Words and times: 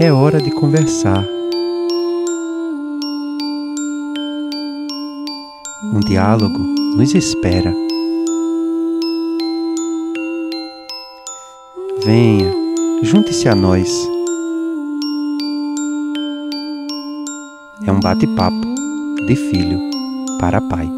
É 0.00 0.12
hora 0.12 0.40
de 0.40 0.52
conversar. 0.52 1.24
Um 5.92 5.98
diálogo 6.06 6.56
nos 6.96 7.12
espera. 7.16 7.74
Venha, 12.04 12.48
junte-se 13.02 13.48
a 13.48 13.56
nós. 13.56 13.90
É 17.84 17.90
um 17.90 17.98
bate-papo 17.98 18.74
de 19.26 19.34
filho 19.34 19.80
para 20.38 20.60
pai. 20.60 20.97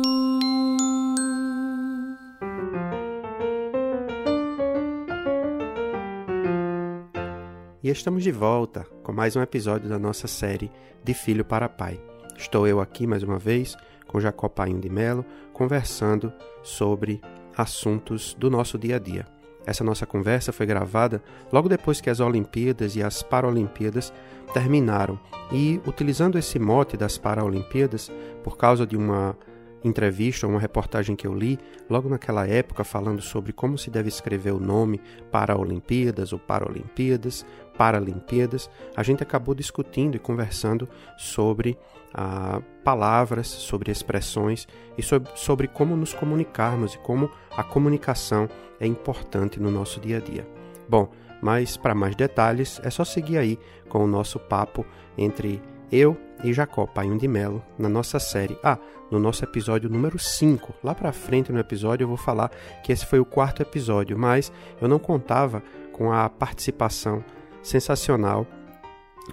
Estamos 7.91 8.23
de 8.23 8.31
volta 8.31 8.87
com 9.03 9.13
mais 9.13 9.35
um 9.35 9.43
episódio 9.43 9.89
da 9.89 9.99
nossa 9.99 10.29
série 10.29 10.71
De 11.03 11.13
Filho 11.13 11.45
para 11.45 11.69
Pai. 11.69 12.01
Estou 12.39 12.65
eu 12.69 12.81
aqui 12.81 13.05
mais 13.05 13.25
uma 13.25 13.37
vez 13.37 13.77
com 14.07 14.21
Jacó 14.21 14.49
Painho 14.49 14.81
de 14.81 14.89
Melo, 14.89 15.27
conversando 15.53 16.33
sobre 16.63 17.21
assuntos 17.57 18.33
do 18.39 18.49
nosso 18.49 18.79
dia 18.79 18.95
a 18.95 18.99
dia. 19.01 19.27
Essa 19.67 19.83
nossa 19.83 20.07
conversa 20.07 20.53
foi 20.53 20.67
gravada 20.67 21.21
logo 21.53 21.69
depois 21.69 22.01
que 22.01 22.09
as 22.09 22.21
Olimpíadas 22.21 22.95
e 22.95 23.03
as 23.03 23.25
Paralimpíadas 23.25 24.13
terminaram. 24.55 25.19
E 25.51 25.81
utilizando 25.85 26.39
esse 26.39 26.61
mote 26.61 26.97
das 26.97 27.19
Paralimpíadas, 27.19 28.09
por 28.45 28.57
causa 28.57 28.87
de 28.87 28.97
uma 28.97 29.37
entrevista, 29.83 30.47
uma 30.47 30.61
reportagem 30.61 31.17
que 31.17 31.27
eu 31.27 31.35
li, 31.35 31.59
logo 31.89 32.09
naquela 32.09 32.47
época, 32.47 32.85
falando 32.85 33.23
sobre 33.23 33.53
como 33.53 33.79
se 33.79 33.91
deve 33.91 34.09
escrever 34.09 34.53
o 34.53 34.61
nome 34.61 35.01
para 35.31 35.59
Olimpíadas 35.59 36.33
ou 36.33 36.39
Paralimpíadas, 36.39 37.45
Paralimpíadas, 37.81 38.69
a 38.95 39.03
gente 39.03 39.23
acabou 39.23 39.55
discutindo 39.55 40.15
e 40.15 40.19
conversando 40.19 40.87
sobre 41.17 41.79
ah, 42.13 42.61
palavras, 42.85 43.47
sobre 43.47 43.91
expressões 43.91 44.69
e 44.99 45.03
sobre, 45.03 45.31
sobre 45.35 45.67
como 45.67 45.97
nos 45.97 46.13
comunicarmos 46.13 46.93
e 46.93 46.99
como 46.99 47.31
a 47.57 47.65
comunicação 47.65 48.51
é 48.79 48.87
importante 48.87 49.59
no 49.59 49.71
nosso 49.71 49.99
dia 49.99 50.19
a 50.19 50.21
dia. 50.21 50.47
Bom, 50.87 51.09
mas 51.41 51.79
para 51.79 51.95
mais 51.95 52.15
detalhes 52.15 52.79
é 52.85 52.91
só 52.91 53.03
seguir 53.03 53.39
aí 53.39 53.59
com 53.89 54.05
o 54.05 54.07
nosso 54.07 54.39
papo 54.39 54.85
entre 55.17 55.63
eu 55.91 56.15
e 56.45 56.53
Jacó 56.53 56.87
Painho 56.87 57.17
de 57.17 57.27
Melo 57.27 57.65
na 57.79 57.89
nossa 57.89 58.19
série. 58.19 58.59
Ah, 58.63 58.77
no 59.11 59.19
nosso 59.19 59.43
episódio 59.43 59.89
número 59.89 60.19
5. 60.19 60.75
Lá 60.85 60.95
para 60.95 61.15
frente 61.15 61.51
no 61.51 61.59
episódio 61.59 62.05
eu 62.05 62.09
vou 62.09 62.19
falar 62.19 62.51
que 62.85 62.93
esse 62.93 63.07
foi 63.07 63.21
o 63.21 63.25
quarto 63.25 63.63
episódio, 63.63 64.19
mas 64.19 64.53
eu 64.83 64.87
não 64.87 64.99
contava 64.99 65.63
com 65.95 66.13
a 66.13 66.29
participação 66.29 67.25
sensacional 67.63 68.47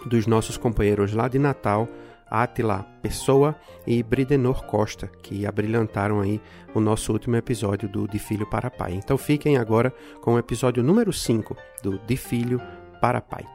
dos 0.06 0.28
nossos 0.28 0.58
companheiros 0.58 1.14
lá 1.14 1.28
de 1.28 1.40
Natal, 1.40 1.88
Atila 2.30 2.86
Pessoa 3.02 3.56
e 3.86 4.04
Bridenor 4.04 4.66
Costa, 4.66 5.08
que 5.08 5.46
abrilhantaram 5.46 6.20
aí 6.20 6.42
o 6.74 6.80
nosso 6.80 7.14
último 7.14 7.36
episódio 7.36 7.88
do 7.88 8.08
De 8.08 8.20
Filho 8.20 8.46
para 8.50 8.70
Pai. 8.70 8.94
Então 8.94 9.18
fiquem 9.18 9.58
agora 9.58 9.94
com 10.22 10.34
o 10.34 10.40
episódio 10.40 10.84
número 10.84 11.14
5 11.14 11.56
do 11.82 11.98
De 12.00 12.18
Filho 12.18 12.62
para 13.00 13.22
Pai. 13.22 13.46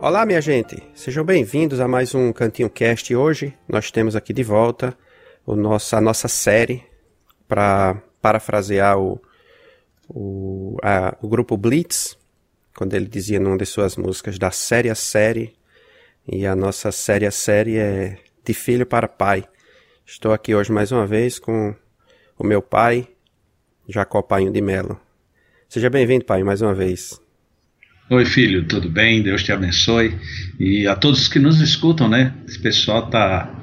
Olá, 0.00 0.24
minha 0.24 0.40
gente. 0.40 0.80
Sejam 0.94 1.24
bem-vindos 1.24 1.80
a 1.80 1.88
mais 1.88 2.14
um 2.14 2.32
Cantinho 2.32 2.70
Cast. 2.70 3.12
Hoje 3.16 3.52
nós 3.68 3.90
temos 3.90 4.14
aqui 4.14 4.32
de 4.32 4.44
volta 4.44 4.96
o 5.44 5.56
nosso, 5.56 5.96
a 5.96 6.00
nossa 6.00 6.28
série 6.28 6.84
para 7.48 8.00
parafrasear 8.22 8.96
o, 8.96 9.20
o, 10.08 10.76
a, 10.84 11.16
o 11.20 11.26
grupo 11.26 11.56
Blitz, 11.56 12.16
quando 12.76 12.94
ele 12.94 13.06
dizia 13.06 13.40
numa 13.40 13.58
de 13.58 13.66
suas 13.66 13.96
músicas 13.96 14.38
da 14.38 14.52
série 14.52 14.88
a 14.88 14.94
série. 14.94 15.56
E 16.28 16.46
a 16.46 16.54
nossa 16.54 16.92
série 16.92 17.26
a 17.26 17.32
série 17.32 17.76
é 17.76 18.18
de 18.44 18.54
filho 18.54 18.86
para 18.86 19.08
pai. 19.08 19.44
Estou 20.06 20.32
aqui 20.32 20.54
hoje 20.54 20.70
mais 20.70 20.92
uma 20.92 21.08
vez 21.08 21.40
com 21.40 21.74
o 22.38 22.44
meu 22.44 22.62
pai, 22.62 23.08
Jacó 23.88 24.22
Painho 24.22 24.52
de 24.52 24.60
Melo. 24.60 25.00
Seja 25.68 25.90
bem-vindo, 25.90 26.24
pai, 26.24 26.44
mais 26.44 26.62
uma 26.62 26.72
vez. 26.72 27.20
Oi, 28.10 28.24
filho, 28.24 28.64
tudo 28.64 28.88
bem? 28.88 29.22
Deus 29.22 29.42
te 29.42 29.52
abençoe. 29.52 30.14
E 30.58 30.86
a 30.86 30.96
todos 30.96 31.28
que 31.28 31.38
nos 31.38 31.60
escutam, 31.60 32.08
né? 32.08 32.32
Esse 32.48 32.58
pessoal 32.58 33.10
tá, 33.10 33.54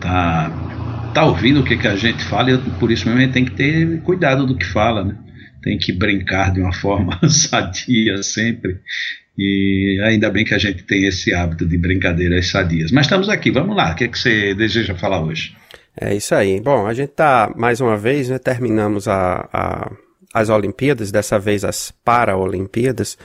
tá, 0.00 1.10
tá 1.12 1.26
ouvindo 1.26 1.60
o 1.60 1.62
que, 1.62 1.76
que 1.76 1.86
a 1.86 1.94
gente 1.94 2.24
fala 2.24 2.52
e 2.52 2.58
por 2.80 2.90
isso 2.90 3.04
mesmo 3.04 3.20
a 3.20 3.24
gente 3.24 3.34
tem 3.34 3.44
que 3.44 3.50
ter 3.50 4.00
cuidado 4.00 4.46
do 4.46 4.56
que 4.56 4.64
fala, 4.64 5.04
né? 5.04 5.14
Tem 5.62 5.76
que 5.76 5.92
brincar 5.92 6.54
de 6.54 6.62
uma 6.62 6.72
forma 6.80 7.20
sadia 7.28 8.22
sempre. 8.22 8.80
E 9.36 10.00
ainda 10.04 10.30
bem 10.30 10.46
que 10.46 10.54
a 10.54 10.58
gente 10.58 10.84
tem 10.84 11.04
esse 11.04 11.34
hábito 11.34 11.66
de 11.66 11.76
brincadeiras 11.76 12.46
sadias. 12.46 12.90
Mas 12.90 13.04
estamos 13.04 13.28
aqui, 13.28 13.50
vamos 13.50 13.76
lá. 13.76 13.92
O 13.92 13.94
que, 13.94 14.04
é 14.04 14.08
que 14.08 14.18
você 14.18 14.54
deseja 14.54 14.94
falar 14.94 15.22
hoje? 15.22 15.54
É 16.00 16.14
isso 16.14 16.34
aí. 16.34 16.62
Bom, 16.62 16.86
a 16.86 16.94
gente 16.94 17.10
tá 17.10 17.52
mais 17.54 17.78
uma 17.78 17.98
vez, 17.98 18.30
né? 18.30 18.38
Terminamos 18.38 19.06
a, 19.06 19.50
a 19.52 19.92
as 20.32 20.48
Olimpíadas, 20.48 21.10
dessa 21.10 21.38
vez 21.38 21.64
as 21.64 21.92
Paralimpíadas. 22.04 23.18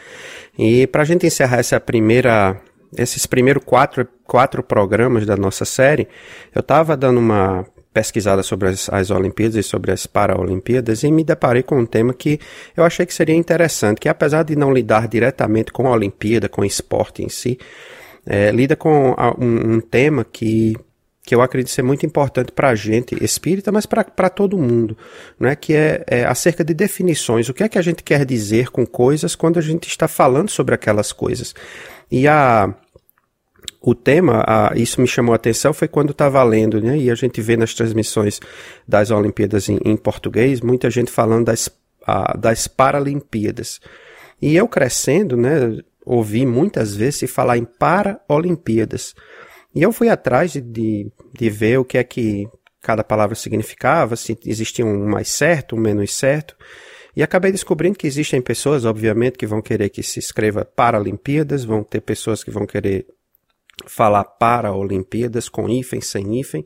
E 0.57 0.87
para 0.87 1.03
a 1.03 1.05
gente 1.05 1.25
encerrar 1.25 1.59
essa 1.59 1.79
primeira, 1.79 2.59
esses 2.97 3.25
primeiros 3.25 3.63
quatro, 3.63 4.07
quatro 4.23 4.61
programas 4.61 5.25
da 5.25 5.37
nossa 5.37 5.65
série, 5.65 6.07
eu 6.53 6.59
estava 6.61 6.97
dando 6.97 7.19
uma 7.19 7.65
pesquisada 7.93 8.43
sobre 8.43 8.69
as, 8.69 8.89
as 8.89 9.09
Olimpíadas 9.09 9.55
e 9.55 9.63
sobre 9.63 9.91
as 9.91 10.05
Paralimpíadas 10.05 11.03
e 11.03 11.11
me 11.11 11.23
deparei 11.23 11.63
com 11.63 11.79
um 11.79 11.85
tema 11.85 12.13
que 12.13 12.39
eu 12.75 12.83
achei 12.83 13.05
que 13.05 13.13
seria 13.13 13.35
interessante, 13.35 13.99
que 13.99 14.07
apesar 14.07 14.43
de 14.43 14.55
não 14.55 14.71
lidar 14.71 15.07
diretamente 15.07 15.71
com 15.71 15.87
a 15.87 15.91
Olimpíada, 15.91 16.47
com 16.47 16.61
o 16.61 16.65
esporte 16.65 17.23
em 17.23 17.29
si, 17.29 17.57
é, 18.23 18.51
lida 18.51 18.75
com 18.75 19.15
um, 19.39 19.75
um 19.75 19.79
tema 19.79 20.23
que 20.23 20.75
que 21.27 21.35
eu 21.35 21.41
acredito 21.41 21.71
ser 21.71 21.81
muito 21.81 22.05
importante 22.05 22.53
para 22.53 22.69
a 22.69 22.75
gente 22.75 23.21
espírita, 23.21 23.69
mas 23.69 23.85
para 23.85 24.29
todo 24.29 24.57
mundo, 24.57 24.97
né? 25.37 25.57
que 25.57 25.73
é, 25.73 26.01
é, 26.07 26.23
acerca 26.23 26.63
de 26.63 26.73
definições. 26.73 27.49
O 27.49 27.53
que 27.53 27.63
é 27.63 27.67
que 27.67 27.77
a 27.77 27.81
gente 27.81 28.01
quer 28.01 28.23
dizer 28.23 28.69
com 28.71 28.85
coisas 28.85 29.35
quando 29.35 29.59
a 29.59 29.61
gente 29.61 29.89
está 29.89 30.07
falando 30.07 30.49
sobre 30.49 30.73
aquelas 30.73 31.11
coisas? 31.11 31.53
E 32.09 32.29
a, 32.29 32.73
o 33.81 33.93
tema, 33.93 34.71
isso 34.77 35.01
me 35.01 35.07
chamou 35.07 35.33
a 35.33 35.35
atenção, 35.35 35.73
foi 35.73 35.89
quando 35.89 36.11
estava 36.11 36.41
lendo, 36.43 36.81
né? 36.81 36.97
e 36.97 37.11
a 37.11 37.15
gente 37.15 37.41
vê 37.41 37.57
nas 37.57 37.73
transmissões 37.73 38.39
das 38.87 39.11
Olimpíadas 39.11 39.67
em, 39.67 39.79
em 39.83 39.97
português, 39.97 40.61
muita 40.61 40.89
gente 40.89 41.11
falando 41.11 41.47
das, 41.47 41.69
das 42.39 42.69
Paralimpíadas. 42.69 43.81
E 44.41 44.55
eu 44.55 44.65
crescendo, 44.65 45.35
né, 45.35 45.77
ouvi 46.05 46.45
muitas 46.45 46.95
vezes 46.95 47.17
se 47.17 47.27
falar 47.27 47.57
em 47.57 47.65
Paralimpíadas. 47.65 49.13
E 49.77 49.83
eu 49.83 49.91
fui 49.91 50.09
atrás 50.09 50.53
de, 50.53 50.59
de, 50.59 51.11
de 51.35 51.49
ver 51.51 51.77
o 51.77 51.85
que 51.85 51.99
é 51.99 52.03
que 52.03 52.49
cada 52.81 53.03
palavra 53.03 53.35
significava, 53.35 54.15
se 54.15 54.35
existia 54.43 54.83
um 54.83 55.07
mais 55.07 55.27
certo, 55.27 55.75
um 55.75 55.79
menos 55.79 56.15
certo. 56.15 56.57
E 57.15 57.21
acabei 57.21 57.51
descobrindo 57.51 57.95
que 57.95 58.07
existem 58.07 58.41
pessoas, 58.41 58.85
obviamente, 58.85 59.37
que 59.37 59.45
vão 59.45 59.61
querer 59.61 59.89
que 59.89 60.01
se 60.01 60.17
escreva 60.17 60.65
para 60.65 60.99
Olimpíadas, 60.99 61.63
vão 61.63 61.83
ter 61.83 62.01
pessoas 62.01 62.43
que 62.43 62.49
vão 62.49 62.65
querer 62.65 63.05
falar 63.85 64.23
para 64.23 64.73
Olimpíadas, 64.73 65.47
com 65.47 65.69
hífen, 65.69 66.01
sem 66.01 66.39
hífen. 66.39 66.65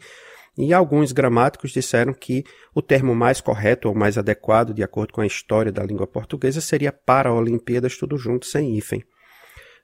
E 0.58 0.74
alguns 0.74 1.12
gramáticos 1.12 1.72
disseram 1.72 2.14
que 2.14 2.46
o 2.74 2.82
termo 2.82 3.14
mais 3.14 3.42
correto 3.42 3.90
ou 3.90 3.94
mais 3.94 4.18
adequado, 4.18 4.74
de 4.74 4.84
acordo 4.84 5.12
com 5.12 5.20
a 5.20 5.28
história 5.28 5.70
da 5.70 5.84
língua 5.84 6.08
portuguesa, 6.08 6.62
seria 6.62 6.94
para 6.94 7.34
Olimpíadas, 7.34 7.98
tudo 7.98 8.18
junto, 8.18 8.46
sem 8.46 8.78
hífen. 8.78 9.04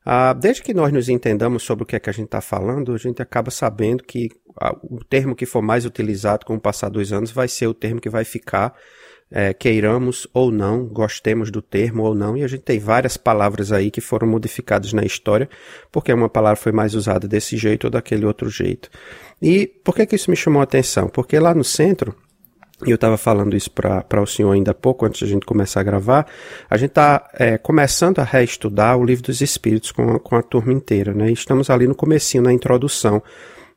Ah, 0.10 0.32
desde 0.32 0.64
que 0.64 0.74
nós 0.74 0.94
nos 0.94 1.10
entendamos 1.10 1.64
sobre 1.64 1.84
o 1.84 1.86
que 1.86 1.98
é 1.98 2.00
que 2.00 2.10
a 2.10 2.14
gente 2.14 2.28
está 2.28 2.40
falando, 2.40 2.94
a 2.94 2.98
gente 2.98 3.22
acaba 3.22 3.52
sabendo 3.52 4.06
que 4.06 4.30
ah, 4.58 4.74
o 4.82 5.04
termo 5.04 5.36
que 5.36 5.46
for 5.46 5.62
mais 5.62 5.86
utilizado 5.86 6.46
com 6.46 6.56
o 6.56 6.62
passar 6.62 6.88
dos 6.88 7.12
anos 7.12 7.30
vai 7.30 7.50
ser 7.50 7.68
o 7.68 7.74
termo 7.74 8.00
que 8.00 8.10
vai 8.10 8.24
ficar 8.24 8.74
é, 9.30 9.54
queiramos 9.54 10.26
ou 10.34 10.50
não, 10.50 10.86
gostemos 10.86 11.52
do 11.52 11.62
termo 11.62 12.04
ou 12.04 12.16
não, 12.16 12.38
e 12.38 12.44
a 12.46 12.48
gente 12.48 12.62
tem 12.62 12.80
várias 12.80 13.18
palavras 13.18 13.74
aí 13.74 13.92
que 13.92 14.00
foram 14.00 14.26
modificadas 14.30 14.94
na 14.94 15.04
história, 15.04 15.50
porque 15.92 16.14
uma 16.14 16.30
palavra 16.30 16.56
foi 16.56 16.72
mais 16.72 16.96
usada 16.96 17.28
desse 17.28 17.58
jeito 17.58 17.86
ou 17.86 17.92
daquele 17.92 18.26
outro 18.26 18.50
jeito. 18.50 18.90
E 19.42 19.68
por 19.68 19.94
que, 19.94 20.06
que 20.06 20.16
isso 20.16 20.32
me 20.32 20.38
chamou 20.38 20.62
a 20.62 20.64
atenção? 20.64 21.10
Porque 21.10 21.38
lá 21.38 21.54
no 21.54 21.66
centro, 21.66 22.16
e 22.86 22.92
eu 22.92 22.96
estava 22.96 23.18
falando 23.18 23.56
isso 23.56 23.72
para 23.72 24.22
o 24.22 24.28
senhor 24.28 24.52
ainda 24.52 24.72
há 24.72 24.74
pouco, 24.74 25.06
antes 25.06 25.20
de 25.20 25.26
a 25.26 25.28
gente 25.28 25.46
começar 25.46 25.80
a 25.80 25.84
gravar, 25.84 26.28
a 26.70 26.78
gente 26.78 26.90
está 26.90 27.28
é, 27.34 27.58
começando 27.58 28.20
a 28.20 28.24
reestudar 28.24 28.98
o 28.98 29.04
Livro 29.04 29.24
dos 29.24 29.42
Espíritos 29.42 29.92
com 29.92 30.20
com 30.20 30.36
a 30.36 30.44
turma 30.44 30.72
inteira, 30.72 31.14
né? 31.14 31.32
Estamos 31.32 31.70
ali 31.70 31.88
no 31.88 31.96
comecinho, 31.96 32.44
na 32.44 32.54
introdução 32.54 33.22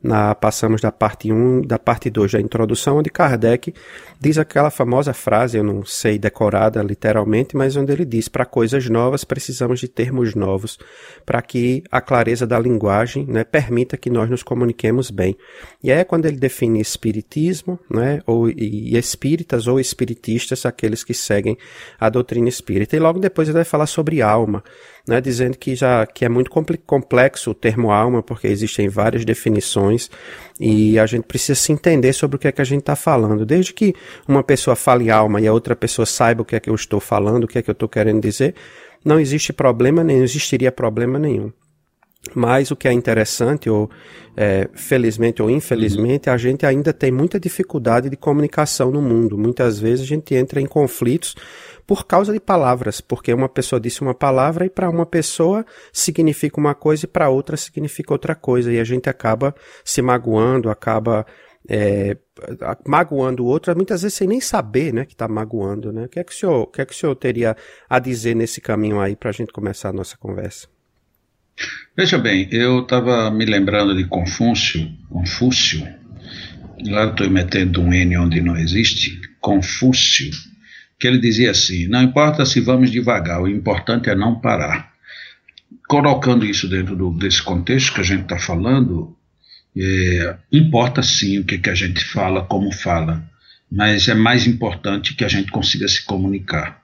na, 0.03 0.35
passamos 0.35 0.81
da 0.81 0.91
parte 0.91 1.31
1, 1.31 1.63
da 1.63 1.79
parte 1.79 2.09
2 2.09 2.33
da 2.33 2.41
introdução, 2.41 2.99
onde 2.99 3.11
Kardec 3.11 3.75
diz 4.19 4.39
aquela 4.39 4.71
famosa 4.71 5.13
frase, 5.13 5.59
eu 5.59 5.65
não 5.65 5.85
sei 5.85 6.19
decorada 6.19 6.83
literalmente, 6.83 7.57
mas 7.57 7.77
onde 7.77 7.93
ele 7.93 8.05
diz: 8.05 8.29
para 8.29 8.47
coisas 8.47 8.89
novas 8.89 9.25
precisamos 9.25 9.79
de 9.81 9.89
termos 9.89 10.35
novos, 10.35 10.79
para 11.27 11.43
que 11.43 11.83
a 11.91 12.01
clareza 12.01 12.47
da 12.47 12.59
linguagem 12.59 13.27
né, 13.27 13.45
permita 13.45 13.97
que 13.97 14.09
nós 14.09 14.31
nos 14.31 14.43
comuniquemos 14.43 15.11
bem. 15.11 15.37
E 15.83 15.91
é 15.91 16.03
quando 16.03 16.27
ele 16.27 16.37
define 16.37 16.81
espiritismo, 16.81 17.79
né, 17.91 18.21
ou, 18.27 18.49
e, 18.49 18.95
e 18.95 18.97
espíritas 18.97 19.67
ou 19.67 19.79
espiritistas, 19.79 20.65
aqueles 20.65 21.05
que 21.05 21.13
seguem 21.13 21.59
a 21.99 22.09
doutrina 22.09 22.49
espírita. 22.49 22.97
E 22.97 22.99
logo 22.99 23.19
depois 23.19 23.49
ele 23.49 23.57
vai 23.57 23.65
falar 23.65 23.87
sobre 23.87 24.23
alma 24.23 24.63
né, 25.07 25.21
dizendo 25.21 25.57
que 25.57 25.75
já 25.75 26.07
que 26.07 26.25
é 26.25 26.29
muito 26.29 26.51
complexo 26.87 27.51
o 27.51 27.55
termo 27.55 27.91
alma, 27.91 28.23
porque 28.23 28.47
existem 28.47 28.89
várias 28.89 29.25
definições 29.25 30.11
e 30.59 30.99
a 30.99 31.07
gente 31.07 31.25
precisa 31.25 31.59
se 31.59 31.73
entender 31.73 32.13
sobre 32.13 32.37
o 32.37 32.39
que 32.39 32.49
é 32.49 32.53
que 32.53 32.61
a 32.61 32.65
gente 32.65 32.81
está 32.81 32.97
falando. 32.97 33.47
Desde 33.47 33.73
que 33.73 33.95
uma 34.29 34.43
pessoa 34.43 34.77
fale 34.77 35.11
alma 35.11 35.41
e 35.41 35.47
a 35.47 35.53
outra 35.53 35.75
pessoa 35.75 36.07
saiba 36.07 36.43
o 36.43 36.45
que 36.45 36.57
é 36.57 36.61
que 36.61 36.71
eu 36.71 36.75
estou 36.75 37.01
falando, 37.01 37.45
o 37.45 37.49
que 37.49 37.59
é 37.59 37.63
que 37.63 37.71
eu 37.71 37.73
estou 37.73 37.89
querendo 37.89 38.21
dizer, 38.21 38.55
não 39.05 39.19
existe 39.19 39.53
problema 39.53 40.05
nenhum, 40.05 40.23
existiria 40.23 40.71
problema 40.71 41.19
nenhum. 41.19 41.53
Mas 42.35 42.71
o 42.71 42.77
que 42.77 42.87
é 42.87 42.93
interessante, 42.93 43.71
ou 43.71 43.91
é, 44.37 44.69
felizmente 44.75 45.41
ou 45.43 45.51
infelizmente, 45.51 46.29
a 46.29 46.37
gente 46.37 46.67
ainda 46.67 46.93
tem 46.93 47.11
muita 47.11 47.41
dificuldade 47.41 48.11
de 48.11 48.17
comunicação 48.17 48.91
no 48.91 49.01
mundo. 49.01 49.39
Muitas 49.39 49.81
vezes 49.81 50.05
a 50.05 50.09
gente 50.09 50.35
entra 50.35 50.61
em 50.61 50.67
conflitos 50.67 51.35
por 51.87 52.07
causa 52.07 52.33
de 52.33 52.41
palavras, 52.41 53.01
porque 53.01 53.33
uma 53.33 53.49
pessoa 53.49 53.81
disse 53.81 54.01
uma 54.01 54.15
palavra 54.15 54.67
e 54.67 54.71
para 54.71 54.89
uma 54.89 55.07
pessoa 55.07 55.65
significa 55.93 56.61
uma 56.61 56.75
coisa 56.75 57.05
e 57.05 57.09
para 57.09 57.29
outra 57.29 57.57
significa 57.57 58.13
outra 58.13 58.35
coisa, 58.35 58.73
e 58.73 58.79
a 58.79 58.85
gente 58.85 59.09
acaba 59.09 59.55
se 59.85 60.01
magoando, 60.03 60.71
acaba 60.71 61.27
é, 61.69 62.17
magoando 62.87 63.45
o 63.45 63.47
outro, 63.47 63.75
muitas 63.77 64.03
vezes 64.03 64.17
sem 64.17 64.29
nem 64.29 64.41
saber 64.41 64.93
né, 64.93 65.05
que 65.05 65.13
está 65.13 65.29
magoando. 65.29 65.93
Né? 65.93 66.05
O, 66.05 66.09
que 66.09 66.19
é 66.19 66.25
que 66.25 66.33
o, 66.33 66.37
senhor, 66.37 66.67
que 66.67 66.81
é 66.81 66.85
que 66.85 66.93
o 66.93 66.97
senhor 66.97 67.15
teria 67.15 67.57
a 67.89 67.99
dizer 67.99 68.35
nesse 68.35 68.61
caminho 68.61 69.01
aí 69.01 69.15
para 69.15 69.31
a 69.31 69.33
gente 69.33 69.53
começar 69.53 69.91
a 69.91 69.93
nossa 69.93 70.17
conversa? 70.17 70.69
Veja 71.97 72.17
bem, 72.17 72.49
eu 72.51 72.81
estava 72.81 73.31
me 73.31 73.45
lembrando 73.45 73.95
de 73.95 74.07
Confúcio, 74.07 74.91
Confúcio, 75.11 75.87
lá 76.87 77.07
estou 77.07 77.29
metendo 77.29 77.83
um 77.83 77.93
N 77.93 78.17
onde 78.17 78.41
não 78.41 78.57
existe, 78.57 79.21
Confúcio, 79.41 80.31
que 81.01 81.09
ele 81.09 81.19
dizia 81.19 81.51
assim: 81.51 81.89
não 81.89 82.03
importa 82.03 82.45
se 82.45 82.61
vamos 82.61 82.91
devagar, 82.91 83.41
o 83.41 83.49
importante 83.49 84.11
é 84.11 84.15
não 84.15 84.39
parar. 84.39 84.91
Colocando 85.89 86.45
isso 86.45 86.69
dentro 86.69 86.95
do, 86.95 87.11
desse 87.11 87.43
contexto 87.43 87.95
que 87.95 88.01
a 88.01 88.05
gente 88.05 88.23
está 88.23 88.39
falando, 88.39 89.17
é, 89.77 90.37
importa 90.53 91.03
sim 91.03 91.39
o 91.39 91.45
que, 91.45 91.59
que 91.59 91.71
a 91.71 91.75
gente 91.75 92.05
fala, 92.05 92.45
como 92.45 92.71
fala, 92.71 93.25
mas 93.73 94.09
é 94.09 94.15
mais 94.15 94.47
importante 94.47 95.15
que 95.15 95.25
a 95.25 95.29
gente 95.29 95.51
consiga 95.51 95.89
se 95.89 96.05
comunicar. 96.05 96.81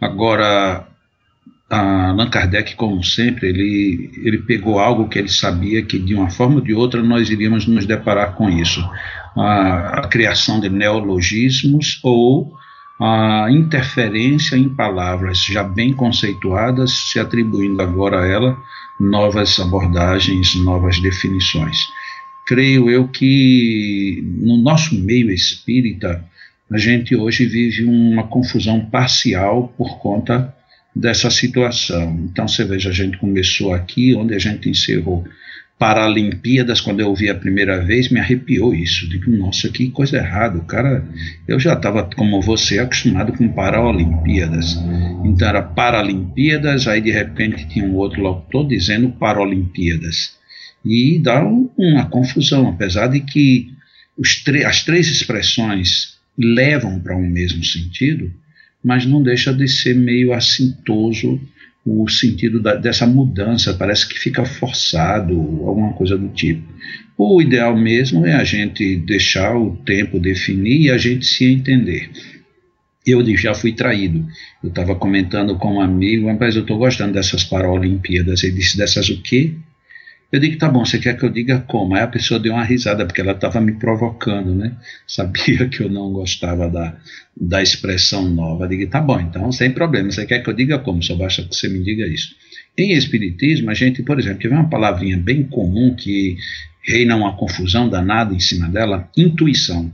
Agora, 0.00 0.86
Allan 1.68 2.30
Kardec, 2.30 2.74
como 2.74 3.02
sempre, 3.04 3.48
ele, 3.48 4.10
ele 4.24 4.38
pegou 4.38 4.78
algo 4.78 5.08
que 5.08 5.18
ele 5.18 5.28
sabia 5.28 5.82
que 5.82 5.98
de 5.98 6.14
uma 6.14 6.30
forma 6.30 6.56
ou 6.56 6.60
de 6.62 6.72
outra 6.72 7.02
nós 7.02 7.28
iríamos 7.28 7.66
nos 7.66 7.84
deparar 7.84 8.34
com 8.34 8.48
isso: 8.48 8.80
a, 9.36 10.00
a 10.00 10.08
criação 10.08 10.58
de 10.58 10.68
neologismos 10.68 12.00
ou 12.02 12.56
a 13.00 13.46
interferência 13.50 14.56
em 14.56 14.68
palavras 14.68 15.44
já 15.44 15.62
bem 15.62 15.92
conceituadas, 15.92 16.92
se 17.10 17.20
atribuindo 17.20 17.80
agora 17.80 18.22
a 18.22 18.26
ela 18.26 18.58
novas 18.98 19.58
abordagens, 19.60 20.56
novas 20.56 20.98
definições. 20.98 21.86
Creio 22.46 22.90
eu 22.90 23.06
que 23.06 24.24
no 24.40 24.56
nosso 24.56 24.98
meio 24.98 25.30
espírita, 25.30 26.24
a 26.70 26.78
gente 26.78 27.14
hoje 27.14 27.46
vive 27.46 27.84
uma 27.84 28.24
confusão 28.24 28.84
parcial 28.86 29.68
por 29.76 29.98
conta 29.98 30.54
dessa 30.94 31.30
situação. 31.30 32.28
Então 32.30 32.48
você 32.48 32.64
veja, 32.64 32.90
a 32.90 32.92
gente 32.92 33.18
começou 33.18 33.72
aqui, 33.72 34.14
onde 34.14 34.34
a 34.34 34.38
gente 34.38 34.68
encerrou 34.68 35.24
Paralimpíadas, 35.78 36.80
quando 36.80 37.00
eu 37.00 37.08
ouvi 37.08 37.28
a 37.30 37.34
primeira 37.34 37.80
vez, 37.84 38.08
me 38.10 38.18
arrepiou 38.18 38.74
isso. 38.74 39.08
Digo, 39.08 39.30
nossa, 39.30 39.68
que 39.68 39.90
coisa 39.90 40.16
errada. 40.16 40.58
O 40.58 40.64
cara, 40.64 41.06
eu 41.46 41.60
já 41.60 41.74
estava, 41.74 42.02
como 42.16 42.42
você, 42.42 42.80
acostumado 42.80 43.32
com 43.32 43.48
Paralimpíadas. 43.52 44.76
Então 45.24 45.48
era 45.48 45.62
Paralimpíadas, 45.62 46.88
aí 46.88 47.00
de 47.00 47.12
repente 47.12 47.68
tinha 47.68 47.84
um 47.84 47.94
outro 47.94 48.20
locutor 48.20 48.66
dizendo 48.66 49.12
Paralimpíadas. 49.12 50.36
E 50.84 51.20
dá 51.20 51.44
um, 51.44 51.70
uma 51.78 52.06
confusão, 52.06 52.68
apesar 52.68 53.06
de 53.06 53.20
que 53.20 53.70
as 54.66 54.82
três 54.82 55.08
expressões 55.08 56.18
levam 56.36 56.98
para 56.98 57.16
um 57.16 57.28
mesmo 57.28 57.64
sentido, 57.64 58.32
mas 58.82 59.06
não 59.06 59.22
deixa 59.22 59.52
de 59.52 59.68
ser 59.68 59.94
meio 59.94 60.32
assintoso 60.32 61.40
o 61.84 62.08
sentido 62.08 62.60
da, 62.60 62.74
dessa 62.74 63.06
mudança, 63.06 63.74
parece 63.74 64.08
que 64.08 64.18
fica 64.18 64.44
forçado, 64.44 65.34
alguma 65.34 65.92
coisa 65.92 66.16
do 66.16 66.28
tipo. 66.28 66.62
O 67.16 67.40
ideal 67.42 67.76
mesmo 67.76 68.24
é 68.24 68.34
a 68.34 68.44
gente 68.44 68.96
deixar 68.96 69.56
o 69.56 69.76
tempo 69.76 70.20
definir 70.20 70.82
e 70.82 70.90
a 70.90 70.98
gente 70.98 71.26
se 71.26 71.44
entender. 71.44 72.10
Eu 73.06 73.24
já 73.36 73.54
fui 73.54 73.72
traído. 73.72 74.26
Eu 74.62 74.68
estava 74.68 74.94
comentando 74.94 75.56
com 75.56 75.74
um 75.74 75.80
amigo, 75.80 76.32
mas 76.38 76.54
eu 76.54 76.62
estou 76.62 76.78
gostando 76.78 77.14
dessas 77.14 77.42
Paralimpíadas. 77.42 78.44
Ele 78.44 78.52
disse: 78.52 78.76
dessas 78.76 79.08
o 79.08 79.22
quê? 79.22 79.54
Eu 80.30 80.40
digo, 80.40 80.58
tá 80.58 80.68
bom, 80.68 80.84
você 80.84 80.98
quer 80.98 81.16
que 81.16 81.24
eu 81.24 81.30
diga 81.30 81.60
como? 81.60 81.94
Aí 81.94 82.02
a 82.02 82.06
pessoa 82.06 82.38
deu 82.38 82.52
uma 82.52 82.64
risada, 82.64 83.06
porque 83.06 83.22
ela 83.22 83.32
estava 83.32 83.62
me 83.62 83.72
provocando, 83.72 84.54
né? 84.54 84.76
Sabia 85.08 85.66
que 85.68 85.82
eu 85.82 85.88
não 85.88 86.12
gostava 86.12 86.68
da, 86.68 86.94
da 87.34 87.62
expressão 87.62 88.28
nova. 88.28 88.64
Eu 88.64 88.68
digo, 88.68 88.90
tá 88.90 89.00
bom, 89.00 89.18
então, 89.18 89.50
sem 89.50 89.70
problema, 89.70 90.10
você 90.10 90.26
quer 90.26 90.42
que 90.42 90.50
eu 90.50 90.54
diga 90.54 90.78
como? 90.78 91.02
Só 91.02 91.16
basta 91.16 91.42
que 91.42 91.56
você 91.56 91.68
me 91.68 91.82
diga 91.82 92.06
isso. 92.06 92.34
Em 92.76 92.92
Espiritismo, 92.92 93.70
a 93.70 93.74
gente, 93.74 94.02
por 94.02 94.18
exemplo, 94.18 94.40
tiver 94.40 94.54
uma 94.54 94.68
palavrinha 94.68 95.16
bem 95.16 95.44
comum 95.44 95.94
que 95.96 96.36
reina 96.82 97.16
uma 97.16 97.34
confusão 97.34 97.88
danada 97.88 98.34
em 98.34 98.40
cima 98.40 98.68
dela, 98.68 99.08
intuição. 99.16 99.90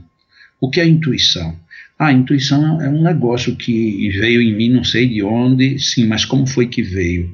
O 0.59 0.69
que 0.69 0.81
é 0.81 0.85
intuição? 0.85 1.57
Ah, 1.97 2.11
intuição 2.11 2.81
é 2.81 2.89
um 2.89 3.01
negócio 3.01 3.55
que 3.55 4.09
veio 4.09 4.41
em 4.41 4.53
mim, 4.53 4.69
não 4.69 4.83
sei 4.83 5.07
de 5.07 5.23
onde, 5.23 5.79
sim, 5.79 6.05
mas 6.05 6.25
como 6.25 6.45
foi 6.45 6.67
que 6.67 6.81
veio? 6.81 7.33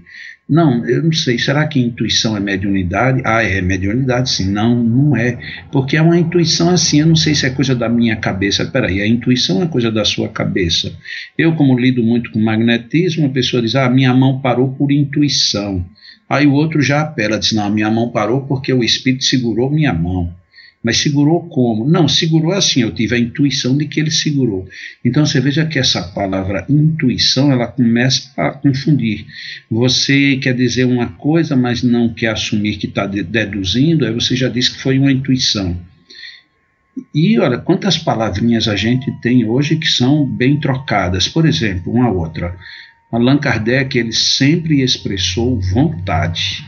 Não, 0.51 0.85
eu 0.85 1.01
não 1.01 1.13
sei. 1.13 1.39
Será 1.39 1.65
que 1.65 1.79
intuição 1.79 2.35
é 2.35 2.39
mediunidade? 2.41 3.21
Ah, 3.23 3.41
é 3.41 3.61
mediunidade, 3.61 4.29
sim. 4.29 4.51
Não, 4.51 4.75
não 4.83 5.15
é. 5.15 5.39
Porque 5.71 5.95
é 5.95 6.01
uma 6.01 6.19
intuição 6.19 6.69
assim. 6.69 6.99
Eu 6.99 7.07
não 7.07 7.15
sei 7.15 7.33
se 7.33 7.45
é 7.45 7.49
coisa 7.49 7.73
da 7.73 7.87
minha 7.87 8.17
cabeça. 8.17 8.65
Peraí, 8.65 9.01
a 9.01 9.07
intuição 9.07 9.63
é 9.63 9.67
coisa 9.67 9.89
da 9.89 10.03
sua 10.03 10.27
cabeça. 10.27 10.93
Eu, 11.37 11.55
como 11.55 11.79
lido 11.79 12.03
muito 12.03 12.31
com 12.31 12.39
magnetismo, 12.41 13.27
a 13.27 13.29
pessoa 13.29 13.61
diz: 13.61 13.75
Ah, 13.75 13.89
minha 13.89 14.13
mão 14.13 14.41
parou 14.41 14.73
por 14.73 14.91
intuição. 14.91 15.85
Aí 16.27 16.45
o 16.45 16.51
outro 16.51 16.81
já 16.81 16.99
apela, 16.99 17.39
diz: 17.39 17.53
Não, 17.53 17.69
minha 17.69 17.89
mão 17.89 18.09
parou 18.09 18.41
porque 18.41 18.73
o 18.73 18.83
espírito 18.83 19.23
segurou 19.23 19.71
minha 19.71 19.93
mão. 19.93 20.35
Mas 20.83 20.97
segurou 20.97 21.47
como? 21.47 21.87
Não, 21.87 22.07
segurou 22.07 22.51
assim, 22.51 22.81
eu 22.81 22.91
tive 22.91 23.15
a 23.15 23.19
intuição 23.19 23.77
de 23.77 23.85
que 23.85 23.99
ele 23.99 24.09
segurou. 24.09 24.67
Então 25.05 25.25
você 25.25 25.39
veja 25.39 25.65
que 25.65 25.77
essa 25.77 26.01
palavra 26.01 26.65
intuição, 26.67 27.51
ela 27.51 27.67
começa 27.67 28.31
a 28.35 28.51
confundir. 28.51 29.25
Você 29.69 30.37
quer 30.37 30.55
dizer 30.55 30.85
uma 30.85 31.07
coisa, 31.07 31.55
mas 31.55 31.83
não 31.83 32.11
quer 32.11 32.29
assumir 32.29 32.77
que 32.77 32.87
está 32.87 33.05
deduzindo, 33.05 34.05
aí 34.05 34.13
você 34.13 34.35
já 34.35 34.49
disse 34.49 34.71
que 34.71 34.79
foi 34.79 34.97
uma 34.97 35.11
intuição. 35.11 35.79
E 37.13 37.39
olha, 37.39 37.57
quantas 37.57 37.97
palavrinhas 37.97 38.67
a 38.67 38.75
gente 38.75 39.11
tem 39.21 39.45
hoje 39.45 39.75
que 39.75 39.87
são 39.87 40.25
bem 40.25 40.59
trocadas. 40.59 41.27
Por 41.27 41.45
exemplo, 41.45 41.93
uma 41.93 42.09
outra. 42.09 42.55
Allan 43.11 43.37
Kardec, 43.37 43.97
ele 43.97 44.13
sempre 44.13 44.81
expressou 44.81 45.59
vontade. 45.59 46.65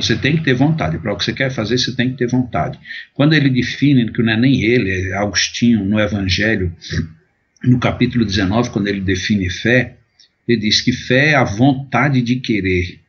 Você 0.00 0.16
tem 0.16 0.36
que 0.36 0.44
ter 0.44 0.54
vontade. 0.54 0.98
Para 0.98 1.12
o 1.12 1.16
que 1.16 1.24
você 1.24 1.32
quer 1.32 1.50
fazer, 1.50 1.78
você 1.78 1.94
tem 1.94 2.10
que 2.10 2.16
ter 2.16 2.28
vontade. 2.28 2.78
Quando 3.14 3.34
ele 3.34 3.50
define 3.50 4.10
que 4.12 4.22
não 4.22 4.32
é 4.32 4.36
nem 4.36 4.62
ele, 4.62 5.10
é 5.10 5.14
Agostinho, 5.14 5.84
no 5.84 5.98
Evangelho, 5.98 6.72
no 7.64 7.78
capítulo 7.78 8.24
19, 8.24 8.70
quando 8.70 8.88
ele 8.88 9.00
define 9.00 9.50
fé, 9.50 9.96
ele 10.46 10.60
diz 10.60 10.80
que 10.80 10.92
fé 10.92 11.30
é 11.30 11.34
a 11.34 11.44
vontade 11.44 12.22
de 12.22 12.36
querer 12.36 13.00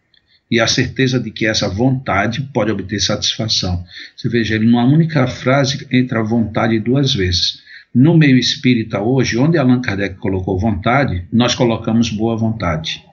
e 0.52 0.60
a 0.60 0.68
certeza 0.68 1.20
de 1.20 1.30
que 1.30 1.46
essa 1.46 1.70
vontade 1.70 2.42
pode 2.54 2.72
obter 2.72 3.00
satisfação. 3.00 3.84
Você 4.16 4.28
veja, 4.28 4.56
ele 4.56 4.66
numa 4.66 4.84
única 4.84 5.28
frase 5.28 5.86
entra 5.92 6.20
a 6.20 6.24
vontade 6.24 6.80
duas 6.80 7.14
vezes. 7.14 7.62
No 7.94 8.18
meio 8.18 8.38
espírita 8.38 9.00
hoje, 9.00 9.38
onde 9.38 9.58
Allan 9.58 9.82
Kardec 9.82 10.16
colocou 10.16 10.60
vontade, 10.60 11.26
nós 11.32 11.56
colocamos 11.56 12.10
boa 12.10 12.36
vontade. 12.36 13.04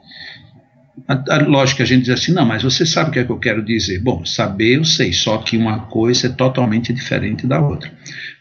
A, 1.07 1.35
a, 1.35 1.39
lógico 1.47 1.79
que 1.79 1.83
a 1.83 1.87
gente 1.87 2.05
diz 2.05 2.11
assim, 2.11 2.33
não, 2.33 2.47
mas 2.47 2.63
você 2.63 2.87
sabe 2.87 3.11
o 3.11 3.13
que 3.13 3.19
é 3.19 3.25
que 3.25 3.31
eu 3.31 3.39
quero 3.39 3.63
dizer. 3.63 4.01
Bom, 4.01 4.25
saber 4.25 4.77
eu 4.77 4.85
sei, 4.85 5.13
só 5.13 5.39
que 5.39 5.57
uma 5.57 5.81
coisa 5.81 6.29
é 6.29 6.31
totalmente 6.31 6.93
diferente 6.93 7.47
da 7.47 7.61
outra. 7.61 7.93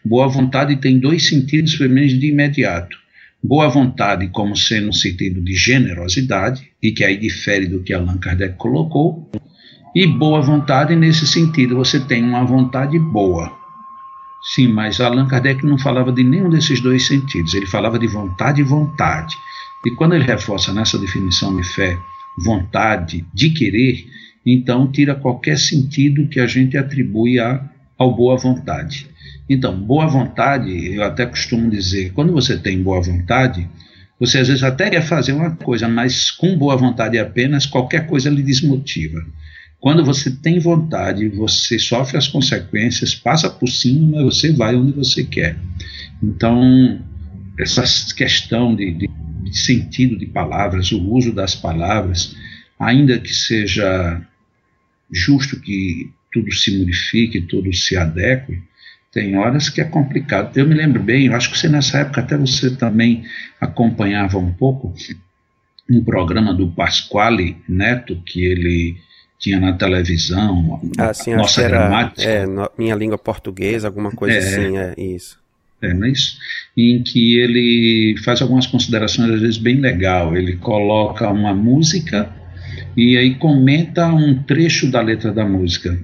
Boa 0.04 0.28
vontade 0.28 0.76
tem 0.76 0.98
dois 0.98 1.28
sentidos, 1.28 1.76
pelo 1.76 1.92
menos 1.92 2.18
de 2.18 2.28
imediato. 2.28 2.96
Boa 3.42 3.68
vontade 3.68 4.28
como 4.28 4.56
sendo 4.56 4.88
um 4.88 4.92
sentido 4.92 5.40
de 5.42 5.54
generosidade, 5.54 6.68
e 6.82 6.92
que 6.92 7.04
aí 7.04 7.16
difere 7.16 7.66
do 7.66 7.82
que 7.82 7.92
Allan 7.92 8.18
Kardec 8.18 8.56
colocou, 8.56 9.30
e 9.94 10.06
boa 10.06 10.40
vontade 10.40 10.96
nesse 10.96 11.26
sentido, 11.26 11.76
você 11.76 12.00
tem 12.00 12.22
uma 12.22 12.44
vontade 12.44 12.98
boa. 12.98 13.52
Sim, 14.54 14.68
mas 14.68 15.00
Allan 15.00 15.26
Kardec 15.26 15.64
não 15.64 15.78
falava 15.78 16.12
de 16.12 16.22
nenhum 16.22 16.48
desses 16.48 16.80
dois 16.80 17.06
sentidos, 17.06 17.54
ele 17.54 17.66
falava 17.66 17.98
de 17.98 18.06
vontade 18.06 18.60
e 18.60 18.64
vontade. 18.64 19.36
E 19.84 19.90
quando 19.90 20.14
ele 20.14 20.24
reforça 20.24 20.72
nessa 20.72 20.98
definição 20.98 21.56
de 21.56 21.62
fé, 21.62 21.98
vontade 22.44 23.24
de 23.32 23.50
querer, 23.50 24.06
então 24.44 24.90
tira 24.90 25.14
qualquer 25.14 25.58
sentido 25.58 26.28
que 26.28 26.38
a 26.38 26.46
gente 26.46 26.76
atribui 26.76 27.38
a, 27.38 27.68
ao 27.98 28.14
boa 28.14 28.36
vontade. 28.36 29.08
Então, 29.48 29.78
boa 29.78 30.06
vontade, 30.06 30.94
eu 30.94 31.04
até 31.04 31.24
costumo 31.24 31.70
dizer, 31.70 32.12
quando 32.12 32.32
você 32.32 32.56
tem 32.56 32.82
boa 32.82 33.00
vontade, 33.00 33.68
você 34.18 34.38
às 34.38 34.48
vezes 34.48 34.62
até 34.62 34.90
quer 34.90 35.02
fazer 35.02 35.32
uma 35.32 35.50
coisa, 35.50 35.88
mas 35.88 36.30
com 36.30 36.56
boa 36.56 36.76
vontade 36.76 37.18
apenas, 37.18 37.66
qualquer 37.66 38.06
coisa 38.06 38.30
lhe 38.30 38.42
desmotiva. 38.42 39.20
Quando 39.78 40.04
você 40.04 40.30
tem 40.30 40.58
vontade, 40.58 41.28
você 41.28 41.78
sofre 41.78 42.16
as 42.16 42.26
consequências, 42.26 43.14
passa 43.14 43.48
por 43.48 43.68
cima, 43.68 44.16
mas 44.16 44.24
você 44.34 44.52
vai 44.52 44.74
onde 44.74 44.92
você 44.92 45.22
quer. 45.22 45.56
Então, 46.22 46.98
essa 47.58 47.82
questão 48.14 48.74
de, 48.74 48.92
de, 48.92 49.08
de 49.42 49.58
sentido 49.58 50.16
de 50.16 50.26
palavras, 50.26 50.92
o 50.92 51.02
uso 51.10 51.32
das 51.32 51.54
palavras, 51.54 52.36
ainda 52.78 53.18
que 53.18 53.32
seja 53.32 54.20
justo 55.10 55.60
que 55.60 56.10
tudo 56.32 56.52
se 56.52 56.78
modifique, 56.78 57.40
tudo 57.42 57.72
se 57.72 57.96
adeque, 57.96 58.62
tem 59.12 59.36
horas 59.36 59.70
que 59.70 59.80
é 59.80 59.84
complicado. 59.84 60.56
Eu 60.56 60.66
me 60.66 60.74
lembro 60.74 61.02
bem, 61.02 61.26
eu 61.26 61.34
acho 61.34 61.50
que 61.50 61.58
você 61.58 61.68
nessa 61.68 62.00
época 62.00 62.20
até 62.20 62.36
você 62.36 62.76
também 62.76 63.24
acompanhava 63.60 64.36
um 64.38 64.52
pouco 64.52 64.92
um 65.88 66.04
programa 66.04 66.52
do 66.52 66.70
Pasquale 66.72 67.56
Neto 67.68 68.20
que 68.26 68.44
ele 68.44 68.96
tinha 69.38 69.60
na 69.60 69.72
televisão, 69.72 70.80
ah, 70.98 71.12
sim, 71.12 71.34
nossa 71.34 71.62
era, 71.62 71.78
gramática. 71.78 72.22
É, 72.22 72.46
no, 72.46 72.70
minha 72.76 72.94
língua 72.94 73.18
portuguesa, 73.18 73.86
alguma 73.86 74.10
coisa 74.10 74.36
é, 74.36 74.38
assim, 74.38 74.76
é 74.76 74.94
isso. 74.96 75.38
Isso? 75.82 76.38
Em 76.76 77.02
que 77.02 77.38
ele 77.38 78.16
faz 78.24 78.42
algumas 78.42 78.66
considerações, 78.66 79.30
às 79.30 79.40
vezes, 79.40 79.58
bem 79.58 79.76
legal. 79.76 80.36
Ele 80.36 80.56
coloca 80.56 81.30
uma 81.30 81.54
música 81.54 82.30
e 82.96 83.16
aí 83.16 83.34
comenta 83.34 84.06
um 84.06 84.42
trecho 84.42 84.90
da 84.90 85.00
letra 85.00 85.32
da 85.32 85.44
música. 85.44 85.98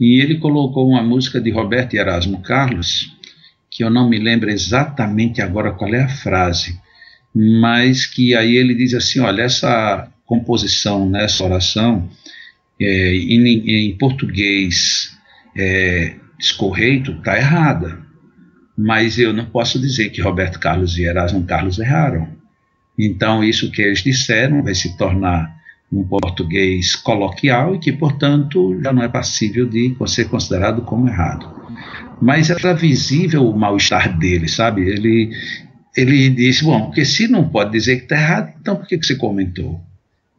E 0.00 0.20
ele 0.20 0.38
colocou 0.38 0.88
uma 0.88 1.02
música 1.02 1.40
de 1.40 1.50
Roberto 1.50 1.94
Erasmo 1.94 2.42
Carlos, 2.42 3.16
que 3.70 3.84
eu 3.84 3.88
não 3.88 4.08
me 4.08 4.18
lembro 4.18 4.50
exatamente 4.50 5.40
agora 5.40 5.70
qual 5.70 5.94
é 5.94 6.02
a 6.02 6.08
frase, 6.08 6.80
mas 7.32 8.04
que 8.04 8.34
aí 8.34 8.56
ele 8.56 8.74
diz 8.74 8.94
assim: 8.94 9.20
olha, 9.20 9.42
essa 9.42 10.10
composição, 10.26 11.08
nessa 11.08 11.44
oração, 11.44 12.10
é, 12.80 13.14
em, 13.14 13.46
em, 13.46 13.96
português 13.96 15.16
é, 15.56 16.16
escorreito 16.38 17.12
está 17.12 17.36
errada. 17.36 18.04
Mas 18.76 19.18
eu 19.18 19.32
não 19.32 19.44
posso 19.44 19.78
dizer 19.78 20.10
que 20.10 20.22
Roberto 20.22 20.58
Carlos 20.58 20.96
e 20.98 21.04
Erasmo 21.04 21.44
Carlos 21.44 21.78
erraram. 21.78 22.28
Então, 22.98 23.42
isso 23.42 23.70
que 23.70 23.82
eles 23.82 24.02
disseram 24.02 24.62
vai 24.62 24.74
se 24.74 24.96
tornar 24.96 25.54
um 25.92 26.04
português 26.04 26.96
coloquial 26.96 27.74
e 27.74 27.78
que, 27.78 27.92
portanto, 27.92 28.80
já 28.82 28.92
não 28.92 29.02
é 29.02 29.08
passível 29.08 29.68
de 29.68 29.94
ser 30.06 30.28
considerado 30.28 30.82
como 30.82 31.08
errado. 31.08 31.50
Mas 32.20 32.48
era 32.48 32.72
visível 32.72 33.46
o 33.46 33.58
mal-estar 33.58 34.16
dele, 34.18 34.48
sabe? 34.48 34.82
Ele, 34.82 35.30
ele 35.94 36.30
disse: 36.30 36.64
bom, 36.64 36.86
porque 36.86 37.04
se 37.04 37.28
não 37.28 37.48
pode 37.48 37.72
dizer 37.72 37.96
que 37.96 38.02
está 38.04 38.16
errado, 38.16 38.54
então 38.60 38.76
por 38.76 38.86
que, 38.86 38.96
que 38.96 39.06
você 39.06 39.16
comentou? 39.16 39.80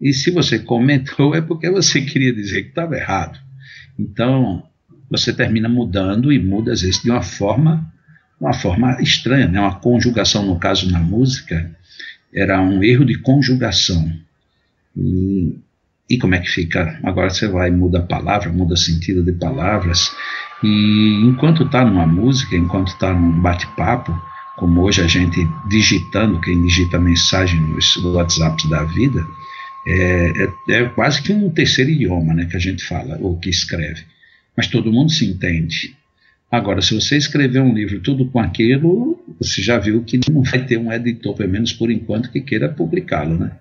E 0.02 0.12
se 0.12 0.32
você 0.32 0.60
comentou, 0.60 1.36
é 1.36 1.42
porque 1.42 1.70
você 1.70 2.02
queria 2.02 2.34
dizer 2.34 2.64
que 2.64 2.70
estava 2.70 2.96
errado. 2.96 3.40
Então, 3.98 4.64
você 5.10 5.32
termina 5.32 5.70
mudando 5.70 6.32
e 6.34 6.40
muda 6.40 6.74
às 6.74 6.82
vezes 6.82 7.02
de 7.02 7.10
uma 7.10 7.22
forma, 7.22 7.93
uma 8.40 8.54
forma 8.54 9.02
estranha, 9.02 9.48
né? 9.48 9.60
Uma 9.60 9.76
conjugação, 9.76 10.46
no 10.46 10.60
caso 10.60 10.92
na 10.92 11.00
música, 11.00 11.72
era 12.34 12.62
um 12.62 12.84
erro 12.84 13.06
de 13.06 13.18
conjugação. 13.20 14.12
E, 14.96 15.56
e 16.10 16.18
como 16.18 16.36
é 16.36 16.40
que 16.40 16.50
fica? 16.50 17.00
Agora 17.04 17.30
você 17.30 17.48
vai 17.48 17.72
muda 17.72 18.00
a 18.00 18.04
palavra, 18.04 18.52
muda 18.52 18.74
o 18.74 18.78
sentido 18.78 19.24
de 19.24 19.32
palavras. 19.34 20.12
E 20.64 21.22
enquanto 21.26 21.64
está 21.64 21.84
numa 21.86 22.08
música, 22.08 22.56
enquanto 22.56 22.90
está 22.90 23.14
num 23.14 23.42
bate-papo, 23.42 24.14
como 24.58 24.82
hoje 24.82 25.02
a 25.02 25.08
gente 25.08 25.48
digitando, 25.68 26.40
quem 26.40 26.62
digita 26.62 27.00
mensagem 27.00 27.60
nos 27.60 27.98
WhatsApps 27.98 28.70
da 28.70 28.84
vida, 28.84 29.26
é, 29.86 30.32
é, 30.70 30.74
é, 30.74 30.86
quase 30.90 31.22
que 31.22 31.34
um 31.34 31.50
terceiro 31.50 31.92
idioma 31.92 32.34
né, 32.34 32.46
que 32.46 32.56
a 32.56 32.60
gente 32.60 32.84
fala 32.84 33.18
ou 33.20 33.38
que 33.38 33.50
escreve. 33.50 34.04
Mas 34.56 34.68
todo 34.68 34.92
mundo 34.92 35.12
se 35.12 35.26
entende. 35.26 35.96
Agora, 36.54 36.84
se 36.84 36.94
você 36.94 37.18
escrever 37.18 37.64
um 37.64 37.74
livro 37.74 38.00
tudo 38.00 38.28
com 38.28 38.40
aquilo, 38.40 39.20
você 39.40 39.60
já 39.60 39.80
viu 39.80 40.04
que 40.04 40.20
não 40.30 40.44
vai 40.44 40.64
ter 40.64 40.78
um 40.78 40.94
editor, 40.94 41.36
pelo 41.36 41.52
menos 41.52 41.74
por 41.74 41.90
enquanto, 41.90 42.32
que 42.32 42.40
queira 42.40 42.70
publicá-lo, 42.70 43.40
né? 43.40 43.54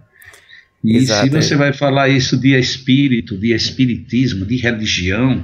E 0.85 0.99
Exato. 0.99 1.23
se 1.23 1.31
você 1.31 1.57
vai 1.57 1.73
falar 1.73 2.11
isso 2.11 2.37
de 2.37 2.55
espírito, 2.55 3.39
de 3.39 3.55
espiritismo, 3.55 4.45
de 4.45 4.59
religião, 4.59 5.43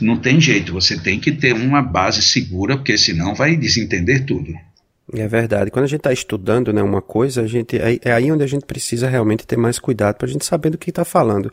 não 0.00 0.16
tem 0.16 0.40
jeito, 0.40 0.72
você 0.72 0.96
tem 0.96 1.18
que 1.18 1.32
ter 1.32 1.54
uma 1.54 1.82
base 1.82 2.22
segura, 2.22 2.76
porque 2.76 2.96
senão 2.96 3.34
vai 3.34 3.56
desentender 3.56 4.24
tudo. 4.24 4.54
É 5.14 5.28
verdade. 5.28 5.70
Quando 5.70 5.84
a 5.84 5.88
gente 5.88 6.00
está 6.00 6.12
estudando 6.12 6.72
né, 6.72 6.82
uma 6.82 7.00
coisa, 7.00 7.42
a 7.42 7.46
gente, 7.46 7.76
é, 7.76 8.10
aí 8.10 8.32
onde 8.32 8.42
a 8.42 8.46
gente 8.46 8.66
precisa 8.66 9.08
realmente 9.08 9.46
ter 9.46 9.56
mais 9.56 9.78
cuidado 9.78 10.16
para 10.16 10.26
a 10.26 10.28
gente 10.28 10.44
saber 10.44 10.70
do 10.70 10.76
que 10.76 10.90
está 10.90 11.04
falando. 11.04 11.52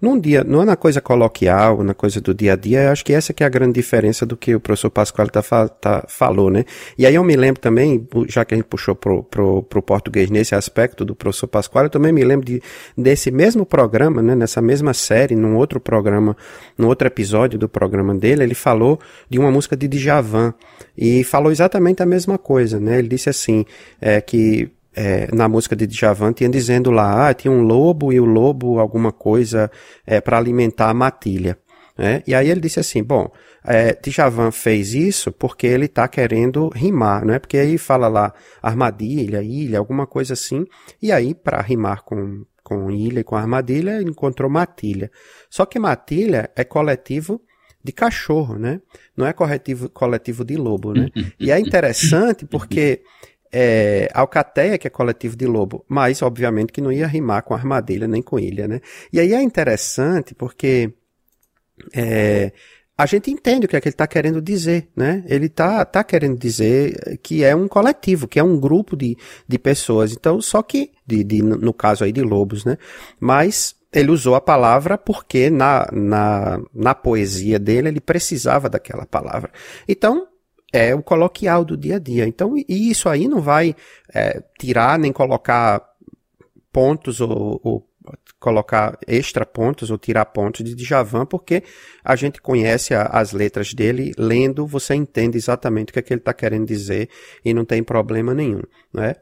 Num 0.00 0.20
dia, 0.20 0.44
não 0.44 0.62
é 0.62 0.64
na 0.64 0.76
coisa 0.76 1.00
coloquial, 1.00 1.82
na 1.82 1.94
coisa 1.94 2.20
do 2.20 2.32
dia 2.32 2.52
a 2.52 2.56
dia, 2.56 2.82
eu 2.82 2.92
acho 2.92 3.04
que 3.04 3.12
essa 3.12 3.32
que 3.32 3.42
é 3.42 3.46
a 3.46 3.48
grande 3.48 3.72
diferença 3.72 4.24
do 4.24 4.36
que 4.36 4.54
o 4.54 4.60
professor 4.60 4.88
Pascoal 4.88 5.28
tá, 5.28 5.42
tá, 5.68 6.04
falou, 6.06 6.48
né? 6.48 6.64
E 6.96 7.04
aí 7.04 7.16
eu 7.16 7.24
me 7.24 7.34
lembro 7.34 7.60
também, 7.60 8.06
já 8.28 8.44
que 8.44 8.54
a 8.54 8.56
gente 8.56 8.66
puxou 8.66 8.94
pro, 8.94 9.24
pro, 9.24 9.64
pro 9.64 9.82
português 9.82 10.30
nesse 10.30 10.54
aspecto 10.54 11.04
do 11.04 11.16
professor 11.16 11.48
Pascoal, 11.48 11.86
eu 11.86 11.90
também 11.90 12.12
me 12.12 12.22
lembro 12.22 12.46
de, 12.46 12.62
desse 12.96 13.32
mesmo 13.32 13.66
programa, 13.66 14.22
né, 14.22 14.36
nessa 14.36 14.62
mesma 14.62 14.94
série, 14.94 15.34
num 15.34 15.56
outro 15.56 15.80
programa, 15.80 16.36
num 16.78 16.86
outro 16.86 17.08
episódio 17.08 17.58
do 17.58 17.68
programa 17.68 18.14
dele, 18.14 18.44
ele 18.44 18.54
falou 18.54 19.00
de 19.28 19.40
uma 19.40 19.50
música 19.50 19.76
de 19.76 19.88
Djavan 19.88 20.54
e 21.02 21.24
falou 21.24 21.50
exatamente 21.50 22.00
a 22.00 22.06
mesma 22.06 22.38
coisa, 22.38 22.78
né? 22.78 23.00
Ele 23.00 23.08
disse 23.08 23.28
assim, 23.28 23.64
é, 24.00 24.20
que 24.20 24.70
é, 24.94 25.26
na 25.34 25.48
música 25.48 25.74
de 25.74 25.84
Djavan 25.84 26.32
tinha 26.32 26.48
dizendo 26.48 26.92
lá, 26.92 27.28
ah, 27.28 27.34
tinha 27.34 27.50
um 27.50 27.62
lobo 27.62 28.12
e 28.12 28.20
o 28.20 28.24
lobo 28.24 28.78
alguma 28.78 29.10
coisa 29.10 29.68
é, 30.06 30.20
para 30.20 30.38
alimentar 30.38 30.90
a 30.90 30.94
matilha. 30.94 31.58
Né? 31.98 32.22
E 32.24 32.32
aí 32.36 32.48
ele 32.48 32.60
disse 32.60 32.78
assim, 32.78 33.02
bom, 33.02 33.28
é, 33.64 33.98
Djavan 34.00 34.52
fez 34.52 34.94
isso 34.94 35.32
porque 35.32 35.66
ele 35.66 35.86
está 35.86 36.06
querendo 36.06 36.68
rimar, 36.68 37.24
né? 37.24 37.40
Porque 37.40 37.58
aí 37.58 37.78
fala 37.78 38.06
lá 38.06 38.32
armadilha, 38.62 39.42
ilha, 39.42 39.80
alguma 39.80 40.06
coisa 40.06 40.34
assim, 40.34 40.64
e 41.02 41.10
aí 41.10 41.34
para 41.34 41.60
rimar 41.60 42.04
com, 42.04 42.44
com 42.62 42.92
ilha 42.92 43.18
e 43.18 43.24
com 43.24 43.34
armadilha, 43.34 44.00
encontrou 44.00 44.48
matilha. 44.48 45.10
Só 45.50 45.66
que 45.66 45.80
matilha 45.80 46.48
é 46.54 46.62
coletivo 46.62 47.42
de 47.82 47.92
cachorro, 47.92 48.58
né? 48.58 48.80
Não 49.16 49.26
é 49.26 49.32
coletivo, 49.32 49.88
coletivo 49.88 50.44
de 50.44 50.56
lobo, 50.56 50.92
né? 50.92 51.08
E 51.38 51.50
é 51.50 51.58
interessante 51.58 52.46
porque 52.46 53.02
é, 53.52 54.08
Alcateia, 54.14 54.78
que 54.78 54.86
é 54.86 54.90
coletivo 54.90 55.36
de 55.36 55.46
lobo, 55.46 55.84
mas 55.88 56.22
obviamente 56.22 56.72
que 56.72 56.80
não 56.80 56.90
ia 56.90 57.06
rimar 57.06 57.42
com 57.42 57.54
armadilha 57.54 58.08
nem 58.08 58.22
com 58.22 58.38
ilha, 58.38 58.66
né? 58.66 58.80
E 59.12 59.20
aí 59.20 59.34
é 59.34 59.42
interessante 59.42 60.34
porque 60.34 60.92
é, 61.92 62.52
a 62.96 63.06
gente 63.06 63.30
entende 63.30 63.66
o 63.66 63.68
que 63.68 63.76
é 63.76 63.80
que 63.80 63.88
ele 63.88 63.94
está 63.94 64.06
querendo 64.06 64.40
dizer, 64.40 64.88
né? 64.96 65.24
Ele 65.26 65.46
está 65.46 65.84
tá 65.84 66.04
querendo 66.04 66.38
dizer 66.38 67.18
que 67.22 67.42
é 67.42 67.54
um 67.54 67.66
coletivo, 67.66 68.28
que 68.28 68.38
é 68.38 68.44
um 68.44 68.58
grupo 68.58 68.96
de, 68.96 69.16
de 69.46 69.58
pessoas. 69.58 70.12
Então, 70.12 70.40
só 70.40 70.62
que, 70.62 70.92
de, 71.06 71.24
de, 71.24 71.42
no 71.42 71.74
caso 71.74 72.04
aí 72.04 72.12
de 72.12 72.22
lobos, 72.22 72.64
né? 72.64 72.78
Mas 73.18 73.74
ele 73.92 74.10
usou 74.10 74.34
a 74.34 74.40
palavra 74.40 74.96
porque 74.96 75.50
na, 75.50 75.86
na, 75.92 76.60
na 76.74 76.94
poesia 76.94 77.58
dele 77.58 77.88
ele 77.88 78.00
precisava 78.00 78.68
daquela 78.68 79.04
palavra. 79.04 79.50
Então, 79.86 80.26
é 80.72 80.94
o 80.94 81.02
coloquial 81.02 81.64
do 81.64 81.76
dia 81.76 81.96
a 81.96 81.98
dia. 81.98 82.26
Então, 82.26 82.56
e 82.56 82.90
isso 82.90 83.08
aí 83.08 83.28
não 83.28 83.42
vai 83.42 83.76
é, 84.12 84.42
tirar 84.58 84.98
nem 84.98 85.12
colocar 85.12 85.82
pontos 86.72 87.20
ou, 87.20 87.60
ou 87.62 87.88
colocar 88.40 88.98
extra 89.06 89.44
pontos 89.44 89.90
ou 89.90 89.98
tirar 89.98 90.24
pontos 90.24 90.64
de 90.64 90.74
Djavan, 90.74 91.26
porque 91.26 91.62
a 92.02 92.16
gente 92.16 92.40
conhece 92.40 92.94
a, 92.94 93.02
as 93.02 93.32
letras 93.32 93.74
dele, 93.74 94.12
lendo 94.16 94.66
você 94.66 94.94
entende 94.94 95.36
exatamente 95.36 95.90
o 95.90 95.92
que, 95.92 95.98
é 95.98 96.02
que 96.02 96.12
ele 96.12 96.20
está 96.20 96.32
querendo 96.32 96.66
dizer 96.66 97.10
e 97.44 97.52
não 97.52 97.64
tem 97.64 97.82
problema 97.82 98.34
nenhum, 98.34 98.62
né? 98.92 99.14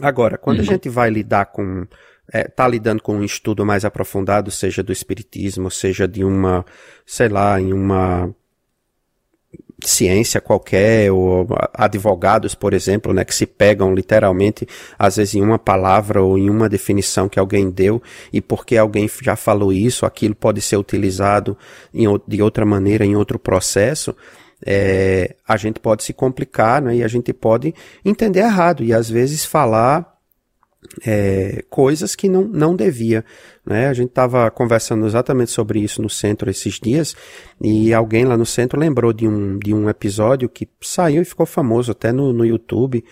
Agora, 0.00 0.36
quando 0.36 0.58
uhum. 0.58 0.64
a 0.64 0.66
gente 0.66 0.88
vai 0.88 1.08
lidar 1.08 1.46
com 1.46 1.86
é, 2.32 2.44
tá 2.44 2.66
lidando 2.66 3.02
com 3.02 3.16
um 3.16 3.24
estudo 3.24 3.64
mais 3.64 3.84
aprofundado, 3.84 4.50
seja 4.50 4.82
do 4.82 4.92
espiritismo, 4.92 5.70
seja 5.70 6.08
de 6.08 6.24
uma, 6.24 6.64
sei 7.06 7.28
lá, 7.28 7.60
em 7.60 7.72
uma 7.72 8.34
ciência 9.82 10.40
qualquer, 10.40 11.12
ou 11.12 11.46
advogados, 11.74 12.54
por 12.54 12.72
exemplo, 12.72 13.12
né, 13.12 13.24
que 13.24 13.34
se 13.34 13.46
pegam 13.46 13.94
literalmente, 13.94 14.66
às 14.98 15.16
vezes 15.16 15.34
em 15.34 15.42
uma 15.42 15.58
palavra 15.58 16.22
ou 16.22 16.38
em 16.38 16.48
uma 16.48 16.68
definição 16.68 17.28
que 17.28 17.38
alguém 17.38 17.70
deu, 17.70 18.02
e 18.32 18.40
porque 18.40 18.76
alguém 18.76 19.08
já 19.22 19.36
falou 19.36 19.72
isso, 19.72 20.06
aquilo 20.06 20.34
pode 20.34 20.60
ser 20.60 20.76
utilizado 20.76 21.56
em, 21.92 22.06
de 22.26 22.42
outra 22.42 22.64
maneira 22.64 23.04
em 23.04 23.16
outro 23.16 23.38
processo, 23.38 24.16
é, 24.64 25.36
a 25.46 25.56
gente 25.56 25.78
pode 25.78 26.02
se 26.02 26.12
complicar, 26.12 26.80
né, 26.80 26.96
e 26.96 27.04
a 27.04 27.08
gente 27.08 27.32
pode 27.32 27.74
entender 28.04 28.40
errado, 28.40 28.82
e 28.82 28.92
às 28.92 29.10
vezes 29.10 29.44
falar 29.44 30.13
é, 31.06 31.64
coisas 31.68 32.14
que 32.14 32.28
não, 32.28 32.44
não 32.44 32.76
devia. 32.76 33.24
Né? 33.64 33.88
A 33.88 33.92
gente 33.92 34.08
estava 34.08 34.50
conversando 34.50 35.06
exatamente 35.06 35.50
sobre 35.50 35.80
isso 35.80 36.02
no 36.02 36.10
centro 36.10 36.50
esses 36.50 36.78
dias 36.80 37.16
e 37.60 37.92
alguém 37.92 38.24
lá 38.24 38.36
no 38.36 38.46
centro 38.46 38.78
lembrou 38.78 39.12
de 39.12 39.26
um, 39.26 39.58
de 39.58 39.74
um 39.74 39.88
episódio 39.88 40.48
que 40.48 40.68
saiu 40.80 41.22
e 41.22 41.24
ficou 41.24 41.46
famoso 41.46 41.92
até 41.92 42.12
no, 42.12 42.32
no 42.32 42.44
YouTube. 42.44 43.04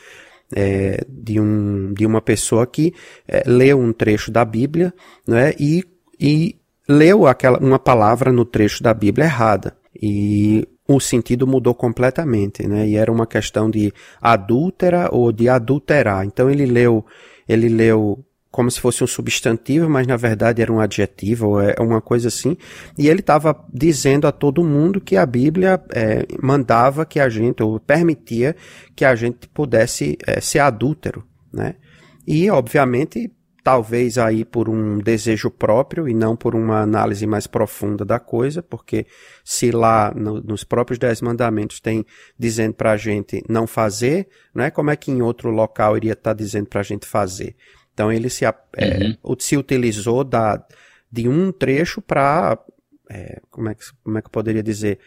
É, 0.54 1.02
de, 1.08 1.40
um, 1.40 1.94
de 1.94 2.04
uma 2.04 2.20
pessoa 2.20 2.66
que 2.66 2.92
é, 3.26 3.42
leu 3.46 3.80
um 3.80 3.90
trecho 3.90 4.30
da 4.30 4.44
Bíblia 4.44 4.92
né, 5.26 5.54
e, 5.58 5.82
e 6.20 6.56
leu 6.86 7.26
aquela, 7.26 7.58
uma 7.58 7.78
palavra 7.78 8.30
no 8.30 8.44
trecho 8.44 8.82
da 8.82 8.92
Bíblia 8.92 9.24
errada. 9.24 9.74
E 9.98 10.68
o 10.86 11.00
sentido 11.00 11.46
mudou 11.46 11.74
completamente, 11.74 12.66
né? 12.66 12.86
E 12.86 12.96
era 12.96 13.10
uma 13.10 13.26
questão 13.26 13.70
de 13.70 13.92
adúltera 14.20 15.08
ou 15.10 15.32
de 15.32 15.48
adulterar. 15.48 16.24
Então 16.24 16.50
ele 16.50 16.66
leu 16.66 17.04
ele 17.48 17.68
leu 17.68 18.24
como 18.52 18.70
se 18.70 18.78
fosse 18.78 19.02
um 19.02 19.06
substantivo, 19.06 19.88
mas 19.88 20.06
na 20.06 20.16
verdade 20.16 20.60
era 20.60 20.70
um 20.70 20.78
adjetivo, 20.78 21.48
ou 21.48 21.60
é 21.60 21.74
uma 21.80 22.02
coisa 22.02 22.28
assim. 22.28 22.54
E 22.98 23.08
ele 23.08 23.20
estava 23.20 23.58
dizendo 23.72 24.26
a 24.26 24.32
todo 24.32 24.62
mundo 24.62 25.00
que 25.00 25.16
a 25.16 25.24
Bíblia 25.24 25.82
é, 25.90 26.26
mandava 26.40 27.06
que 27.06 27.18
a 27.18 27.30
gente, 27.30 27.62
ou 27.62 27.80
permitia 27.80 28.54
que 28.94 29.06
a 29.06 29.14
gente 29.14 29.48
pudesse 29.48 30.18
é, 30.26 30.38
ser 30.38 30.58
adúltero, 30.58 31.24
né? 31.50 31.76
E, 32.26 32.48
obviamente, 32.50 33.32
talvez 33.62 34.18
aí 34.18 34.44
por 34.44 34.68
um 34.68 34.98
desejo 34.98 35.50
próprio 35.50 36.08
e 36.08 36.14
não 36.14 36.36
por 36.36 36.54
uma 36.54 36.80
análise 36.80 37.26
mais 37.26 37.46
profunda 37.46 38.04
da 38.04 38.18
coisa, 38.18 38.62
porque 38.62 39.06
se 39.44 39.70
lá 39.70 40.12
no, 40.14 40.40
nos 40.40 40.64
próprios 40.64 40.98
dez 40.98 41.20
mandamentos 41.20 41.78
tem 41.78 42.04
dizendo 42.38 42.74
para 42.74 42.92
a 42.92 42.96
gente 42.96 43.42
não 43.48 43.66
fazer, 43.66 44.28
não 44.54 44.64
é 44.64 44.70
como 44.70 44.90
é 44.90 44.96
que 44.96 45.10
em 45.10 45.22
outro 45.22 45.50
local 45.50 45.96
iria 45.96 46.12
estar 46.12 46.30
tá 46.30 46.34
dizendo 46.34 46.66
para 46.66 46.80
a 46.80 46.84
gente 46.84 47.06
fazer. 47.06 47.54
Então 47.94 48.10
ele 48.10 48.28
se, 48.28 48.44
é, 48.44 48.52
uhum. 49.24 49.36
se 49.38 49.56
utilizou 49.56 50.24
da, 50.24 50.64
de 51.10 51.28
um 51.28 51.52
trecho 51.52 52.02
para, 52.02 52.58
é, 53.08 53.40
como, 53.50 53.68
é 53.68 53.74
que, 53.74 53.84
como 54.02 54.18
é 54.18 54.22
que 54.22 54.26
eu 54.26 54.32
poderia 54.32 54.62
dizer, 54.62 54.98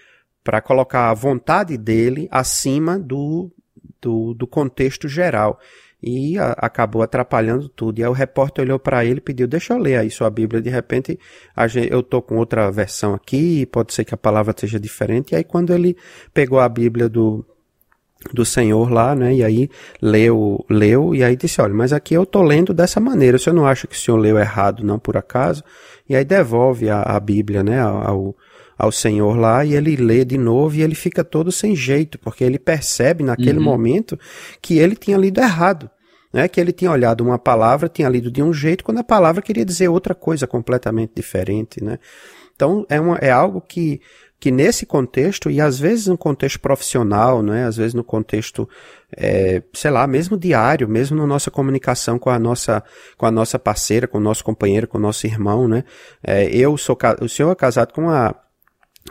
para 0.44 0.62
colocar 0.62 1.10
a 1.10 1.14
vontade 1.14 1.78
dele 1.78 2.28
acima 2.32 2.98
do, 2.98 3.52
do, 4.00 4.34
do 4.34 4.48
contexto 4.48 5.10
geral 5.10 5.60
e 6.02 6.38
a, 6.38 6.52
acabou 6.58 7.02
atrapalhando 7.02 7.68
tudo. 7.70 8.00
E 8.00 8.04
aí 8.04 8.10
o 8.10 8.14
repórter 8.14 8.64
olhou 8.64 8.80
para 8.80 9.04
ele 9.04 9.18
e 9.18 9.22
pediu: 9.22 9.48
Deixa 9.48 9.74
eu 9.74 9.78
ler 9.78 9.98
aí 9.98 10.12
sua 10.12 10.30
Bíblia. 10.30 10.62
De 10.62 10.70
repente, 10.70 11.20
gente, 11.68 11.92
eu 11.92 12.04
tô 12.04 12.22
com 12.22 12.38
outra 12.38 12.70
versão 12.72 13.14
aqui, 13.14 13.66
pode 13.66 13.94
ser 13.94 14.06
que 14.06 14.14
a 14.14 14.18
palavra 14.18 14.54
seja 14.58 14.80
diferente. 14.80 15.32
E 15.32 15.36
aí, 15.36 15.44
quando 15.44 15.74
ele 15.74 15.98
pegou 16.34 16.60
a 16.60 16.70
Bíblia 16.70 17.10
do, 17.10 17.46
do 18.34 18.46
Senhor 18.46 18.92
lá, 18.92 19.16
né? 19.16 19.34
E 19.34 19.44
aí 19.44 19.70
leu, 20.02 20.64
leu, 20.70 21.16
e 21.16 21.24
aí 21.24 21.36
disse: 21.36 21.62
Olha, 21.62 21.74
mas 21.74 21.92
aqui 21.92 22.14
eu 22.14 22.26
tô 22.26 22.44
lendo 22.44 22.74
dessa 22.74 23.00
maneira. 23.00 23.38
Você 23.38 23.52
não 23.52 23.66
acha 23.66 23.88
que 23.88 23.96
o 23.96 24.00
senhor 24.00 24.18
leu 24.18 24.38
errado, 24.38 24.84
não 24.84 25.00
por 25.00 25.18
acaso? 25.18 25.64
E 26.08 26.16
aí 26.16 26.24
devolve 26.24 26.90
a, 26.90 27.02
a 27.02 27.20
Bíblia, 27.20 27.64
né? 27.64 27.80
Ao, 27.80 28.36
ao 28.78 28.92
Senhor 28.92 29.38
lá 29.38 29.64
e 29.64 29.74
ele 29.74 29.96
lê 29.96 30.26
de 30.26 30.38
novo 30.38 30.76
e 30.76 30.82
ele 30.82 30.96
fica 30.96 31.24
todo 31.24 31.52
sem 31.52 31.76
jeito, 31.76 32.20
porque 32.20 32.44
ele 32.44 32.60
percebe 32.60 33.24
naquele 33.24 33.58
uhum. 33.58 33.64
momento 33.64 34.20
que 34.62 34.78
ele 34.78 34.96
tinha 34.96 35.18
lido 35.18 35.40
errado 35.40 35.90
né, 36.36 36.50
que 36.50 36.60
ele 36.60 36.74
tinha 36.74 36.92
olhado 36.92 37.22
uma 37.24 37.40
palavra, 37.40 37.88
tinha 37.88 38.10
lido 38.10 38.30
de 38.30 38.44
um 38.44 38.52
jeito, 38.52 38.84
quando 38.84 38.98
a 38.98 39.04
palavra 39.06 39.42
queria 39.42 39.64
dizer 39.64 39.88
outra 39.88 40.14
coisa 40.14 40.46
completamente 40.46 41.14
diferente, 41.16 41.82
né? 41.82 41.98
Então 42.54 42.86
é, 42.90 43.00
uma, 43.00 43.16
é 43.20 43.32
algo 43.32 43.62
que, 43.62 44.02
que 44.38 44.52
nesse 44.52 44.86
contexto, 44.86 45.50
e 45.50 45.62
às 45.62 45.80
vezes 45.80 46.08
no 46.08 46.18
contexto 46.18 46.60
profissional, 46.60 47.42
né, 47.42 47.64
às 47.64 47.78
vezes 47.78 47.94
no 47.94 48.04
contexto, 48.04 48.68
é, 49.16 49.64
sei 49.74 49.90
lá, 49.90 50.06
mesmo 50.06 50.38
diário, 50.38 50.90
mesmo 50.90 51.16
na 51.16 51.26
nossa 51.26 51.50
comunicação 51.50 52.20
com 52.20 52.30
a 52.30 52.38
nossa, 52.38 52.84
com 53.18 53.26
a 53.26 53.32
nossa 53.32 53.58
parceira, 53.58 54.06
com 54.06 54.18
o 54.18 54.22
nosso 54.22 54.44
companheiro, 54.44 54.90
com 54.90 54.98
o 54.98 55.02
nosso 55.02 55.26
irmão, 55.26 55.70
né, 55.70 55.86
é, 56.22 56.50
eu 56.54 56.78
sou, 56.78 56.98
o 57.22 57.30
senhor 57.30 57.50
é 57.50 57.56
casado 57.56 57.94
com 57.94 58.10
a, 58.10 58.36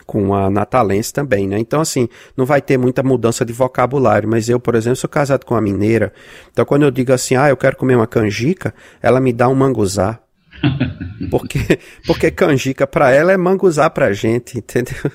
com 0.06 0.34
a 0.34 0.50
natalense 0.50 1.12
também, 1.12 1.46
né? 1.46 1.58
Então, 1.58 1.80
assim, 1.80 2.08
não 2.36 2.44
vai 2.44 2.60
ter 2.60 2.76
muita 2.76 3.02
mudança 3.02 3.44
de 3.44 3.52
vocabulário, 3.52 4.28
mas 4.28 4.48
eu, 4.48 4.58
por 4.58 4.74
exemplo, 4.74 4.96
sou 4.96 5.08
casado 5.08 5.44
com 5.44 5.54
uma 5.54 5.60
mineira, 5.60 6.12
então 6.50 6.64
quando 6.64 6.82
eu 6.82 6.90
digo 6.90 7.12
assim, 7.12 7.36
ah, 7.36 7.48
eu 7.48 7.56
quero 7.56 7.76
comer 7.76 7.96
uma 7.96 8.06
canjica, 8.06 8.74
ela 9.00 9.20
me 9.20 9.32
dá 9.32 9.48
um 9.48 9.54
manguzá. 9.54 10.20
porque, 11.30 11.78
porque 12.06 12.30
canjica 12.30 12.86
para 12.86 13.10
ela 13.10 13.32
é 13.32 13.36
manguzá 13.36 13.90
pra 13.90 14.12
gente, 14.12 14.58
entendeu? 14.58 15.10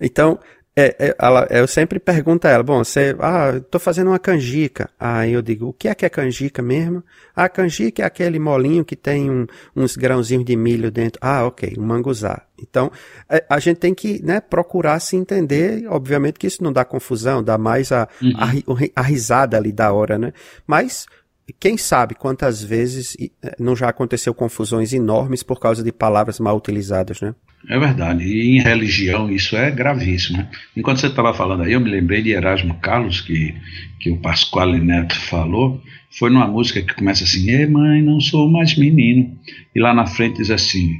Então, 0.00 0.38
é, 0.78 0.94
é, 0.98 1.16
ela, 1.18 1.46
eu 1.48 1.66
sempre 1.66 1.98
pergunto 1.98 2.46
a 2.46 2.50
ela, 2.50 2.62
bom, 2.62 2.84
você, 2.84 3.16
ah, 3.18 3.58
tô 3.70 3.78
fazendo 3.78 4.08
uma 4.08 4.18
canjica. 4.18 4.90
Aí 5.00 5.32
eu 5.32 5.40
digo, 5.40 5.68
o 5.68 5.72
que 5.72 5.88
é 5.88 5.94
que 5.94 6.04
é 6.04 6.08
canjica 6.10 6.60
mesmo? 6.60 7.02
Ah, 7.34 7.48
canjica 7.48 8.02
é 8.02 8.04
aquele 8.04 8.38
molinho 8.38 8.84
que 8.84 8.94
tem 8.94 9.30
um, 9.30 9.46
uns 9.74 9.96
grãozinhos 9.96 10.44
de 10.44 10.54
milho 10.54 10.90
dentro. 10.90 11.18
Ah, 11.22 11.46
ok, 11.46 11.74
um 11.78 11.82
manguzá. 11.82 12.42
Então, 12.60 12.92
é, 13.26 13.42
a 13.48 13.58
gente 13.58 13.78
tem 13.78 13.94
que, 13.94 14.22
né, 14.22 14.38
procurar 14.38 15.00
se 15.00 15.16
entender, 15.16 15.86
obviamente 15.88 16.38
que 16.38 16.46
isso 16.46 16.62
não 16.62 16.72
dá 16.72 16.84
confusão, 16.84 17.42
dá 17.42 17.56
mais 17.56 17.90
a, 17.90 18.06
uhum. 18.20 18.32
a, 18.36 19.00
a 19.00 19.02
risada 19.02 19.56
ali 19.56 19.72
da 19.72 19.90
hora, 19.94 20.18
né? 20.18 20.34
Mas, 20.66 21.06
quem 21.52 21.76
sabe 21.76 22.14
quantas 22.14 22.62
vezes 22.62 23.16
é, 23.42 23.54
não 23.58 23.76
já 23.76 23.88
aconteceu 23.88 24.34
confusões 24.34 24.92
enormes 24.92 25.42
por 25.42 25.60
causa 25.60 25.82
de 25.82 25.92
palavras 25.92 26.40
mal 26.40 26.56
utilizadas, 26.56 27.20
né? 27.20 27.34
É 27.68 27.78
verdade. 27.78 28.24
E 28.24 28.56
em 28.56 28.60
religião 28.60 29.30
isso 29.30 29.56
é 29.56 29.70
gravíssimo. 29.70 30.46
Enquanto 30.76 31.00
você 31.00 31.06
estava 31.06 31.34
falando 31.34 31.62
aí, 31.62 31.72
eu 31.72 31.80
me 31.80 31.90
lembrei 31.90 32.22
de 32.22 32.30
Erasmo 32.30 32.74
Carlos, 32.80 33.20
que, 33.20 33.54
que 34.00 34.10
o 34.10 34.18
Pasquale 34.18 34.78
Neto 34.78 35.16
falou. 35.16 35.80
Foi 36.10 36.30
numa 36.30 36.46
música 36.46 36.82
que 36.82 36.94
começa 36.94 37.24
assim: 37.24 37.50
Ei, 37.50 37.66
mãe, 37.66 38.02
não 38.02 38.20
sou 38.20 38.48
mais 38.50 38.76
menino. 38.76 39.36
E 39.74 39.80
lá 39.80 39.92
na 39.92 40.06
frente 40.06 40.38
diz 40.38 40.50
assim: 40.50 40.96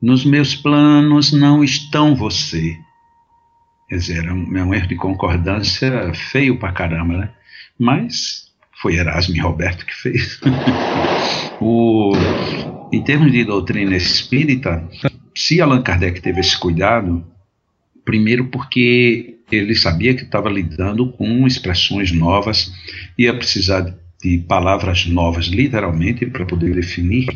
Nos 0.00 0.24
meus 0.24 0.54
planos 0.54 1.32
não 1.32 1.64
estão 1.64 2.14
você. 2.14 2.76
Quer 3.88 3.96
dizer, 3.96 4.24
é 4.26 4.32
um, 4.32 4.56
é 4.56 4.64
um 4.64 4.74
erro 4.74 4.88
de 4.88 4.96
concordância 4.96 6.12
feio 6.14 6.58
pra 6.58 6.72
caramba, 6.72 7.18
né? 7.18 7.30
Mas 7.78 8.51
foi 8.82 8.96
Erasmo 8.96 9.36
e 9.36 9.38
Roberto 9.38 9.86
que 9.86 9.94
fez. 9.94 10.40
o, 11.60 12.12
em 12.92 13.02
termos 13.02 13.30
de 13.30 13.44
doutrina 13.44 13.96
espírita, 13.96 14.86
se 15.34 15.60
Allan 15.60 15.82
Kardec 15.82 16.20
teve 16.20 16.40
esse 16.40 16.58
cuidado, 16.58 17.24
primeiro 18.04 18.48
porque 18.48 19.38
ele 19.50 19.76
sabia 19.76 20.14
que 20.14 20.24
estava 20.24 20.50
lidando 20.50 21.12
com 21.12 21.46
expressões 21.46 22.10
novas, 22.10 22.72
ia 23.16 23.32
precisar 23.32 23.94
de 24.22 24.38
palavras 24.38 25.04
novas, 25.06 25.46
literalmente, 25.46 26.24
para 26.26 26.46
poder 26.46 26.72
definir. 26.74 27.26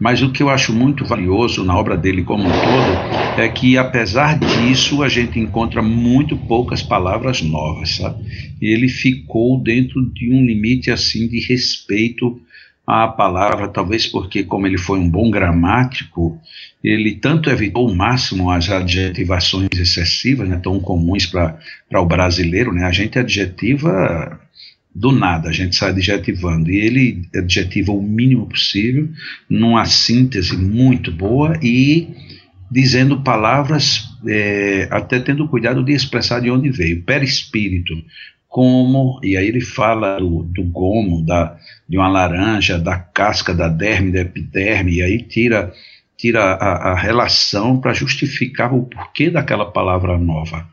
Mas 0.00 0.22
o 0.22 0.32
que 0.32 0.42
eu 0.42 0.48
acho 0.48 0.72
muito 0.72 1.04
valioso 1.04 1.62
na 1.62 1.76
obra 1.76 1.96
dele 1.96 2.24
como 2.24 2.44
um 2.44 2.50
todo 2.50 3.40
é 3.40 3.48
que, 3.48 3.76
apesar 3.76 4.38
disso, 4.38 5.02
a 5.02 5.08
gente 5.08 5.38
encontra 5.38 5.82
muito 5.82 6.36
poucas 6.36 6.82
palavras 6.82 7.42
novas, 7.42 7.96
sabe? 7.96 8.24
E 8.60 8.72
ele 8.72 8.88
ficou 8.88 9.62
dentro 9.62 10.04
de 10.06 10.32
um 10.32 10.44
limite 10.44 10.90
assim 10.90 11.28
de 11.28 11.38
respeito 11.40 12.40
à 12.86 13.06
palavra, 13.06 13.68
talvez 13.68 14.06
porque, 14.06 14.42
como 14.42 14.66
ele 14.66 14.78
foi 14.78 14.98
um 14.98 15.08
bom 15.08 15.30
gramático, 15.30 16.40
ele 16.82 17.14
tanto 17.14 17.48
evitou 17.50 17.88
o 17.88 17.94
máximo 17.94 18.50
as 18.50 18.68
adjetivações 18.68 19.68
excessivas, 19.76 20.48
né, 20.48 20.58
tão 20.60 20.80
comuns 20.80 21.26
para 21.26 21.58
o 21.94 22.06
brasileiro, 22.06 22.72
né, 22.72 22.84
a 22.84 22.90
gente 22.90 23.18
adjetiva 23.18 24.40
do 24.94 25.10
nada, 25.10 25.48
a 25.48 25.52
gente 25.52 25.74
sai 25.74 25.90
adjetivando, 25.90 26.70
e 26.70 26.76
ele 26.78 27.28
adjetiva 27.34 27.92
o 27.92 28.02
mínimo 28.02 28.46
possível, 28.46 29.08
numa 29.48 29.86
síntese 29.86 30.56
muito 30.56 31.10
boa 31.10 31.58
e 31.62 32.08
dizendo 32.70 33.22
palavras, 33.22 34.04
é, 34.26 34.88
até 34.90 35.18
tendo 35.20 35.48
cuidado 35.48 35.82
de 35.82 35.92
expressar 35.92 36.40
de 36.40 36.50
onde 36.50 36.70
veio, 36.70 37.02
perispírito, 37.02 37.94
como, 38.48 39.18
e 39.22 39.36
aí 39.36 39.46
ele 39.46 39.62
fala 39.62 40.18
do, 40.18 40.42
do 40.42 40.62
gomo, 40.64 41.24
da, 41.24 41.56
de 41.88 41.96
uma 41.96 42.08
laranja, 42.08 42.78
da 42.78 42.98
casca 42.98 43.54
da 43.54 43.68
derme, 43.68 44.12
da 44.12 44.20
epiderme, 44.20 44.96
e 44.96 45.02
aí 45.02 45.22
tira, 45.22 45.72
tira 46.18 46.42
a, 46.42 46.92
a 46.92 46.94
relação 46.94 47.80
para 47.80 47.94
justificar 47.94 48.74
o 48.74 48.84
porquê 48.84 49.30
daquela 49.30 49.70
palavra 49.70 50.18
nova. 50.18 50.68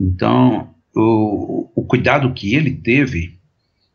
Então, 0.00 0.70
o, 0.94 1.68
o 1.74 1.84
cuidado 1.84 2.32
que 2.32 2.54
ele 2.54 2.70
teve 2.70 3.34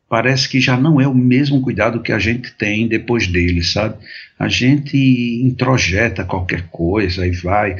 parece 0.09 0.49
que 0.49 0.59
já 0.59 0.75
não 0.75 0.99
é 0.99 1.07
o 1.07 1.13
mesmo 1.13 1.61
cuidado 1.61 2.01
que 2.01 2.11
a 2.11 2.17
gente 2.17 2.51
tem 2.53 2.87
depois 2.87 3.27
dele, 3.27 3.63
sabe? 3.63 3.95
A 4.37 4.49
gente 4.49 4.97
introjeta 4.97 6.25
qualquer 6.25 6.63
coisa 6.69 7.25
e 7.27 7.31
vai. 7.31 7.77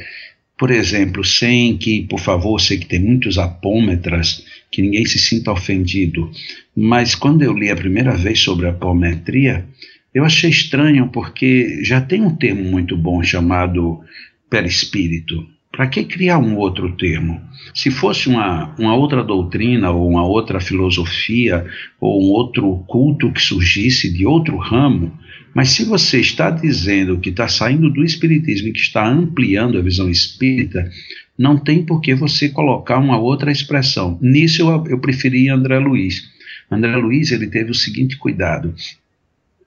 Por 0.56 0.70
exemplo, 0.70 1.24
sem 1.24 1.76
que, 1.76 2.02
por 2.02 2.20
favor, 2.20 2.60
sei 2.60 2.78
que 2.78 2.86
tem 2.86 3.00
muitos 3.00 3.36
apômetras, 3.36 4.44
que 4.70 4.80
ninguém 4.80 5.04
se 5.04 5.18
sinta 5.18 5.50
ofendido, 5.50 6.30
mas 6.76 7.14
quando 7.14 7.42
eu 7.42 7.52
li 7.52 7.70
a 7.70 7.76
primeira 7.76 8.16
vez 8.16 8.38
sobre 8.38 8.68
apometria, 8.68 9.66
eu 10.14 10.24
achei 10.24 10.50
estranho 10.50 11.08
porque 11.08 11.82
já 11.82 12.00
tem 12.00 12.22
um 12.22 12.36
termo 12.36 12.62
muito 12.62 12.96
bom 12.96 13.22
chamado 13.22 14.00
perispírito. 14.48 15.46
Para 15.72 15.86
que 15.86 16.04
criar 16.04 16.38
um 16.38 16.56
outro 16.56 16.96
termo? 16.96 17.40
Se 17.74 17.90
fosse 17.90 18.28
uma, 18.28 18.74
uma 18.76 18.94
outra 18.94 19.22
doutrina 19.22 19.90
ou 19.90 20.08
uma 20.08 20.26
outra 20.26 20.60
filosofia 20.60 21.64
ou 22.00 22.22
um 22.22 22.30
outro 22.30 22.84
culto 22.88 23.32
que 23.32 23.40
surgisse 23.40 24.12
de 24.12 24.26
outro 24.26 24.56
ramo, 24.56 25.16
mas 25.54 25.70
se 25.70 25.84
você 25.84 26.20
está 26.20 26.50
dizendo 26.50 27.18
que 27.18 27.30
está 27.30 27.48
saindo 27.48 27.88
do 27.88 28.04
espiritismo 28.04 28.68
e 28.68 28.72
que 28.72 28.80
está 28.80 29.08
ampliando 29.08 29.78
a 29.78 29.82
visão 29.82 30.10
espírita, 30.10 30.90
não 31.38 31.56
tem 31.56 31.84
por 31.84 32.00
que 32.00 32.14
você 32.14 32.48
colocar 32.48 32.98
uma 32.98 33.18
outra 33.18 33.50
expressão. 33.50 34.18
Nisso 34.20 34.62
eu, 34.62 34.84
eu 34.88 34.98
preferi 34.98 35.48
André 35.48 35.78
Luiz. 35.78 36.28
André 36.70 36.96
Luiz 36.96 37.32
ele 37.32 37.46
teve 37.46 37.70
o 37.70 37.74
seguinte 37.74 38.16
cuidado. 38.16 38.74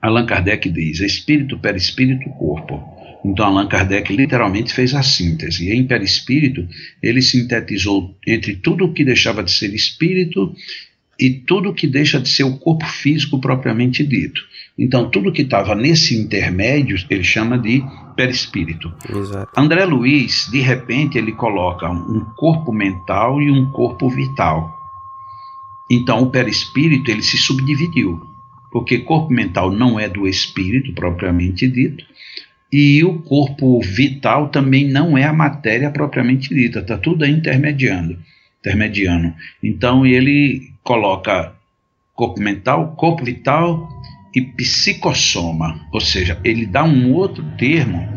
Allan 0.01 0.25
Kardec 0.25 0.69
diz: 0.69 0.99
espírito, 0.99 1.57
perispírito, 1.57 2.29
corpo. 2.31 3.02
Então 3.23 3.45
Allan 3.45 3.67
Kardec 3.67 4.13
literalmente 4.13 4.73
fez 4.73 4.93
a 4.93 5.01
síntese. 5.01 5.69
E 5.69 5.73
em 5.73 5.87
perispírito 5.87 6.67
ele 7.01 7.21
sintetizou 7.21 8.17
entre 8.27 8.55
tudo 8.55 8.85
o 8.85 8.93
que 8.93 9.05
deixava 9.05 9.43
de 9.43 9.51
ser 9.51 9.73
espírito 9.73 10.53
e 11.19 11.29
tudo 11.29 11.73
que 11.73 11.87
deixa 11.87 12.19
de 12.19 12.27
ser 12.27 12.43
o 12.43 12.57
corpo 12.57 12.85
físico 12.85 13.39
propriamente 13.39 14.03
dito. 14.05 14.41
Então, 14.77 15.09
tudo 15.09 15.31
que 15.31 15.43
estava 15.43 15.75
nesse 15.75 16.19
intermédio, 16.19 16.97
ele 17.09 17.23
chama 17.23 17.57
de 17.59 17.83
perispírito. 18.15 18.91
Exato. 19.07 19.51
André 19.55 19.85
Luiz, 19.85 20.49
de 20.51 20.59
repente, 20.59 21.17
ele 21.17 21.31
coloca 21.31 21.89
um 21.89 22.25
corpo 22.35 22.73
mental 22.73 23.39
e 23.39 23.51
um 23.51 23.69
corpo 23.71 24.09
vital. 24.09 24.75
Então, 25.91 26.23
o 26.23 26.31
perispírito, 26.31 27.11
ele 27.11 27.21
se 27.21 27.37
subdividiu, 27.37 28.19
porque 28.71 28.99
corpo 28.99 29.31
mental 29.31 29.71
não 29.71 29.99
é 29.99 30.09
do 30.09 30.27
espírito, 30.27 30.91
propriamente 30.93 31.67
dito, 31.67 32.03
e 32.73 33.03
o 33.03 33.19
corpo 33.19 33.79
vital 33.81 34.49
também 34.49 34.89
não 34.89 35.15
é 35.15 35.23
a 35.23 35.31
matéria 35.31 35.91
propriamente 35.91 36.49
dita, 36.49 36.79
está 36.79 36.97
tudo 36.97 37.23
intermediando, 37.23 38.17
intermediando. 38.59 39.31
Então, 39.61 40.03
ele 40.03 40.71
coloca 40.81 41.53
corpo 42.15 42.41
mental, 42.41 42.95
corpo 42.95 43.23
vital 43.23 43.87
e 44.35 44.41
psicossoma, 44.41 45.87
ou 45.93 46.01
seja, 46.01 46.39
ele 46.43 46.65
dá 46.65 46.83
um 46.83 47.13
outro 47.13 47.45
termo 47.59 48.07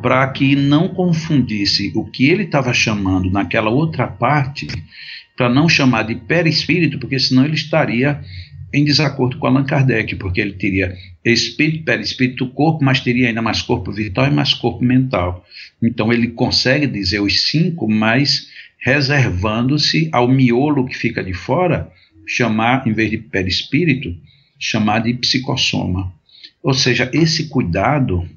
para 0.00 0.28
que 0.28 0.54
não 0.54 0.86
confundisse 0.86 1.90
o 1.96 2.04
que 2.04 2.30
ele 2.30 2.44
estava 2.44 2.72
chamando 2.72 3.28
naquela 3.28 3.70
outra 3.70 4.06
parte, 4.06 4.68
para 5.36 5.48
não 5.48 5.68
chamar 5.68 6.04
de 6.04 6.14
perispírito, 6.14 6.96
porque 7.00 7.18
senão 7.18 7.44
ele 7.44 7.56
estaria 7.56 8.20
em 8.76 8.84
desacordo 8.84 9.38
com 9.38 9.46
Allan 9.46 9.64
Kardec, 9.64 10.16
porque 10.16 10.38
ele 10.38 10.52
teria 10.52 10.94
espírito, 11.24 11.84
perispírito, 11.84 12.46
corpo, 12.48 12.84
mas 12.84 13.00
teria 13.00 13.28
ainda 13.28 13.40
mais 13.40 13.62
corpo 13.62 13.90
vital 13.90 14.26
e 14.26 14.30
mais 14.30 14.52
corpo 14.52 14.84
mental. 14.84 15.44
Então 15.82 16.12
ele 16.12 16.28
consegue 16.28 16.86
dizer 16.86 17.20
os 17.20 17.48
cinco, 17.48 17.88
mas 17.88 18.48
reservando-se 18.78 20.10
ao 20.12 20.28
miolo 20.28 20.86
que 20.86 20.94
fica 20.94 21.24
de 21.24 21.32
fora, 21.32 21.90
chamar, 22.26 22.86
em 22.86 22.92
vez 22.92 23.10
de 23.10 23.16
perispírito, 23.16 24.14
chamar 24.58 25.00
de 25.00 25.14
psicossoma. 25.14 26.12
Ou 26.62 26.74
seja, 26.74 27.10
esse 27.14 27.48
cuidado 27.48 28.28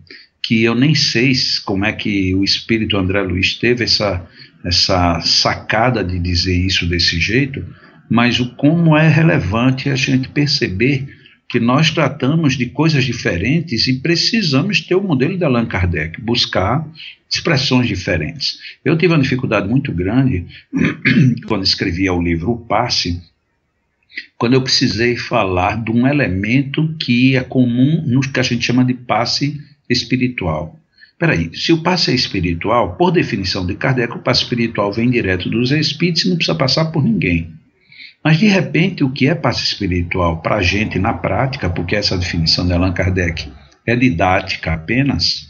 que 0.41 0.63
eu 0.63 0.73
nem 0.73 0.95
sei 0.95 1.33
como 1.65 1.83
é 1.83 1.91
que 1.91 2.33
o 2.33 2.45
espírito 2.45 2.95
André 2.95 3.21
Luiz 3.21 3.55
teve 3.55 3.83
essa, 3.83 4.25
essa 4.63 5.19
sacada 5.19 6.01
de 6.01 6.17
dizer 6.17 6.55
isso 6.55 6.87
desse 6.87 7.19
jeito, 7.19 7.65
mas 8.09 8.39
o 8.39 8.55
como 8.55 8.97
é 8.97 9.07
relevante 9.07 9.89
a 9.89 9.95
gente 9.95 10.29
perceber 10.29 11.07
que 11.47 11.59
nós 11.59 11.89
tratamos 11.89 12.55
de 12.55 12.67
coisas 12.67 13.03
diferentes 13.03 13.87
e 13.87 13.99
precisamos 13.99 14.81
ter 14.81 14.95
o 14.95 15.01
modelo 15.01 15.37
de 15.37 15.43
Allan 15.43 15.65
Kardec, 15.65 16.21
buscar 16.21 16.87
expressões 17.29 17.87
diferentes. 17.87 18.59
Eu 18.85 18.97
tive 18.97 19.13
uma 19.13 19.21
dificuldade 19.21 19.67
muito 19.67 19.91
grande 19.91 20.45
quando 21.47 21.63
escrevia 21.63 22.13
o 22.13 22.21
livro 22.21 22.51
O 22.51 22.57
Passe, 22.57 23.21
quando 24.37 24.53
eu 24.53 24.61
precisei 24.61 25.15
falar 25.15 25.83
de 25.83 25.91
um 25.91 26.07
elemento 26.07 26.95
que 26.99 27.35
é 27.35 27.41
comum 27.41 28.03
no 28.05 28.21
que 28.21 28.39
a 28.39 28.43
gente 28.43 28.65
chama 28.65 28.83
de 28.85 28.93
passe 28.93 29.59
espiritual. 29.89 30.79
Peraí, 31.17 31.51
se 31.53 31.73
o 31.73 31.81
passe 31.83 32.11
é 32.11 32.15
espiritual, 32.15 32.95
por 32.95 33.11
definição 33.11 33.65
de 33.65 33.75
Kardec, 33.75 34.13
o 34.13 34.21
passe 34.21 34.43
espiritual 34.43 34.91
vem 34.91 35.09
direto 35.09 35.49
dos 35.49 35.71
espíritos 35.71 36.25
e 36.25 36.29
não 36.29 36.37
precisa 36.37 36.57
passar 36.57 36.85
por 36.85 37.03
ninguém. 37.03 37.58
Mas 38.23 38.37
de 38.37 38.47
repente, 38.47 39.03
o 39.03 39.11
que 39.11 39.27
é 39.27 39.35
passe 39.35 39.63
espiritual 39.63 40.41
para 40.41 40.57
a 40.57 40.61
gente 40.61 40.99
na 40.99 41.13
prática, 41.13 41.69
porque 41.69 41.95
essa 41.95 42.17
definição 42.17 42.65
de 42.65 42.73
Allan 42.73 42.93
Kardec 42.93 43.51
é 43.85 43.95
didática 43.95 44.73
apenas, 44.73 45.47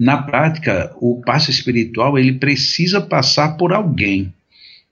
na 0.00 0.22
prática, 0.22 0.94
o 0.98 1.20
passe 1.20 1.50
espiritual 1.50 2.18
ele 2.18 2.32
precisa 2.32 3.02
passar 3.02 3.58
por 3.58 3.70
alguém. 3.70 4.32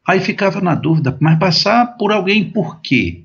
Aí 0.06 0.20
ficava 0.20 0.60
na 0.60 0.74
dúvida, 0.74 1.16
mas 1.18 1.38
passar 1.38 1.96
por 1.96 2.12
alguém 2.12 2.44
por 2.44 2.82
quê? 2.82 3.24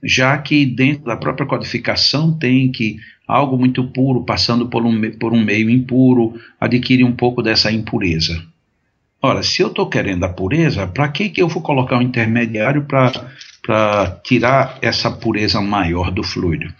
Já 0.00 0.38
que 0.38 0.64
dentro 0.64 1.06
da 1.06 1.16
própria 1.16 1.44
codificação 1.44 2.38
tem 2.38 2.70
que 2.70 2.98
algo 3.26 3.58
muito 3.58 3.82
puro 3.90 4.24
passando 4.24 4.68
por 4.68 4.84
um, 4.84 5.10
por 5.18 5.32
um 5.32 5.42
meio 5.42 5.68
impuro 5.70 6.38
adquire 6.60 7.02
um 7.02 7.12
pouco 7.12 7.42
dessa 7.42 7.72
impureza. 7.72 8.40
Ora, 9.26 9.42
se 9.42 9.62
eu 9.62 9.68
estou 9.68 9.88
querendo 9.88 10.22
a 10.24 10.28
pureza, 10.28 10.86
para 10.86 11.08
que, 11.08 11.30
que 11.30 11.40
eu 11.40 11.48
vou 11.48 11.62
colocar 11.62 11.96
um 11.96 12.02
intermediário 12.02 12.84
para 12.84 14.20
tirar 14.22 14.78
essa 14.82 15.10
pureza 15.10 15.62
maior 15.62 16.10
do 16.10 16.22
fluido? 16.22 16.70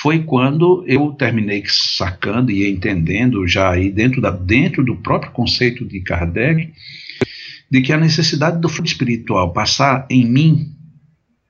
Foi 0.00 0.20
quando 0.20 0.82
eu 0.88 1.12
terminei 1.12 1.62
sacando 1.66 2.50
e 2.50 2.66
entendendo 2.66 3.46
já 3.46 3.72
aí 3.72 3.90
dentro, 3.90 4.22
da, 4.22 4.30
dentro 4.30 4.82
do 4.82 4.96
próprio 4.96 5.32
conceito 5.32 5.84
de 5.84 6.00
Kardec, 6.00 6.72
de 7.70 7.82
que 7.82 7.92
a 7.92 7.98
necessidade 7.98 8.58
do 8.58 8.70
fluido 8.70 8.88
espiritual 8.88 9.52
passar 9.52 10.06
em 10.08 10.24
mim 10.24 10.74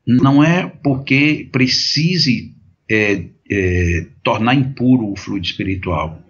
não 0.04 0.42
é 0.42 0.66
porque 0.66 1.48
precise 1.52 2.52
é, 2.90 3.26
é, 3.48 4.06
tornar 4.24 4.56
impuro 4.56 5.12
o 5.12 5.16
fluido 5.16 5.46
espiritual, 5.46 6.20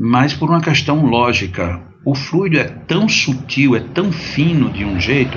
mas 0.00 0.32
por 0.32 0.48
uma 0.48 0.62
questão 0.62 1.04
lógica. 1.04 1.86
O 2.10 2.14
fluido 2.14 2.58
é 2.58 2.64
tão 2.64 3.06
sutil, 3.06 3.76
é 3.76 3.80
tão 3.80 4.10
fino 4.10 4.70
de 4.70 4.82
um 4.82 4.98
jeito, 4.98 5.36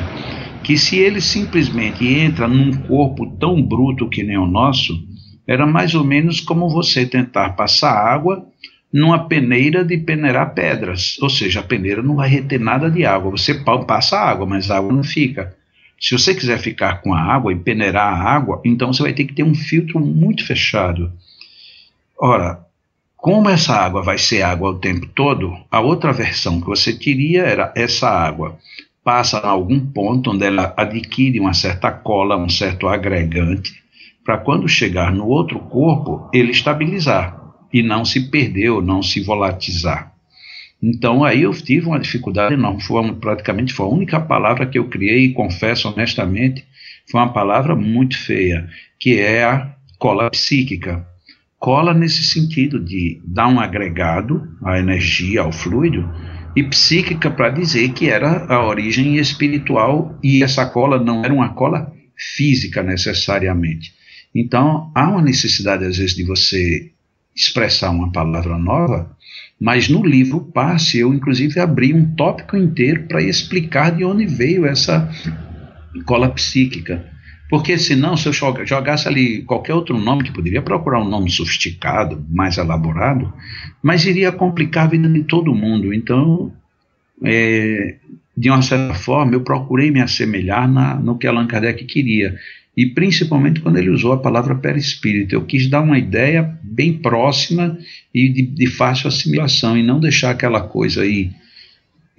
que 0.64 0.78
se 0.78 0.98
ele 0.98 1.20
simplesmente 1.20 2.08
entra 2.08 2.48
num 2.48 2.72
corpo 2.84 3.30
tão 3.38 3.62
bruto 3.62 4.08
que 4.08 4.24
nem 4.24 4.38
o 4.38 4.48
nosso, 4.48 4.98
era 5.46 5.68
mais 5.68 5.94
ou 5.96 6.06
menos 6.06 6.40
como 6.40 6.70
você 6.70 7.06
tentar 7.06 7.58
passar 7.58 7.92
água 7.92 8.48
numa 8.92 9.28
peneira 9.28 9.84
de 9.84 9.98
peneirar 9.98 10.54
pedras, 10.54 11.18
ou 11.22 11.30
seja, 11.30 11.60
a 11.60 11.64
peneira 11.64 12.02
não 12.02 12.16
vai 12.16 12.30
reter 12.30 12.58
nada 12.58 12.90
de 12.90 13.04
água. 13.04 13.32
Você 13.32 13.54
passa 13.86 14.18
água, 14.18 14.46
mas 14.46 14.72
a 14.72 14.78
água 14.78 14.94
não 14.94 15.04
fica. 15.04 15.54
Se 16.00 16.18
você 16.18 16.34
quiser 16.34 16.58
ficar 16.58 17.02
com 17.02 17.14
a 17.14 17.20
água 17.22 17.52
e 17.52 17.58
peneirar 17.58 18.14
a 18.14 18.34
água, 18.34 18.62
então 18.64 18.94
você 18.94 19.04
vai 19.04 19.12
ter 19.12 19.26
que 19.26 19.34
ter 19.34 19.44
um 19.44 19.54
filtro 19.54 20.00
muito 20.00 20.48
fechado. 20.48 21.12
Ora, 22.18 22.66
como 23.22 23.48
essa 23.48 23.76
água 23.76 24.02
vai 24.02 24.18
ser 24.18 24.42
água 24.42 24.72
o 24.72 24.80
tempo 24.80 25.06
todo, 25.06 25.56
a 25.70 25.80
outra 25.80 26.12
versão 26.12 26.60
que 26.60 26.66
você 26.66 26.92
teria 26.92 27.44
era 27.44 27.72
essa 27.78 28.10
água 28.10 28.58
passa 29.04 29.38
a 29.38 29.48
algum 29.48 29.80
ponto 29.80 30.32
onde 30.32 30.44
ela 30.44 30.74
adquire 30.76 31.40
uma 31.40 31.54
certa 31.54 31.92
cola, 31.92 32.36
um 32.36 32.50
certo 32.50 32.88
agregante, 32.88 33.74
para 34.26 34.40
quando 34.40 34.68
chegar 34.68 35.14
no 35.14 35.28
outro 35.28 35.60
corpo, 35.60 36.30
ele 36.34 36.50
estabilizar 36.50 37.40
e 37.72 37.84
não 37.84 38.04
se 38.04 38.30
perder 38.32 38.70
ou 38.72 38.82
não 38.82 39.04
se 39.04 39.22
volatizar. 39.22 40.12
Então 40.82 41.24
aí 41.24 41.44
eu 41.44 41.52
tive 41.52 41.86
uma 41.86 42.00
dificuldade 42.00 42.56
enorme, 42.56 42.82
foi 42.82 43.14
praticamente 43.14 43.72
foi 43.72 43.86
a 43.86 43.90
única 43.90 44.20
palavra 44.20 44.66
que 44.66 44.80
eu 44.80 44.90
criei 44.90 45.26
e 45.26 45.34
confesso 45.34 45.88
honestamente, 45.88 46.66
foi 47.10 47.22
uma 47.22 47.32
palavra 47.32 47.76
muito 47.76 48.18
feia, 48.18 48.68
que 49.00 49.20
é 49.20 49.44
a 49.44 49.76
cola 50.00 50.28
psíquica. 50.32 51.11
Cola 51.62 51.94
nesse 51.94 52.24
sentido 52.24 52.84
de 52.84 53.22
dar 53.24 53.48
um 53.48 53.60
agregado 53.60 54.42
à 54.66 54.80
energia, 54.80 55.42
ao 55.42 55.52
fluido, 55.52 56.12
e 56.56 56.64
psíquica 56.64 57.30
para 57.30 57.52
dizer 57.52 57.94
que 57.94 58.10
era 58.10 58.48
a 58.52 58.66
origem 58.66 59.18
espiritual 59.18 60.18
e 60.24 60.42
essa 60.42 60.66
cola 60.66 61.00
não 61.00 61.24
era 61.24 61.32
uma 61.32 61.54
cola 61.54 61.94
física 62.18 62.82
necessariamente. 62.82 63.94
Então, 64.34 64.92
há 64.96 65.08
uma 65.08 65.22
necessidade, 65.22 65.86
às 65.86 65.98
vezes, 65.98 66.16
de 66.16 66.24
você 66.24 66.90
expressar 67.36 67.92
uma 67.92 68.12
palavra 68.12 68.58
nova, 68.58 69.16
mas 69.60 69.88
no 69.88 70.04
livro 70.04 70.42
Passe, 70.42 70.98
eu 70.98 71.14
inclusive 71.14 71.60
abri 71.60 71.94
um 71.94 72.16
tópico 72.16 72.58
inteiro 72.58 73.04
para 73.08 73.22
explicar 73.22 73.96
de 73.96 74.04
onde 74.04 74.26
veio 74.26 74.66
essa 74.66 75.08
cola 76.08 76.28
psíquica. 76.32 77.11
Porque 77.52 77.78
senão, 77.78 78.16
se 78.16 78.30
eu 78.30 78.34
jogasse 78.34 79.10
ali 79.10 79.42
qualquer 79.42 79.74
outro 79.74 80.00
nome, 80.00 80.24
que 80.24 80.32
poderia 80.32 80.62
procurar 80.62 81.02
um 81.02 81.10
nome 81.10 81.30
sofisticado, 81.30 82.26
mais 82.30 82.58
elaborado, 82.58 83.32
mas 83.84 84.06
iria 84.06 84.32
complicar 84.32 84.86
a 84.86 84.88
vida 84.88 85.10
de 85.10 85.22
todo 85.24 85.54
mundo. 85.54 85.94
Então, 85.94 86.50
é, 87.22 87.98
de 88.38 88.50
uma 88.50 88.62
certa 88.62 88.94
forma, 88.94 89.34
eu 89.34 89.42
procurei 89.42 89.92
me 89.92 90.00
assemelhar 90.00 90.66
na, 90.72 90.96
no 90.96 91.18
que 91.18 91.28
Allan 91.28 91.46
Kardec 91.46 91.84
queria. 91.84 92.34
E 92.76 92.86
principalmente 92.86 93.60
quando 93.60 93.76
ele 93.76 93.90
usou 93.90 94.14
a 94.14 94.18
palavra 94.18 94.56
perispírito. 94.56 95.36
Eu 95.36 95.44
quis 95.44 95.70
dar 95.70 95.82
uma 95.82 96.00
ideia 96.00 96.58
bem 96.64 96.94
próxima 96.94 97.78
e 98.16 98.30
de, 98.30 98.44
de 98.44 98.68
fácil 98.68 99.10
assimilação, 99.10 99.78
e 99.78 99.84
não 99.84 100.00
deixar 100.00 100.30
aquela 100.30 100.62
coisa 100.62 101.02
aí 101.02 101.32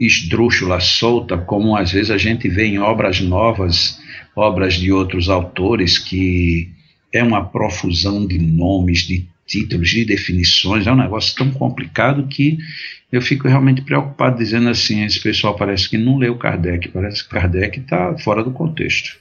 esdrúxula, 0.06 0.80
solta, 0.80 1.36
como 1.38 1.76
às 1.76 1.92
vezes 1.92 2.10
a 2.10 2.18
gente 2.18 2.48
vê 2.48 2.66
em 2.66 2.78
obras 2.78 3.20
novas 3.20 4.00
obras 4.34 4.74
de 4.74 4.90
outros 4.90 5.28
autores, 5.28 5.98
que 5.98 6.70
é 7.12 7.22
uma 7.22 7.44
profusão 7.44 8.26
de 8.26 8.38
nomes, 8.38 9.00
de 9.00 9.26
títulos, 9.46 9.90
de 9.90 10.04
definições, 10.04 10.86
é 10.86 10.92
um 10.92 10.96
negócio 10.96 11.36
tão 11.36 11.50
complicado 11.50 12.26
que 12.26 12.56
eu 13.10 13.20
fico 13.20 13.46
realmente 13.46 13.82
preocupado 13.82 14.38
dizendo 14.38 14.70
assim, 14.70 15.04
esse 15.04 15.22
pessoal 15.22 15.54
parece 15.54 15.88
que 15.90 15.98
não 15.98 16.16
leu 16.16 16.38
Kardec, 16.38 16.88
parece 16.88 17.22
que 17.22 17.30
Kardec 17.30 17.80
está 17.80 18.16
fora 18.18 18.42
do 18.42 18.50
contexto. 18.50 19.18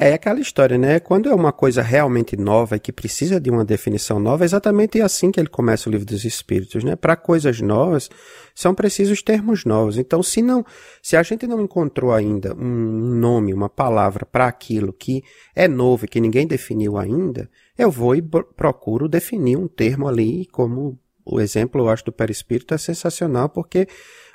É, 0.00 0.12
aquela 0.12 0.38
história, 0.38 0.78
né? 0.78 1.00
Quando 1.00 1.28
é 1.28 1.34
uma 1.34 1.50
coisa 1.50 1.82
realmente 1.82 2.36
nova 2.36 2.76
e 2.76 2.78
que 2.78 2.92
precisa 2.92 3.40
de 3.40 3.50
uma 3.50 3.64
definição 3.64 4.20
nova, 4.20 4.44
é 4.44 4.46
exatamente 4.46 5.00
assim 5.02 5.32
que 5.32 5.40
ele 5.40 5.48
começa 5.48 5.88
o 5.88 5.92
livro 5.92 6.06
dos 6.06 6.24
Espíritos, 6.24 6.84
né? 6.84 6.94
Para 6.94 7.16
coisas 7.16 7.60
novas, 7.60 8.08
são 8.54 8.76
precisos 8.76 9.22
termos 9.22 9.64
novos. 9.64 9.98
Então, 9.98 10.22
se 10.22 10.40
não, 10.40 10.64
se 11.02 11.16
a 11.16 11.22
gente 11.24 11.48
não 11.48 11.60
encontrou 11.60 12.12
ainda 12.12 12.54
um 12.54 13.16
nome, 13.18 13.52
uma 13.52 13.68
palavra 13.68 14.24
para 14.24 14.46
aquilo 14.46 14.92
que 14.92 15.20
é 15.52 15.66
novo 15.66 16.04
e 16.04 16.08
que 16.08 16.20
ninguém 16.20 16.46
definiu 16.46 16.96
ainda, 16.96 17.50
eu 17.76 17.90
vou 17.90 18.14
e 18.14 18.22
procuro 18.22 19.08
definir 19.08 19.56
um 19.56 19.66
termo 19.66 20.06
ali, 20.06 20.46
como 20.46 20.96
o 21.24 21.40
exemplo, 21.40 21.80
eu 21.80 21.88
acho, 21.88 22.04
do 22.04 22.12
perispírito 22.12 22.72
é 22.72 22.78
sensacional, 22.78 23.48
porque 23.48 23.88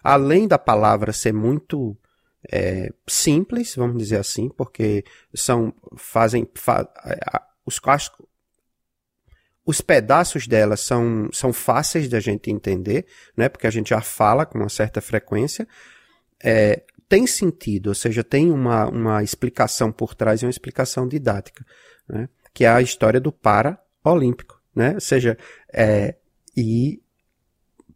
além 0.04 0.46
da 0.46 0.60
palavra 0.60 1.14
ser 1.14 1.32
muito 1.32 1.96
é, 2.52 2.92
simples, 3.08 3.76
vamos 3.76 3.98
dizer 3.98 4.18
assim, 4.18 4.50
porque 4.50 5.04
são 5.34 5.74
fazem 5.96 6.48
fa, 6.56 6.88
os 7.66 7.80
os 9.66 9.80
pedaços 9.80 10.46
dela 10.46 10.76
são, 10.76 11.30
são 11.32 11.54
fáceis 11.54 12.10
da 12.10 12.20
gente 12.20 12.52
entender, 12.52 13.06
né? 13.36 13.48
Porque 13.48 13.66
a 13.66 13.72
gente 13.72 13.92
já 13.92 14.02
fala 14.02 14.46
com 14.46 14.58
uma 14.58 14.68
certa 14.68 15.00
frequência. 15.00 15.66
É, 16.44 16.84
tem 17.08 17.26
sentido, 17.26 17.88
ou 17.88 17.96
seja, 17.96 18.24
tem 18.24 18.52
uma, 18.52 18.88
uma 18.88 19.24
explicação 19.24 19.92
por 19.92 20.16
trás 20.16 20.42
e 20.42 20.46
uma 20.46 20.52
explicação 20.52 21.08
didática, 21.08 21.66
né? 22.10 22.28
Que 22.54 22.66
é 22.66 22.70
a 22.70 22.82
história 22.82 23.22
do 23.22 23.32
para-olímpico, 23.32 24.62
né? 24.76 24.96
Ou 24.96 25.02
seja, 25.02 25.38
é, 25.74 26.16
e 26.58 27.02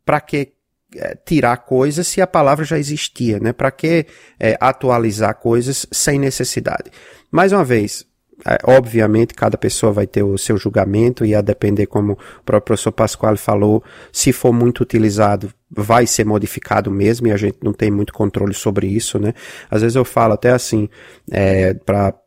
para 0.05 0.21
que 0.21 0.53
é, 0.95 1.15
tirar 1.25 1.57
coisas 1.57 2.07
se 2.07 2.21
a 2.21 2.27
palavra 2.27 2.63
já 2.63 2.77
existia, 2.77 3.39
né? 3.39 3.53
Para 3.53 3.71
que 3.71 4.05
é, 4.39 4.57
atualizar 4.59 5.35
coisas 5.35 5.85
sem 5.91 6.17
necessidade? 6.17 6.91
Mais 7.31 7.51
uma 7.51 7.63
vez, 7.63 8.05
é, 8.45 8.57
obviamente 8.63 9.33
cada 9.33 9.57
pessoa 9.57 9.91
vai 9.91 10.05
ter 10.05 10.23
o 10.23 10.37
seu 10.37 10.57
julgamento 10.57 11.25
e 11.25 11.33
a 11.33 11.41
depender 11.41 11.87
como 11.87 12.13
o 12.13 12.43
próprio 12.45 12.61
professor 12.61 12.91
Pasquale 12.91 13.37
falou, 13.37 13.83
se 14.11 14.31
for 14.31 14.53
muito 14.53 14.81
utilizado, 14.81 15.51
vai 15.69 16.07
ser 16.07 16.25
modificado 16.25 16.89
mesmo 16.89 17.27
e 17.27 17.31
a 17.31 17.37
gente 17.37 17.57
não 17.61 17.73
tem 17.73 17.91
muito 17.91 18.13
controle 18.13 18.53
sobre 18.53 18.87
isso, 18.87 19.19
né? 19.19 19.33
Às 19.69 19.81
vezes 19.81 19.95
eu 19.95 20.05
falo 20.05 20.33
até 20.33 20.51
assim, 20.51 20.87
é, 21.29 21.73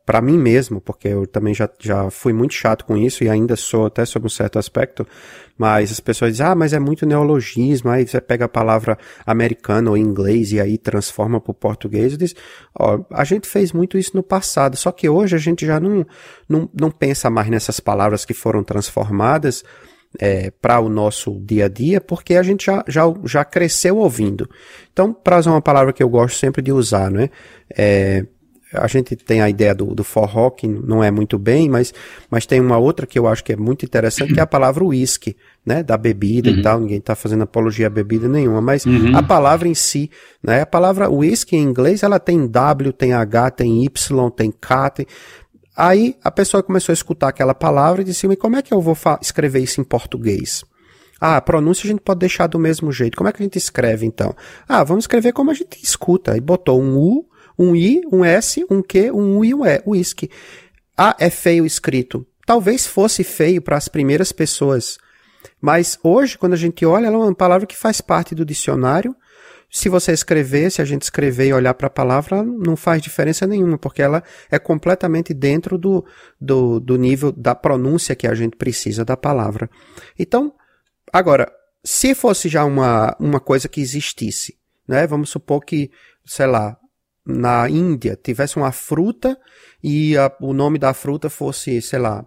para 0.05 0.21
mim 0.21 0.37
mesmo, 0.37 0.79
porque 0.79 1.07
eu 1.07 1.25
também 1.25 1.53
já, 1.53 1.67
já 1.79 2.09
fui 2.11 2.33
muito 2.33 2.53
chato 2.53 2.85
com 2.85 2.95
isso 2.95 3.23
e 3.23 3.29
ainda 3.29 3.55
sou 3.55 3.87
até 3.87 4.05
sobre 4.05 4.27
um 4.27 4.29
certo 4.29 4.59
aspecto, 4.59 5.07
mas 5.57 5.91
as 5.91 5.99
pessoas 5.99 6.31
dizem, 6.33 6.45
ah, 6.45 6.55
mas 6.55 6.71
é 6.71 6.79
muito 6.79 7.03
neologismo, 7.03 7.89
aí 7.89 8.07
você 8.07 8.21
pega 8.21 8.45
a 8.45 8.49
palavra 8.49 8.97
americana 9.25 9.89
ou 9.89 9.97
inglês 9.97 10.51
e 10.51 10.59
aí 10.59 10.77
transforma 10.77 11.41
para 11.41 11.51
o 11.51 11.55
português. 11.55 12.15
Diz, 12.15 12.35
ó, 12.77 12.99
a 13.09 13.23
gente 13.23 13.47
fez 13.47 13.71
muito 13.71 13.97
isso 13.97 14.15
no 14.15 14.21
passado, 14.21 14.77
só 14.77 14.91
que 14.91 15.09
hoje 15.09 15.35
a 15.35 15.39
gente 15.39 15.65
já 15.65 15.79
não, 15.79 16.05
não, 16.47 16.69
não 16.79 16.91
pensa 16.91 17.29
mais 17.29 17.49
nessas 17.49 17.79
palavras 17.79 18.23
que 18.23 18.35
foram 18.35 18.63
transformadas 18.63 19.63
é, 20.19 20.51
para 20.61 20.79
o 20.79 20.89
nosso 20.89 21.39
dia 21.39 21.65
a 21.65 21.69
dia, 21.69 22.01
porque 22.01 22.35
a 22.35 22.43
gente 22.43 22.65
já, 22.65 22.83
já, 22.87 23.03
já 23.25 23.45
cresceu 23.45 23.97
ouvindo. 23.97 24.49
Então, 24.91 25.13
para 25.13 25.39
usar 25.39 25.51
uma 25.51 25.61
palavra 25.61 25.93
que 25.93 26.03
eu 26.03 26.09
gosto 26.09 26.37
sempre 26.37 26.61
de 26.61 26.71
usar, 26.71 27.09
né? 27.09 27.29
É, 27.77 28.25
a 28.73 28.87
gente 28.87 29.15
tem 29.15 29.41
a 29.41 29.49
ideia 29.49 29.75
do, 29.75 29.93
do 29.93 30.03
forró, 30.03 30.49
que 30.49 30.65
não 30.67 31.03
é 31.03 31.11
muito 31.11 31.37
bem, 31.37 31.67
mas, 31.67 31.93
mas 32.29 32.45
tem 32.45 32.59
uma 32.59 32.77
outra 32.77 33.05
que 33.05 33.19
eu 33.19 33.27
acho 33.27 33.43
que 33.43 33.51
é 33.51 33.57
muito 33.57 33.83
interessante, 33.83 34.33
que 34.33 34.39
é 34.39 34.43
a 34.43 34.47
palavra 34.47 34.83
whisky, 34.83 35.35
né? 35.65 35.83
Da 35.83 35.97
bebida 35.97 36.49
uhum. 36.49 36.57
e 36.57 36.61
tal, 36.61 36.79
ninguém 36.79 36.97
está 36.97 37.13
fazendo 37.13 37.43
apologia 37.43 37.87
à 37.87 37.89
bebida 37.89 38.29
nenhuma, 38.29 38.61
mas 38.61 38.85
uhum. 38.85 39.15
a 39.15 39.21
palavra 39.21 39.67
em 39.67 39.75
si, 39.75 40.09
né? 40.41 40.61
A 40.61 40.65
palavra 40.65 41.09
whisky 41.09 41.57
em 41.57 41.63
inglês, 41.63 42.01
ela 42.01 42.19
tem 42.19 42.47
W, 42.47 42.93
tem 42.93 43.13
H, 43.13 43.51
tem 43.51 43.83
Y, 43.83 44.29
tem 44.31 44.51
K, 44.51 44.89
tem... 44.89 45.05
Aí 45.75 46.17
a 46.23 46.29
pessoa 46.29 46.63
começou 46.63 46.91
a 46.91 46.93
escutar 46.93 47.29
aquela 47.29 47.53
palavra 47.53 48.01
e 48.01 48.05
disse, 48.05 48.27
mas 48.27 48.37
como 48.37 48.55
é 48.57 48.61
que 48.61 48.73
eu 48.73 48.81
vou 48.81 48.97
escrever 49.21 49.59
isso 49.59 49.79
em 49.79 49.83
português? 49.83 50.63
Ah, 51.19 51.37
a 51.37 51.41
pronúncia 51.41 51.85
a 51.85 51.91
gente 51.91 52.01
pode 52.01 52.19
deixar 52.19 52.47
do 52.47 52.57
mesmo 52.59 52.91
jeito. 52.91 53.15
Como 53.15 53.29
é 53.29 53.31
que 53.31 53.41
a 53.41 53.45
gente 53.45 53.57
escreve 53.57 54.05
então? 54.05 54.35
Ah, 54.67 54.83
vamos 54.83 55.03
escrever 55.03 55.33
como 55.33 55.51
a 55.51 55.53
gente 55.53 55.81
escuta. 55.81 56.35
E 56.35 56.41
botou 56.41 56.81
um 56.81 56.97
U 56.97 57.31
um 57.61 57.75
I, 57.75 58.01
um 58.11 58.25
S, 58.25 58.65
um 58.69 58.81
Q, 58.81 59.11
um 59.11 59.37
U 59.37 59.45
e 59.45 59.53
um 59.53 59.65
E, 59.65 59.81
whisky. 59.85 60.29
Ah, 60.97 61.15
é 61.19 61.29
feio 61.29 61.65
escrito. 61.65 62.25
Talvez 62.45 62.87
fosse 62.87 63.23
feio 63.23 63.61
para 63.61 63.77
as 63.77 63.87
primeiras 63.87 64.31
pessoas, 64.31 64.97
mas 65.59 65.97
hoje, 66.03 66.37
quando 66.37 66.53
a 66.53 66.57
gente 66.57 66.85
olha, 66.85 67.05
ela 67.05 67.15
é 67.15 67.19
uma 67.19 67.35
palavra 67.35 67.67
que 67.67 67.77
faz 67.77 68.01
parte 68.01 68.33
do 68.33 68.43
dicionário. 68.43 69.15
Se 69.73 69.87
você 69.87 70.11
escrever, 70.11 70.69
se 70.69 70.81
a 70.81 70.85
gente 70.85 71.03
escrever 71.03 71.47
e 71.47 71.53
olhar 71.53 71.73
para 71.73 71.87
a 71.87 71.89
palavra, 71.89 72.43
não 72.43 72.75
faz 72.75 73.01
diferença 73.01 73.47
nenhuma, 73.47 73.77
porque 73.77 74.01
ela 74.01 74.21
é 74.49 74.59
completamente 74.59 75.33
dentro 75.33 75.77
do, 75.77 76.05
do, 76.39 76.77
do 76.77 76.97
nível 76.97 77.31
da 77.31 77.55
pronúncia 77.55 78.13
que 78.13 78.27
a 78.27 78.35
gente 78.35 78.57
precisa 78.57 79.05
da 79.05 79.15
palavra. 79.15 79.69
Então, 80.19 80.53
agora, 81.11 81.49
se 81.81 82.13
fosse 82.13 82.49
já 82.49 82.65
uma, 82.65 83.15
uma 83.17 83.39
coisa 83.39 83.69
que 83.69 83.79
existisse, 83.79 84.59
né? 84.85 85.07
Vamos 85.07 85.29
supor 85.29 85.63
que, 85.63 85.89
sei 86.25 86.47
lá, 86.47 86.77
na 87.25 87.69
Índia 87.69 88.19
tivesse 88.21 88.57
uma 88.57 88.73
fruta 88.73 89.39
e 89.81 90.17
a, 90.17 90.29
o 90.41 90.53
nome 90.53 90.77
da 90.77 90.93
fruta 90.93 91.29
fosse, 91.29 91.81
sei 91.81 91.99
lá, 91.99 92.25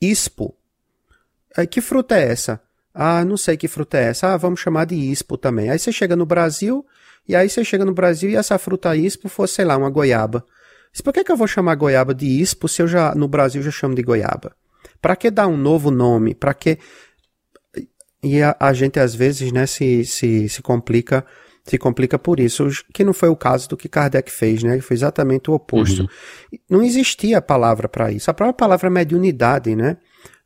ispo. 0.00 0.56
Que 1.70 1.82
fruta 1.82 2.16
é 2.16 2.28
essa? 2.32 2.58
Ah, 2.94 3.24
não 3.24 3.36
sei 3.36 3.56
que 3.56 3.68
fruta 3.68 3.98
é 3.98 4.04
essa. 4.04 4.32
Ah, 4.32 4.36
vamos 4.36 4.60
chamar 4.60 4.84
de 4.84 4.94
ispo 4.94 5.36
também. 5.36 5.70
Aí 5.70 5.78
você 5.78 5.90
chega 5.90 6.14
no 6.14 6.26
Brasil, 6.26 6.84
e 7.26 7.34
aí 7.34 7.48
você 7.48 7.64
chega 7.64 7.84
no 7.84 7.94
Brasil 7.94 8.30
e 8.30 8.36
essa 8.36 8.58
fruta 8.58 8.94
ispo 8.96 9.28
fosse, 9.28 9.54
sei 9.54 9.64
lá, 9.64 9.76
uma 9.76 9.90
goiaba. 9.90 10.44
Mas 10.92 11.00
por 11.00 11.12
que, 11.12 11.24
que 11.24 11.32
eu 11.32 11.36
vou 11.36 11.46
chamar 11.46 11.74
goiaba 11.74 12.14
de 12.14 12.26
ispo 12.26 12.68
se 12.68 12.82
eu 12.82 12.88
já, 12.88 13.14
no 13.14 13.26
Brasil, 13.26 13.62
já 13.62 13.70
chamo 13.70 13.94
de 13.94 14.02
goiaba? 14.02 14.54
Para 15.00 15.16
que 15.16 15.30
dar 15.30 15.46
um 15.46 15.56
novo 15.56 15.90
nome? 15.90 16.34
Para 16.34 16.52
que... 16.52 16.78
E 18.22 18.40
a, 18.42 18.54
a, 18.60 18.72
gente, 18.72 19.00
às 19.00 19.14
vezes, 19.14 19.50
né, 19.50 19.66
se, 19.66 20.04
se, 20.04 20.48
se 20.48 20.62
complica 20.62 21.24
se 21.64 21.78
complica 21.78 22.18
por 22.18 22.40
isso, 22.40 22.68
que 22.92 23.04
não 23.04 23.12
foi 23.12 23.28
o 23.28 23.36
caso 23.36 23.68
do 23.68 23.76
que 23.76 23.88
Kardec 23.88 24.30
fez, 24.30 24.62
né? 24.64 24.80
Foi 24.80 24.96
exatamente 24.96 25.48
o 25.48 25.54
oposto. 25.54 26.02
Uhum. 26.02 26.58
Não 26.68 26.82
existia 26.82 27.40
palavra 27.40 27.88
para 27.88 28.10
isso. 28.10 28.30
A 28.30 28.34
própria 28.34 28.54
palavra 28.54 28.90
mediunidade, 28.90 29.76
né? 29.76 29.96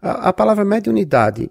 A, 0.01 0.29
a 0.29 0.33
palavra 0.33 0.65
mediunidade, 0.65 1.51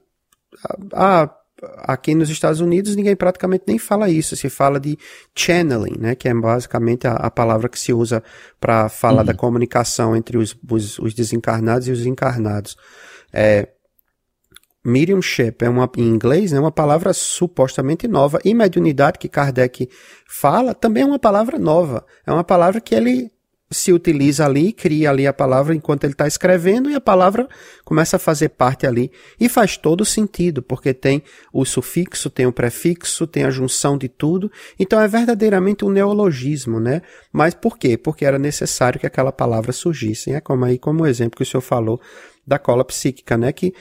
a, 0.63 1.24
a, 1.24 1.36
aqui 1.80 2.13
nos 2.13 2.30
Estados 2.30 2.60
Unidos 2.60 2.96
ninguém 2.96 3.15
praticamente 3.15 3.63
nem 3.68 3.78
fala 3.78 4.10
isso. 4.10 4.36
Se 4.36 4.50
fala 4.50 4.80
de 4.80 4.98
channeling, 5.36 5.98
né? 6.00 6.15
Que 6.15 6.30
é 6.30 6.34
basicamente 6.34 7.08
a, 7.08 7.13
a 7.13 7.32
palavra 7.32 7.70
que 7.70 7.80
se 7.80 7.94
usa 7.94 8.24
para 8.60 8.89
falar 8.89 9.22
uhum. 9.22 9.26
da 9.28 9.34
comunicação 9.34 10.15
entre 10.15 10.38
os, 10.38 10.56
os, 10.70 11.00
os, 11.00 11.13
desencarnados 11.13 11.88
e 11.88 11.91
os 11.91 12.06
encarnados. 12.06 12.76
É, 13.32 13.70
mediumship 14.84 15.56
é 15.62 15.70
uma, 15.70 15.89
em 15.98 16.08
inglês, 16.08 16.52
é 16.52 16.56
né, 16.56 16.62
uma 16.62 16.72
palavra 16.72 17.13
supostamente 17.13 18.08
nova. 18.08 18.39
E 18.46 18.54
mediunidade, 18.54 19.18
que 19.18 19.28
Kardec 19.28 19.89
fala, 20.28 20.76
também 20.76 21.04
é 21.04 21.06
uma 21.06 21.20
palavra 21.20 21.58
nova. 21.58 22.06
É 22.26 22.32
uma 22.32 22.44
palavra 22.44 22.80
que 22.80 22.94
ele 22.94 23.35
se 23.71 23.91
utiliza 23.91 24.45
ali, 24.45 24.71
cria 24.71 25.10
ali 25.10 25.25
a 25.25 25.34
palavra 25.34 25.73
enquanto 25.73 26.04
ele 26.04 26.13
está 26.13 26.28
escrevendo 26.28 26.89
e 26.89 26.95
a 26.95 27.01
palavra 27.01 27.47
começa 27.84 28.17
a 28.17 28.19
fazer 28.19 28.49
parte 28.49 28.86
ali 28.86 29.12
e 29.39 29.49
faz 29.49 29.75
todo 29.75 30.06
sentido, 30.06 30.62
porque 30.62 30.93
tem 30.93 31.23
o 31.51 31.65
sufixo, 31.65 32.30
tem 32.30 32.45
o 32.45 32.54
prefixo, 32.54 33.25
tem 33.25 33.43
a 33.43 33.49
junção 33.49 33.97
de 33.97 34.08
tudo, 34.08 34.51
então 34.80 34.99
é 34.99 35.08
verdadeiramente 35.08 35.84
um 35.84 35.89
neologismo, 35.89 36.80
né? 36.80 37.01
Mas 37.34 37.56
por 37.56 37.78
quê? 37.78 37.97
Porque 37.97 38.23
era 38.23 38.38
necessário 38.38 38.99
que 38.99 39.08
aquela 39.08 39.32
palavra 39.32 39.71
surgisse, 39.71 40.32
é 40.32 40.39
como 40.39 40.63
aí 40.63 40.78
como 40.78 41.04
o 41.04 41.08
exemplo 41.08 41.38
que 41.38 41.43
o 41.43 41.45
senhor 41.45 41.62
falou 41.62 41.99
da 42.46 42.60
cola 42.60 42.84
psíquica, 42.84 43.38
né? 43.38 43.52
Que 43.52 43.74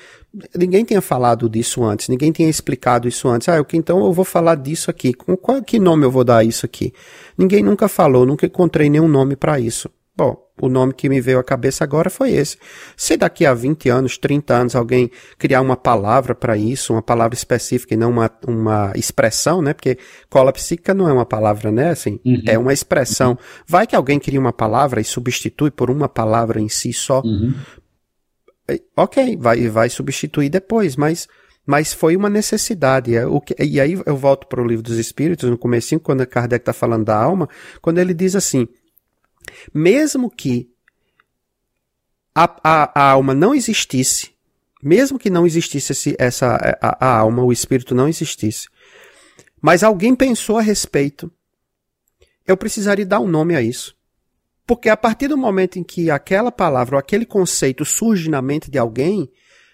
ninguém 0.57 0.85
tinha 0.85 1.01
falado 1.01 1.49
disso 1.49 1.85
antes, 1.85 2.09
ninguém 2.09 2.33
tinha 2.33 2.49
explicado 2.49 3.07
isso 3.07 3.29
antes. 3.29 3.49
Ah, 3.49 3.65
então 3.73 4.05
eu 4.05 4.13
vou 4.13 4.25
falar 4.25 4.57
disso 4.57 4.91
aqui. 4.91 5.13
Com 5.13 5.37
qual 5.37 5.63
que 5.63 5.79
nome 5.79 6.05
eu 6.05 6.11
vou 6.11 6.25
dar 6.25 6.45
isso 6.45 6.65
aqui? 6.65 6.93
Ninguém 7.37 7.63
nunca 7.63 7.89
falou, 7.89 8.25
nunca 8.25 8.47
encontrei 8.47 8.89
nenhum 8.89 9.09
nome 9.09 9.37
para 9.37 9.61
isso. 9.61 9.91
Bom, 10.17 10.45
o 10.63 10.69
nome 10.69 10.93
que 10.93 11.09
me 11.09 11.21
veio 11.21 11.41
à 11.41 11.45
cabeça 11.45 11.83
agora 11.83 12.09
foi 12.09 12.31
esse. 12.31 12.57
Se 12.97 13.17
daqui 13.17 13.45
a 13.45 13.53
20 13.53 13.89
anos, 13.89 14.17
30 14.17 14.55
anos, 14.55 14.77
alguém 14.77 15.11
criar 15.37 15.61
uma 15.61 15.77
palavra 15.77 16.37
para 16.37 16.57
isso, 16.57 16.93
uma 16.93 17.03
palavra 17.03 17.35
específica 17.35 17.95
e 17.95 17.97
não 17.97 18.11
uma, 18.11 18.31
uma 18.47 18.93
expressão, 18.95 19.61
né? 19.61 19.75
Porque 19.75 19.99
cola 20.31 20.53
psíquica 20.53 20.95
não 20.95 21.09
é 21.09 21.13
uma 21.13 21.27
palavra, 21.27 21.73
né? 21.73 21.91
Assim, 21.91 22.21
uhum. 22.25 22.43
é 22.47 22.57
uma 22.57 22.73
expressão. 22.73 23.31
Uhum. 23.31 23.37
Vai 23.67 23.89
que 23.89 23.97
alguém 23.97 24.21
cria 24.21 24.39
uma 24.39 24.53
palavra 24.53 25.01
e 25.01 25.05
substitui 25.05 25.73
por 25.73 25.91
uma 25.91 26.09
palavra 26.09 26.61
em 26.61 26.69
si 26.69 26.93
só. 26.93 27.21
Uhum 27.25 27.53
ok, 28.97 29.37
vai, 29.37 29.69
vai 29.69 29.91
substituir 29.91 30.49
depois, 30.49 30.97
mas, 30.97 31.29
mas 31.67 31.93
foi 31.93 32.17
uma 32.17 32.31
necessidade. 32.31 33.15
É, 33.15 33.27
o 33.27 33.41
que, 33.41 33.55
e 33.63 33.81
aí 33.81 34.01
eu 34.07 34.17
volto 34.17 34.47
para 34.47 34.63
o 34.63 34.67
livro 34.67 34.83
dos 34.83 34.99
Espíritos, 34.99 35.49
no 35.49 35.59
começo, 35.59 35.99
quando 36.01 36.27
Kardec 36.27 36.63
está 36.63 36.73
falando 36.73 37.05
da 37.05 37.17
alma, 37.17 37.49
quando 37.81 37.99
ele 37.99 38.15
diz 38.15 38.35
assim, 38.35 38.67
mesmo 39.73 40.31
que 40.31 40.71
a, 42.35 42.45
a, 42.63 43.01
a 43.01 43.11
alma 43.11 43.35
não 43.35 43.55
existisse, 43.55 44.33
mesmo 44.83 45.19
que 45.19 45.31
não 45.31 45.47
existisse 45.47 45.93
esse, 45.93 46.17
essa, 46.19 46.57
a, 46.81 47.07
a 47.07 47.19
alma, 47.19 47.43
o 47.43 47.53
espírito 47.53 47.95
não 47.95 48.09
existisse, 48.09 48.69
mas 49.61 49.83
alguém 49.83 50.15
pensou 50.15 50.59
a 50.59 50.63
respeito, 50.63 51.31
eu 52.47 52.57
precisaria 52.57 53.07
dar 53.07 53.21
um 53.21 53.29
nome 53.29 53.55
a 53.55 53.63
isso. 53.63 53.97
Porque 54.67 54.89
a 54.89 54.97
partir 54.97 55.29
do 55.29 55.37
momento 55.37 55.79
em 55.79 55.83
que 55.83 56.11
aquela 56.11 56.51
palavra 56.51 56.97
ou 56.97 56.99
aquele 56.99 57.27
conceito 57.27 57.85
surge 57.85 58.31
na 58.31 58.41
mente 58.41 58.71
de 58.71 58.79
alguém, 58.79 59.31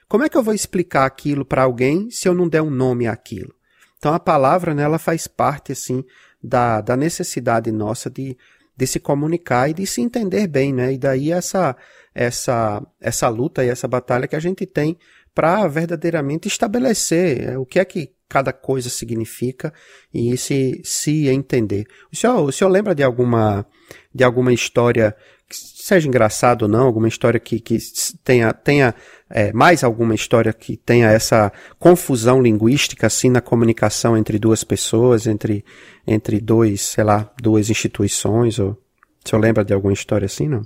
como 0.09 0.25
é 0.25 0.29
que 0.29 0.37
eu 0.37 0.43
vou 0.43 0.55
explicar 0.55 1.07
aquilo 1.07 1.45
para 1.45 1.63
alguém 1.63 2.11
se 2.11 2.29
eu 2.29 2.35
não 2.35 2.49
der 2.49 2.63
um 2.63 2.71
nome 2.71 3.07
àquilo? 3.07 3.55
Então 3.97 4.13
a 4.13 4.19
palavra, 4.19 4.75
né, 4.75 4.83
ela 4.83 4.99
faz 4.99 5.29
parte, 5.29 5.73
assim, 5.73 6.05
da, 6.43 6.81
da 6.81 6.97
necessidade 6.97 7.71
nossa 7.71 8.11
de, 8.11 8.37
de 8.77 8.87
se 8.87 8.99
comunicar 8.99 9.69
e 9.69 9.75
de 9.75 9.87
se 9.87 10.01
entender 10.01 10.47
bem, 10.49 10.73
né? 10.73 10.95
E 10.95 10.99
daí 10.99 11.31
essa, 11.31 11.77
essa, 12.15 12.85
essa 13.01 13.29
luta 13.29 13.65
e 13.65 13.69
essa 13.69 13.87
batalha 13.87 14.27
que 14.27 14.35
a 14.35 14.41
gente 14.41 14.67
tem 14.67 14.99
para 15.35 15.69
verdadeiramente 15.69 16.49
estabelecer 16.49 17.51
é, 17.51 17.59
o 17.59 17.65
que 17.65 17.79
é 17.79 17.85
que 17.85 18.13
cada 18.29 18.53
coisa 18.53 18.89
significa 18.89 19.73
e 20.15 20.37
se, 20.37 20.81
se 20.85 21.29
entender. 21.29 21.87
O 22.13 22.17
senhor, 22.17 22.41
o 22.43 22.53
senhor 22.53 22.71
lembra 22.71 22.95
de 22.95 23.03
alguma, 23.03 23.67
de 24.15 24.25
alguma 24.25 24.53
história, 24.53 25.15
que 25.49 25.57
seja 25.57 26.07
engraçado 26.07 26.63
ou 26.63 26.69
não, 26.69 26.87
alguma 26.87 27.09
história 27.09 27.39
que, 27.39 27.61
que 27.61 27.79
tenha, 28.25 28.53
tenha 28.53 28.95
é, 29.29 29.53
mais 29.53 29.85
alguma 29.85 30.15
história 30.15 30.53
que 30.53 30.77
tenha 30.77 31.09
essa 31.09 31.53
confusão 31.79 32.43
linguística 32.43 33.07
assim 33.07 33.31
na 33.31 33.41
comunicação 33.41 34.17
entre 34.17 34.39
duas 34.39 34.65
pessoas, 34.65 35.27
entre, 35.27 35.65
entre 36.07 36.41
dois, 36.41 36.81
sei 36.81 37.05
lá, 37.05 37.31
duas 37.41 37.71
instituições? 37.71 38.59
Ou, 38.59 38.71
o 39.25 39.29
senhor 39.29 39.41
lembra 39.41 39.65
de 39.65 39.73
alguma 39.73 39.93
história 39.93 40.27
assim, 40.27 40.49
não? 40.49 40.63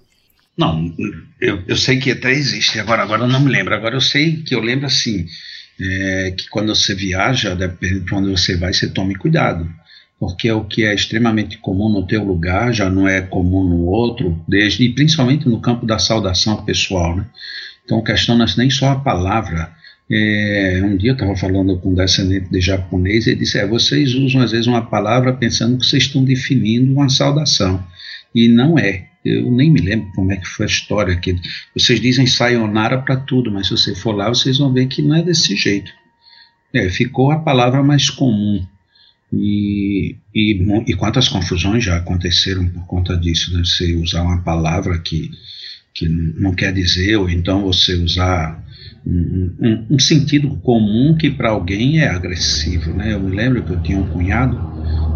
Não, 0.56 0.94
eu, 1.40 1.62
eu 1.66 1.76
sei 1.76 1.98
que 1.98 2.12
até 2.12 2.30
existe, 2.30 2.78
agora, 2.78 3.02
agora 3.02 3.22
eu 3.22 3.28
não 3.28 3.40
me 3.40 3.50
lembro. 3.50 3.74
Agora 3.74 3.96
eu 3.96 4.00
sei 4.00 4.42
que 4.42 4.54
eu 4.54 4.60
lembro 4.60 4.86
assim, 4.86 5.26
é, 5.80 6.34
que 6.36 6.48
quando 6.48 6.74
você 6.74 6.94
viaja, 6.94 7.56
depende 7.56 8.00
de 8.00 8.14
onde 8.14 8.30
você 8.30 8.56
vai, 8.56 8.72
você 8.72 8.88
tome 8.88 9.16
cuidado. 9.16 9.68
Porque 10.24 10.50
o 10.50 10.64
que 10.64 10.84
é 10.84 10.94
extremamente 10.94 11.58
comum 11.58 11.90
no 11.90 12.06
teu 12.06 12.24
lugar 12.24 12.72
já 12.72 12.88
não 12.88 13.06
é 13.06 13.20
comum 13.20 13.62
no 13.62 13.84
outro, 13.84 14.42
desde, 14.48 14.84
e 14.84 14.88
principalmente 14.88 15.46
no 15.46 15.60
campo 15.60 15.84
da 15.84 15.98
saudação 15.98 16.64
pessoal. 16.64 17.14
Né? 17.14 17.26
Então 17.84 18.02
não 18.28 18.44
é 18.44 18.48
nem 18.56 18.70
só 18.70 18.92
a 18.92 19.00
palavra. 19.00 19.70
É, 20.10 20.80
um 20.82 20.96
dia 20.96 21.10
eu 21.10 21.14
estava 21.14 21.36
falando 21.36 21.78
com 21.78 21.90
um 21.90 21.94
descendente 21.94 22.50
de 22.50 22.58
japonês 22.58 23.26
e 23.26 23.30
ele 23.30 23.40
disse: 23.40 23.58
é, 23.58 23.66
vocês 23.66 24.14
usam 24.14 24.40
às 24.40 24.52
vezes 24.52 24.66
uma 24.66 24.86
palavra 24.86 25.34
pensando 25.34 25.76
que 25.76 25.84
vocês 25.84 26.04
estão 26.04 26.24
definindo 26.24 26.90
uma 26.90 27.10
saudação. 27.10 27.84
E 28.34 28.48
não 28.48 28.78
é. 28.78 29.08
Eu 29.22 29.50
nem 29.50 29.70
me 29.70 29.80
lembro 29.80 30.10
como 30.14 30.32
é 30.32 30.36
que 30.36 30.48
foi 30.48 30.64
a 30.64 30.68
história. 30.68 31.16
Que 31.16 31.36
vocês 31.76 32.00
dizem 32.00 32.26
sayonara 32.26 32.98
para 32.98 33.16
tudo, 33.16 33.52
mas 33.52 33.66
se 33.66 33.72
você 33.72 33.94
for 33.94 34.12
lá, 34.12 34.30
vocês 34.30 34.56
vão 34.56 34.72
ver 34.72 34.86
que 34.86 35.02
não 35.02 35.16
é 35.16 35.22
desse 35.22 35.54
jeito. 35.54 35.92
É, 36.72 36.88
ficou 36.88 37.30
a 37.30 37.38
palavra 37.38 37.82
mais 37.82 38.08
comum. 38.08 38.66
E, 39.36 40.16
e, 40.34 40.52
e 40.86 40.94
quantas 40.94 41.28
confusões 41.28 41.84
já 41.84 41.96
aconteceram 41.96 42.68
por 42.68 42.86
conta 42.86 43.16
disso, 43.16 43.52
né? 43.52 43.62
Você 43.64 43.94
usar 43.94 44.22
uma 44.22 44.42
palavra 44.42 44.98
que, 44.98 45.30
que 45.92 46.08
não 46.08 46.54
quer 46.54 46.72
dizer, 46.72 47.16
ou 47.16 47.28
então 47.28 47.62
você 47.62 47.94
usar 47.94 48.64
um, 49.04 49.54
um, 49.60 49.86
um 49.90 49.98
sentido 49.98 50.56
comum 50.58 51.16
que 51.16 51.30
para 51.30 51.50
alguém 51.50 51.98
é 51.98 52.08
agressivo, 52.08 52.94
né? 52.94 53.12
Eu 53.12 53.20
me 53.20 53.34
lembro 53.34 53.62
que 53.64 53.72
eu 53.72 53.82
tinha 53.82 53.98
um 53.98 54.08
cunhado 54.08 54.74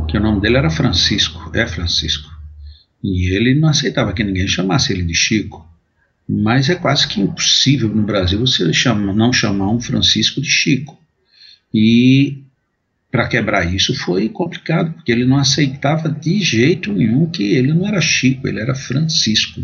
que 0.09 0.17
o 0.17 0.21
nome 0.21 0.41
dele 0.41 0.57
era 0.57 0.71
Francisco, 0.71 1.51
é 1.55 1.67
Francisco. 1.67 2.29
E 3.03 3.33
ele 3.35 3.55
não 3.55 3.69
aceitava 3.69 4.13
que 4.13 4.25
ninguém 4.25 4.49
chamasse 4.49 4.93
ele 4.93 5.05
de 5.05 5.15
Chico. 5.15 5.67
Mas 6.29 6.69
é 6.69 6.75
quase 6.75 7.07
que 7.07 7.21
impossível 7.21 7.89
no 7.89 8.03
Brasil 8.03 8.41
você 8.41 8.73
chama, 8.73 9.13
não 9.15 9.33
chamar 9.33 9.71
um 9.71 9.81
Francisco 9.81 10.41
de 10.41 10.49
Chico. 10.49 10.99
E 11.73 12.43
para 13.11 13.27
quebrar 13.27 13.73
isso 13.73 13.95
foi 13.95 14.29
complicado, 14.29 14.93
porque 14.93 15.11
ele 15.11 15.25
não 15.25 15.39
aceitava 15.39 16.09
de 16.09 16.41
jeito 16.41 16.93
nenhum 16.93 17.31
que 17.31 17.43
ele 17.43 17.73
não 17.73 17.87
era 17.87 18.01
Chico, 18.01 18.47
ele 18.47 18.61
era 18.61 18.75
Francisco. 18.75 19.63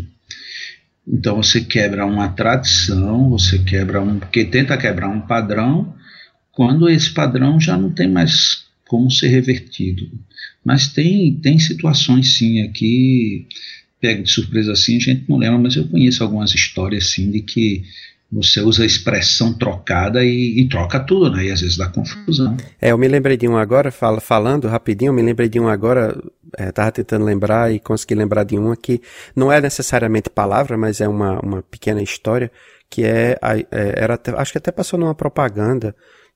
Então 1.07 1.37
você 1.37 1.61
quebra 1.61 2.05
uma 2.05 2.29
tradição, 2.29 3.29
você 3.29 3.59
quebra 3.59 4.01
um. 4.01 4.19
porque 4.19 4.45
tenta 4.45 4.77
quebrar 4.77 5.09
um 5.09 5.21
padrão, 5.21 5.93
quando 6.51 6.89
esse 6.89 7.11
padrão 7.11 7.59
já 7.59 7.77
não 7.77 7.91
tem 7.91 8.09
mais 8.09 8.65
como 8.87 9.11
ser 9.11 9.27
revertido. 9.27 10.09
Mas 10.63 10.87
tem, 10.87 11.35
tem 11.35 11.59
situações 11.59 12.37
sim 12.37 12.61
aqui, 12.61 13.47
pega 14.01 14.23
de 14.23 14.31
surpresa 14.31 14.71
assim, 14.71 14.97
a 14.97 14.99
gente 14.99 15.25
não 15.29 15.37
lembra, 15.37 15.59
mas 15.59 15.75
eu 15.75 15.87
conheço 15.87 16.23
algumas 16.23 16.53
histórias 16.55 17.05
assim 17.05 17.29
de 17.29 17.41
que 17.41 17.83
você 18.31 18.59
usa 18.59 18.83
a 18.83 18.85
expressão 18.85 19.53
trocada 19.53 20.23
e, 20.23 20.59
e, 20.59 20.67
troca 20.67 20.99
tudo, 20.99 21.31
né? 21.31 21.45
E 21.45 21.51
às 21.51 21.61
vezes 21.61 21.77
dá 21.77 21.87
confusão. 21.87 22.57
É, 22.81 22.91
eu 22.91 22.97
me 22.97 23.07
lembrei 23.07 23.37
de 23.37 23.47
um 23.47 23.55
agora, 23.55 23.91
fala, 23.91 24.19
falando 24.19 24.67
rapidinho, 24.67 25.09
eu 25.09 25.13
me 25.13 25.21
lembrei 25.21 25.47
de 25.47 25.59
um 25.59 25.67
agora, 25.67 26.17
é, 26.57 26.71
tentando 26.91 27.23
lembrar 27.23 27.71
e 27.71 27.79
consegui 27.79 28.15
lembrar 28.15 28.43
de 28.43 28.57
uma 28.57 28.75
que 28.75 29.01
não 29.35 29.51
é 29.51 29.61
necessariamente 29.61 30.29
palavra, 30.29 30.77
mas 30.77 30.99
é 31.01 31.07
uma, 31.07 31.39
uma 31.39 31.61
pequena 31.61 32.01
história, 32.01 32.51
que 32.89 33.03
é, 33.03 33.37
é 33.41 33.65
era 33.71 34.19
acho 34.37 34.51
que 34.51 34.57
até 34.57 34.71
passou 34.71 34.99
numa 34.99 35.15
propaganda 35.15 35.95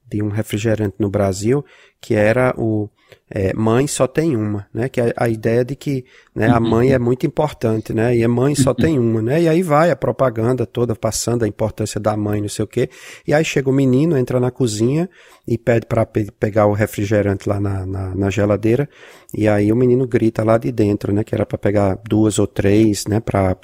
de 0.09 0.21
um 0.21 0.29
refrigerante 0.29 0.95
no 0.99 1.09
Brasil, 1.09 1.63
que 2.01 2.15
era 2.15 2.53
o 2.57 2.89
é, 3.31 3.53
mãe 3.53 3.85
só 3.85 4.07
tem 4.07 4.35
uma, 4.35 4.65
né? 4.73 4.89
Que 4.89 4.99
é 4.99 5.13
a 5.15 5.29
ideia 5.29 5.63
de 5.63 5.75
que 5.75 6.03
né, 6.33 6.47
a 6.47 6.59
mãe 6.59 6.93
é 6.93 6.99
muito 6.99 7.27
importante, 7.27 7.93
né? 7.93 8.15
E 8.15 8.23
a 8.23 8.27
mãe 8.27 8.55
só 8.55 8.73
tem 8.73 8.97
uma, 8.97 9.21
né? 9.21 9.43
E 9.43 9.47
aí 9.47 9.61
vai 9.61 9.91
a 9.91 9.95
propaganda 9.95 10.65
toda 10.65 10.95
passando 10.95 11.43
a 11.43 11.47
importância 11.47 11.99
da 11.99 12.17
mãe, 12.17 12.41
não 12.41 12.49
sei 12.49 12.65
o 12.65 12.67
quê. 12.67 12.89
E 13.27 13.33
aí 13.33 13.45
chega 13.45 13.69
o 13.69 13.73
menino, 13.73 14.17
entra 14.17 14.39
na 14.39 14.49
cozinha 14.49 15.07
e 15.47 15.57
pede 15.59 15.85
para 15.85 16.05
pe 16.05 16.31
pegar 16.39 16.65
o 16.65 16.73
refrigerante 16.73 17.47
lá 17.47 17.59
na, 17.59 17.85
na, 17.85 18.15
na, 18.15 18.29
geladeira. 18.31 18.89
E 19.33 19.47
aí 19.47 19.71
o 19.71 19.75
menino 19.75 20.07
grita 20.07 20.43
lá 20.43 20.57
de 20.57 20.71
dentro, 20.71 21.13
né? 21.13 21.23
Que 21.23 21.35
era 21.35 21.45
para 21.45 21.57
pegar 21.57 21.99
duas 22.07 22.39
ou 22.39 22.47
três, 22.47 23.05
né? 23.05 23.19
Para 23.19 23.55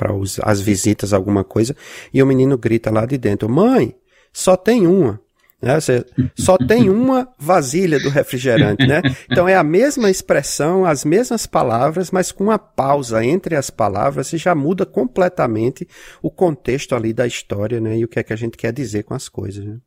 as 0.43 0.61
visitas, 0.61 1.11
alguma 1.11 1.43
coisa. 1.43 1.75
E 2.13 2.21
o 2.21 2.25
menino 2.27 2.55
grita 2.55 2.91
lá 2.91 3.05
de 3.05 3.17
dentro: 3.17 3.49
Mãe, 3.49 3.95
só 4.31 4.55
tem 4.55 4.85
uma. 4.85 5.19
Né? 5.65 5.79
Você 5.79 6.05
só 6.37 6.57
tem 6.59 6.91
uma 6.91 7.27
vasilha 7.39 7.99
do 7.99 8.09
refrigerante, 8.09 8.85
né? 8.85 9.01
Então 9.31 9.49
é 9.49 9.55
a 9.55 9.63
mesma 9.63 10.11
expressão, 10.11 10.85
as 10.85 11.03
mesmas 11.03 11.47
palavras, 11.47 12.11
mas 12.11 12.31
com 12.31 12.43
uma 12.43 12.59
pausa 12.59 13.25
entre 13.25 13.55
as 13.55 13.71
palavras 13.71 14.31
e 14.31 14.37
já 14.37 14.53
muda 14.53 14.85
completamente 14.85 15.87
o 16.21 16.29
contexto 16.29 16.93
ali 16.93 17.11
da 17.11 17.25
história, 17.25 17.81
né? 17.81 17.97
E 17.97 18.05
o 18.05 18.07
que 18.07 18.19
é 18.19 18.23
que 18.23 18.31
a 18.31 18.35
gente 18.35 18.55
quer 18.55 18.71
dizer 18.71 19.05
com 19.05 19.15
as 19.15 19.27
coisas, 19.27 19.65
né? 19.65 19.77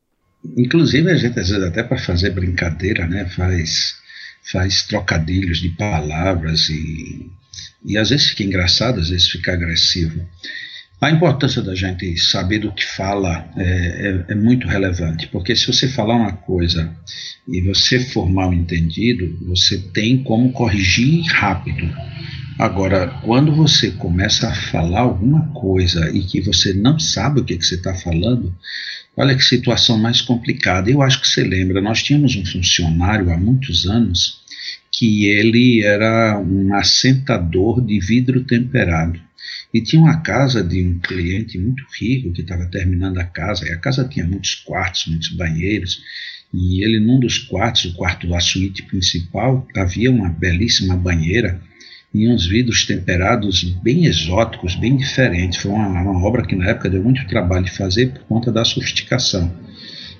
Inclusive 0.56 1.12
a 1.12 1.16
gente 1.16 1.38
às 1.38 1.48
vezes 1.48 1.64
até 1.64 1.84
para 1.84 1.98
fazer 1.98 2.30
brincadeira, 2.30 3.06
né? 3.06 3.28
Faz 3.28 3.94
faz 4.50 4.82
trocadilhos 4.82 5.58
de 5.58 5.68
palavras 5.70 6.68
e 6.70 7.30
e 7.84 7.96
às 7.96 8.10
vezes 8.10 8.30
fica 8.30 8.42
engraçado, 8.42 8.98
às 8.98 9.10
vezes 9.10 9.28
fica 9.28 9.52
agressivo. 9.52 10.26
A 11.00 11.12
importância 11.12 11.62
da 11.62 11.76
gente 11.76 12.16
saber 12.18 12.58
do 12.58 12.72
que 12.72 12.84
fala 12.84 13.48
é, 13.56 13.62
é, 13.62 14.32
é, 14.32 14.34
muito 14.34 14.66
relevante, 14.66 15.28
porque 15.28 15.54
se 15.54 15.64
você 15.68 15.86
falar 15.86 16.16
uma 16.16 16.32
coisa 16.32 16.92
e 17.46 17.60
você 17.60 18.00
for 18.00 18.28
mal 18.28 18.52
entendido, 18.52 19.38
você 19.46 19.78
tem 19.78 20.24
como 20.24 20.50
corrigir 20.50 21.24
rápido. 21.26 21.88
Agora, 22.58 23.06
quando 23.22 23.54
você 23.54 23.92
começa 23.92 24.48
a 24.48 24.54
falar 24.54 25.02
alguma 25.02 25.48
coisa 25.50 26.10
e 26.10 26.20
que 26.20 26.40
você 26.40 26.74
não 26.74 26.98
sabe 26.98 27.40
o 27.40 27.44
que, 27.44 27.56
que 27.56 27.64
você 27.64 27.76
está 27.76 27.94
falando, 27.94 28.52
olha 29.16 29.36
que 29.36 29.44
situação 29.44 29.96
mais 29.96 30.20
complicada. 30.20 30.90
Eu 30.90 31.00
acho 31.00 31.20
que 31.20 31.28
você 31.28 31.44
lembra, 31.44 31.80
nós 31.80 32.02
tínhamos 32.02 32.34
um 32.34 32.44
funcionário 32.44 33.32
há 33.32 33.36
muitos 33.36 33.86
anos 33.86 34.40
que 34.90 35.26
ele 35.26 35.84
era 35.84 36.40
um 36.40 36.74
assentador 36.74 37.80
de 37.80 38.00
vidro 38.00 38.42
temperado. 38.42 39.27
E 39.78 39.80
tinha 39.80 40.02
uma 40.02 40.20
casa 40.22 40.60
de 40.60 40.82
um 40.82 40.98
cliente 40.98 41.56
muito 41.56 41.84
rico 42.00 42.32
que 42.32 42.40
estava 42.40 42.66
terminando 42.66 43.18
a 43.18 43.24
casa, 43.24 43.64
e 43.64 43.70
a 43.70 43.76
casa 43.76 44.02
tinha 44.08 44.26
muitos 44.26 44.56
quartos, 44.56 45.06
muitos 45.06 45.28
banheiros, 45.28 46.02
e 46.52 46.82
ele, 46.82 46.98
num 46.98 47.20
dos 47.20 47.38
quartos, 47.38 47.84
o 47.84 47.94
quarto 47.94 48.26
da 48.26 48.40
suíte 48.40 48.82
principal, 48.82 49.64
havia 49.76 50.10
uma 50.10 50.30
belíssima 50.30 50.96
banheira 50.96 51.60
e 52.12 52.26
uns 52.26 52.44
vidros 52.44 52.86
temperados 52.86 53.62
bem 53.62 54.06
exóticos, 54.06 54.74
bem 54.74 54.96
diferentes. 54.96 55.60
Foi 55.60 55.70
uma, 55.70 55.86
uma 55.86 56.26
obra 56.26 56.44
que 56.44 56.56
na 56.56 56.70
época 56.70 56.90
deu 56.90 57.00
muito 57.00 57.24
trabalho 57.28 57.66
de 57.66 57.70
fazer 57.70 58.10
por 58.14 58.22
conta 58.22 58.50
da 58.50 58.64
sofisticação. 58.64 59.54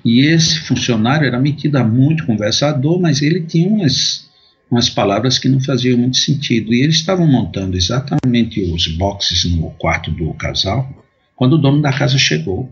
E 0.04 0.20
esse 0.20 0.60
funcionário 0.60 1.26
era 1.26 1.40
metido 1.40 1.74
a 1.74 1.82
muito 1.82 2.24
conversador, 2.24 3.00
mas 3.00 3.22
ele 3.22 3.40
tinha 3.40 3.68
umas, 3.68 4.27
umas 4.70 4.88
palavras 4.88 5.38
que 5.38 5.48
não 5.48 5.60
faziam 5.60 5.98
muito 5.98 6.16
sentido. 6.16 6.72
E 6.72 6.82
eles 6.82 6.96
estavam 6.96 7.26
montando 7.26 7.76
exatamente 7.76 8.60
os 8.60 8.86
boxes 8.86 9.44
no 9.44 9.70
quarto 9.72 10.10
do 10.10 10.32
casal 10.34 10.88
quando 11.34 11.54
o 11.54 11.58
dono 11.58 11.80
da 11.80 11.92
casa 11.92 12.18
chegou. 12.18 12.70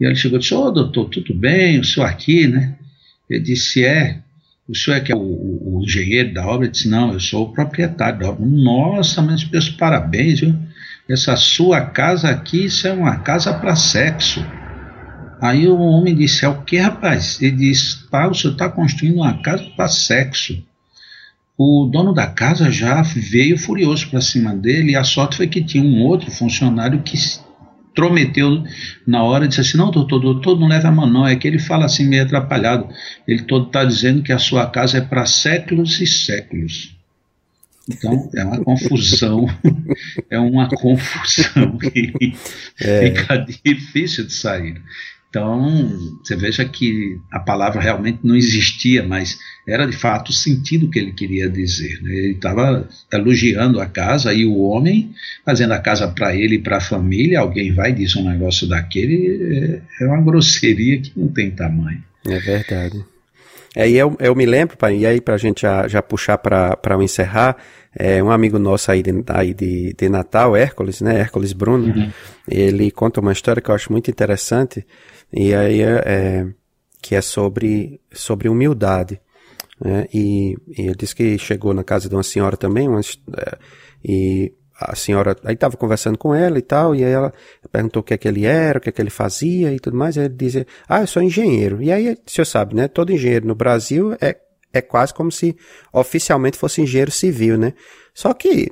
E 0.00 0.04
ele 0.04 0.16
chegou 0.16 0.38
e 0.38 0.40
disse: 0.40 0.54
Ô 0.54 0.64
oh, 0.64 0.70
doutor, 0.70 1.08
tudo 1.08 1.34
bem? 1.34 1.78
O 1.78 1.84
senhor 1.84 2.06
aqui, 2.06 2.46
né? 2.46 2.76
Ele 3.28 3.40
disse: 3.40 3.84
É. 3.84 4.18
O 4.68 4.76
senhor 4.76 4.96
é 4.98 5.00
que 5.00 5.10
é 5.10 5.16
o, 5.16 5.18
o, 5.18 5.78
o 5.78 5.82
engenheiro 5.82 6.32
da 6.32 6.46
obra? 6.46 6.66
Ele 6.66 6.72
disse: 6.72 6.88
Não, 6.88 7.12
eu 7.12 7.20
sou 7.20 7.46
o 7.46 7.52
proprietário 7.52 8.18
da 8.18 8.30
obra. 8.30 8.44
Nossa, 8.44 9.22
mas 9.22 9.48
meus 9.48 9.68
parabéns, 9.68 10.40
viu? 10.40 10.54
Essa 11.08 11.34
sua 11.34 11.80
casa 11.80 12.28
aqui, 12.28 12.66
isso 12.66 12.86
é 12.86 12.92
uma 12.92 13.18
casa 13.18 13.52
para 13.52 13.74
sexo. 13.74 14.44
Aí 15.40 15.66
o 15.66 15.78
homem 15.78 16.14
disse: 16.14 16.44
É 16.44 16.48
o 16.48 16.62
que, 16.62 16.76
rapaz? 16.76 17.40
Ele 17.40 17.56
disse: 17.56 18.08
Pá, 18.08 18.26
o 18.26 18.34
senhor 18.34 18.52
está 18.52 18.68
construindo 18.68 19.16
uma 19.16 19.40
casa 19.42 19.64
para 19.76 19.88
sexo. 19.88 20.62
O 21.62 21.84
dono 21.84 22.14
da 22.14 22.26
casa 22.26 22.70
já 22.70 23.02
veio 23.02 23.58
furioso 23.58 24.08
para 24.08 24.22
cima 24.22 24.54
dele, 24.54 24.92
e 24.92 24.96
a 24.96 25.04
sorte 25.04 25.36
foi 25.36 25.46
que 25.46 25.62
tinha 25.62 25.84
um 25.84 26.02
outro 26.04 26.30
funcionário 26.30 27.02
que 27.02 27.18
intrometeu 27.90 28.64
na 29.06 29.22
hora 29.22 29.44
e 29.44 29.48
disse 29.48 29.60
assim: 29.60 29.76
Não, 29.76 29.90
doutor, 29.90 30.20
doutor, 30.20 30.58
não 30.58 30.66
leva 30.66 30.88
a 30.88 30.90
mão, 30.90 31.06
não. 31.06 31.26
É 31.26 31.36
que 31.36 31.46
ele 31.46 31.58
fala 31.58 31.84
assim, 31.84 32.08
meio 32.08 32.22
atrapalhado. 32.22 32.88
Ele 33.28 33.42
todo 33.42 33.66
está 33.66 33.84
dizendo 33.84 34.22
que 34.22 34.32
a 34.32 34.38
sua 34.38 34.70
casa 34.70 34.96
é 34.96 35.00
para 35.02 35.26
séculos 35.26 36.00
e 36.00 36.06
séculos. 36.06 36.96
Então, 37.86 38.30
é 38.34 38.42
uma 38.42 38.64
confusão, 38.64 39.46
é 40.30 40.38
uma 40.38 40.66
confusão 40.66 41.76
que 41.76 42.34
é. 42.80 43.12
fica 43.12 43.36
difícil 43.36 44.26
de 44.26 44.32
sair. 44.32 44.80
Então, 45.30 46.18
você 46.22 46.34
veja 46.34 46.64
que 46.64 47.20
a 47.30 47.38
palavra 47.38 47.80
realmente 47.80 48.18
não 48.24 48.34
existia, 48.34 49.06
mas 49.06 49.38
era 49.66 49.86
de 49.86 49.96
fato 49.96 50.30
o 50.30 50.32
sentido 50.32 50.90
que 50.90 50.98
ele 50.98 51.12
queria 51.12 51.48
dizer. 51.48 52.02
Né? 52.02 52.10
Ele 52.12 52.32
estava 52.32 52.88
elogiando 53.12 53.80
a 53.80 53.86
casa 53.86 54.34
e 54.34 54.44
o 54.44 54.58
homem 54.58 55.14
fazendo 55.46 55.72
a 55.72 55.78
casa 55.78 56.08
para 56.08 56.34
ele 56.34 56.56
e 56.56 56.58
para 56.58 56.78
a 56.78 56.80
família. 56.80 57.38
Alguém 57.38 57.72
vai 57.72 57.90
e 57.90 57.94
diz 57.94 58.16
um 58.16 58.28
negócio 58.28 58.68
daquele, 58.68 59.80
é, 60.00 60.04
é 60.04 60.06
uma 60.08 60.20
grosseria 60.20 61.00
que 61.00 61.12
não 61.16 61.28
tem 61.28 61.52
tamanho. 61.52 62.02
É 62.26 62.38
verdade. 62.40 63.04
Aí 63.76 63.96
eu, 63.96 64.16
eu 64.18 64.34
me 64.34 64.44
lembro, 64.44 64.76
pai, 64.76 64.96
e 64.96 65.06
aí 65.06 65.20
para 65.20 65.34
a 65.34 65.38
gente 65.38 65.62
já, 65.62 65.86
já 65.86 66.02
puxar 66.02 66.38
para 66.38 66.76
encerrar, 67.04 67.56
é, 67.96 68.22
um 68.22 68.30
amigo 68.30 68.58
nosso 68.58 68.90
aí 68.90 69.02
de, 69.02 69.12
aí 69.28 69.54
de, 69.54 69.94
de 69.94 70.08
Natal, 70.08 70.56
Hércules, 70.56 71.00
né, 71.00 71.18
Hércules 71.18 71.52
Bruno, 71.52 71.92
uhum. 71.92 72.10
ele 72.48 72.90
conta 72.90 73.20
uma 73.20 73.32
história 73.32 73.60
que 73.62 73.70
eu 73.70 73.74
acho 73.74 73.92
muito 73.92 74.10
interessante, 74.10 74.84
e 75.32 75.54
aí 75.54 75.80
é, 75.80 76.02
é, 76.06 76.46
que 77.00 77.14
é 77.14 77.20
sobre, 77.20 78.00
sobre 78.12 78.48
humildade. 78.48 79.20
Né? 79.80 80.06
E, 80.12 80.56
e, 80.68 80.82
ele 80.82 80.94
disse 80.94 81.14
que 81.14 81.38
chegou 81.38 81.72
na 81.72 81.84
casa 81.84 82.08
de 82.08 82.14
uma 82.14 82.22
senhora 82.22 82.56
também, 82.56 82.88
uma, 82.88 83.00
é, 83.00 83.58
e 84.04 84.52
a 84.78 84.96
senhora 84.96 85.36
aí 85.44 85.54
estava 85.54 85.76
conversando 85.76 86.16
com 86.16 86.34
ela 86.34 86.58
e 86.58 86.62
tal, 86.62 86.94
e 86.94 87.04
aí 87.04 87.12
ela 87.12 87.32
perguntou 87.70 88.00
o 88.00 88.02
que 88.02 88.14
é 88.14 88.18
que 88.18 88.26
ele 88.26 88.46
era, 88.46 88.78
o 88.78 88.80
que 88.80 88.88
é 88.88 88.92
que 88.92 89.00
ele 89.00 89.10
fazia 89.10 89.72
e 89.72 89.78
tudo 89.78 89.96
mais, 89.96 90.16
e 90.16 90.20
ele 90.20 90.30
dizia, 90.30 90.66
ah, 90.88 91.02
eu 91.02 91.06
sou 91.06 91.22
engenheiro. 91.22 91.82
E 91.82 91.92
aí, 91.92 92.12
o 92.12 92.30
senhor 92.30 92.46
sabe, 92.46 92.74
né, 92.74 92.88
todo 92.88 93.12
engenheiro 93.12 93.46
no 93.46 93.54
Brasil 93.54 94.16
é, 94.20 94.36
é 94.72 94.80
quase 94.80 95.12
como 95.12 95.30
se 95.30 95.56
oficialmente 95.92 96.56
fosse 96.56 96.80
engenheiro 96.80 97.10
civil, 97.10 97.58
né? 97.58 97.74
Só 98.14 98.32
que 98.32 98.70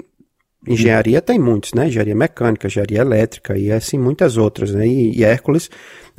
engenharia 0.66 1.20
tem 1.20 1.38
muitos, 1.38 1.72
né? 1.72 1.88
Engenharia 1.88 2.14
mecânica, 2.14 2.66
engenharia 2.66 3.00
elétrica 3.00 3.56
e 3.56 3.70
assim 3.70 3.98
muitas 3.98 4.36
outras, 4.36 4.72
né? 4.72 4.86
E, 4.86 5.18
e 5.18 5.24
Hércules 5.24 5.70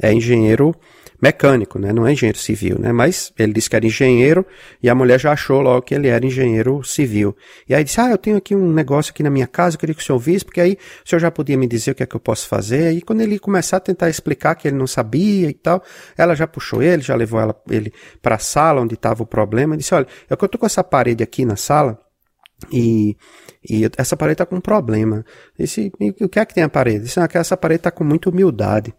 é 0.02 0.14
engenheiro 0.14 0.74
mecânico, 1.22 1.78
né? 1.78 1.92
Não 1.92 2.08
é 2.08 2.14
engenheiro 2.14 2.38
civil, 2.38 2.80
né? 2.80 2.94
Mas 2.94 3.34
ele 3.38 3.52
disse 3.52 3.70
que 3.70 3.76
era 3.76 3.86
engenheiro 3.86 4.46
e 4.82 4.90
a 4.90 4.96
mulher 4.96 5.20
já 5.20 5.34
achou 5.34 5.62
logo 5.62 5.82
que 5.82 5.94
ele 5.94 6.08
era 6.08 6.26
engenheiro 6.26 6.82
civil. 6.84 7.36
E 7.68 7.76
aí 7.76 7.84
disse, 7.84 8.00
ah, 8.00 8.10
eu 8.10 8.18
tenho 8.18 8.38
aqui 8.38 8.56
um 8.56 8.72
negócio 8.72 9.12
aqui 9.12 9.22
na 9.22 9.30
minha 9.30 9.48
casa, 9.48 9.76
eu 9.76 9.80
queria 9.80 9.94
que 9.94 10.02
o 10.02 10.06
senhor 10.06 10.18
visse, 10.18 10.46
porque 10.46 10.62
aí 10.62 10.78
o 11.06 11.10
senhor 11.10 11.20
já 11.20 11.30
podia 11.30 11.58
me 11.58 11.68
dizer 11.68 11.92
o 11.92 11.96
que 11.96 12.04
é 12.04 12.06
que 12.06 12.16
eu 12.16 12.20
posso 12.20 12.48
fazer. 12.48 12.94
E 12.94 13.02
quando 13.02 13.22
ele 13.22 13.38
começar 13.38 13.78
a 13.78 13.82
tentar 13.82 14.10
explicar 14.10 14.56
que 14.56 14.68
ele 14.68 14.78
não 14.78 14.88
sabia 14.88 15.50
e 15.50 15.54
tal, 15.54 15.84
ela 16.18 16.36
já 16.36 16.48
puxou 16.48 16.82
ele, 16.82 17.02
já 17.02 17.16
levou 17.16 17.40
ela, 17.40 17.56
ele 17.70 17.92
para 18.22 18.36
a 18.36 18.40
sala 18.40 18.82
onde 18.82 18.94
estava 18.94 19.22
o 19.22 19.26
problema 19.26 19.76
e 19.76 19.78
disse, 19.78 19.94
olha, 19.94 20.08
eu 20.30 20.38
tô 20.38 20.58
com 20.58 20.66
essa 20.66 20.84
parede 20.84 21.22
aqui 21.22 21.44
na 21.44 21.58
sala 21.58 22.00
e, 22.72 23.18
e 23.68 23.90
essa 23.98 24.16
parede 24.16 24.36
está 24.36 24.46
com 24.46 24.56
um 24.56 24.62
problema. 24.62 25.26
Disse, 25.58 25.92
o 26.22 26.30
que 26.30 26.40
é 26.40 26.46
que 26.46 26.54
tem 26.54 26.64
a 26.64 26.70
parede? 26.70 27.06
Disse, 27.06 27.20
ah, 27.20 27.28
essa 27.34 27.58
parede 27.58 27.80
está 27.80 27.92
com 27.92 28.04
muita 28.04 28.30
humildade. 28.30 28.94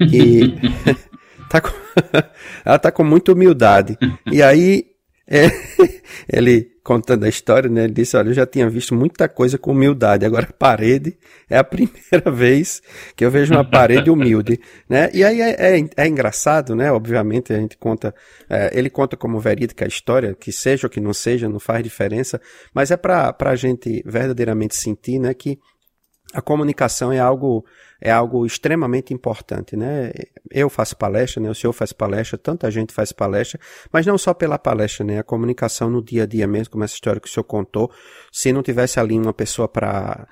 E 0.00 0.54
tá 1.48 1.60
com, 1.60 1.70
ela 2.64 2.78
tá 2.78 2.92
com 2.92 3.04
muita 3.04 3.32
humildade. 3.32 3.98
E 4.30 4.42
aí 4.42 4.86
é, 5.30 5.46
ele 6.32 6.72
contando 6.82 7.24
a 7.24 7.28
história, 7.28 7.68
né? 7.68 7.84
Ele 7.84 7.92
disse: 7.92 8.16
Olha, 8.16 8.30
eu 8.30 8.34
já 8.34 8.46
tinha 8.46 8.68
visto 8.70 8.94
muita 8.94 9.28
coisa 9.28 9.58
com 9.58 9.72
humildade, 9.72 10.24
agora 10.24 10.48
parede 10.58 11.18
é 11.50 11.58
a 11.58 11.62
primeira 11.64 12.30
vez 12.32 12.82
que 13.14 13.24
eu 13.24 13.30
vejo 13.30 13.52
uma 13.52 13.64
parede 13.64 14.08
humilde, 14.08 14.58
né? 14.88 15.10
E 15.12 15.22
aí 15.22 15.42
é, 15.42 15.76
é, 15.76 15.88
é 15.96 16.08
engraçado, 16.08 16.74
né? 16.74 16.90
Obviamente 16.90 17.52
a 17.52 17.56
gente 17.58 17.76
conta, 17.76 18.14
é, 18.48 18.70
ele 18.72 18.88
conta 18.88 19.18
como 19.18 19.38
verídica 19.38 19.84
a 19.84 19.88
história, 19.88 20.34
que 20.34 20.50
seja 20.50 20.86
ou 20.86 20.90
que 20.90 21.00
não 21.00 21.12
seja, 21.12 21.46
não 21.46 21.60
faz 21.60 21.84
diferença, 21.84 22.40
mas 22.72 22.90
é 22.90 22.96
para 22.96 23.36
a 23.38 23.56
gente 23.56 24.02
verdadeiramente 24.06 24.74
sentir, 24.74 25.18
né? 25.18 25.34
Que 25.34 25.58
a 26.32 26.40
comunicação 26.40 27.12
é 27.12 27.18
algo 27.18 27.64
é 28.00 28.10
algo 28.10 28.46
extremamente 28.46 29.12
importante, 29.12 29.76
né? 29.76 30.12
Eu 30.50 30.68
faço 30.68 30.96
palestra, 30.96 31.42
né? 31.42 31.50
O 31.50 31.54
senhor 31.54 31.72
faz 31.72 31.92
palestra, 31.92 32.38
tanta 32.38 32.70
gente 32.70 32.92
faz 32.92 33.12
palestra, 33.12 33.58
mas 33.92 34.06
não 34.06 34.16
só 34.16 34.32
pela 34.32 34.58
palestra, 34.58 35.04
né? 35.04 35.18
A 35.18 35.24
comunicação 35.24 35.90
no 35.90 36.02
dia 36.02 36.22
a 36.22 36.26
dia 36.26 36.46
mesmo, 36.46 36.72
como 36.72 36.84
essa 36.84 36.94
história 36.94 37.20
que 37.20 37.28
o 37.28 37.30
senhor 37.30 37.44
contou, 37.44 37.90
se 38.32 38.52
não 38.52 38.62
tivesse 38.62 39.00
ali 39.00 39.18
uma 39.18 39.32
pessoa 39.32 39.68
para 39.68 40.26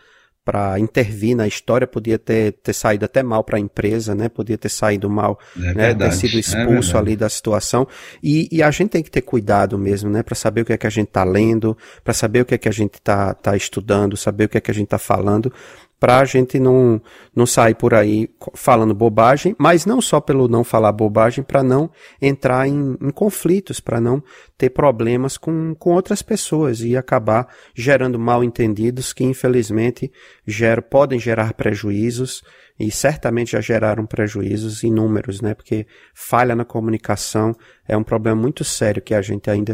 para 0.47 0.79
intervir 0.79 1.37
na 1.37 1.45
história, 1.45 1.89
podia 1.89 2.21
ter, 2.21 2.53
ter 2.63 2.73
saído 2.73 3.05
até 3.05 3.21
mal 3.21 3.43
para 3.43 3.57
a 3.57 3.61
empresa, 3.61 4.15
né? 4.15 4.29
Podia 4.29 4.57
ter 4.57 4.69
saído 4.69 5.11
mal, 5.11 5.41
é 5.57 5.75
né? 5.75 5.93
ter 5.93 6.13
sido 6.13 6.37
é 6.37 6.39
expulso 6.39 6.97
é 6.97 7.01
ali 7.01 7.17
da 7.17 7.29
situação. 7.29 7.85
E, 8.23 8.49
e, 8.53 8.63
a 8.63 8.71
gente 8.71 8.91
tem 8.91 9.03
que 9.03 9.11
ter 9.11 9.23
cuidado 9.23 9.77
mesmo, 9.77 10.09
né? 10.09 10.23
Para 10.23 10.37
saber 10.37 10.61
o 10.61 10.65
que 10.65 10.73
é 10.73 10.79
que 10.79 10.87
a 10.87 10.91
gente 10.91 11.09
está 11.09 11.25
lendo, 11.25 11.77
para 12.05 12.15
saber 12.15 12.43
o 12.43 12.45
que 12.45 12.55
é 12.55 12.59
que 12.59 12.69
a 12.69 12.73
gente 12.73 12.95
está 12.95 13.35
tá 13.35 13.57
estudando, 13.57 14.17
saber 14.17 14.45
o 14.45 14.49
que 14.49 14.57
é 14.57 14.61
que 14.61 14.71
a 14.71 14.75
gente 14.75 14.85
está 14.85 14.99
falando, 14.99 15.53
para 15.99 16.19
a 16.19 16.25
gente 16.25 16.59
não, 16.61 17.01
não 17.35 17.47
sair 17.47 17.75
por 17.75 17.95
aí 17.95 18.29
falando 18.55 18.95
bobagem, 18.95 19.57
mas 19.59 19.87
não 19.87 20.01
só 20.01 20.21
pelo 20.21 20.47
não 20.47 20.63
falar 20.63 20.93
bobagem, 20.93 21.43
para 21.43 21.63
não 21.63 21.91
entrar 22.21 22.69
em, 22.69 22.97
em 23.01 23.11
conflitos, 23.11 23.81
para 23.81 24.01
não 24.01 24.23
ter 24.59 24.71
problemas 24.71 25.39
com, 25.39 25.75
com 25.75 25.91
outras 25.91 26.23
pessoas 26.23 26.81
e 26.81 26.97
acabar 26.97 27.49
gerando 27.75 28.19
mal 28.19 28.45
entendidos 28.45 29.13
que 29.13 29.25
infelizmente 29.25 30.11
geram, 30.47 30.83
podem 30.83 31.19
gerar 31.19 31.55
prejuízos 31.55 32.43
e 32.79 32.91
certamente 32.91 33.53
já 33.53 33.61
geraram 33.61 34.05
prejuízos 34.05 34.83
inúmeros, 34.83 35.41
né? 35.41 35.55
Porque 35.55 35.87
falha 36.15 36.55
na 36.55 36.65
comunicação 36.65 37.55
é 37.89 37.97
um 37.97 38.03
problema 38.03 38.41
muito 38.41 38.65
sério 38.65 39.01
que 39.01 39.15
a 39.15 39.23
gente 39.23 39.49
ainda 39.49 39.73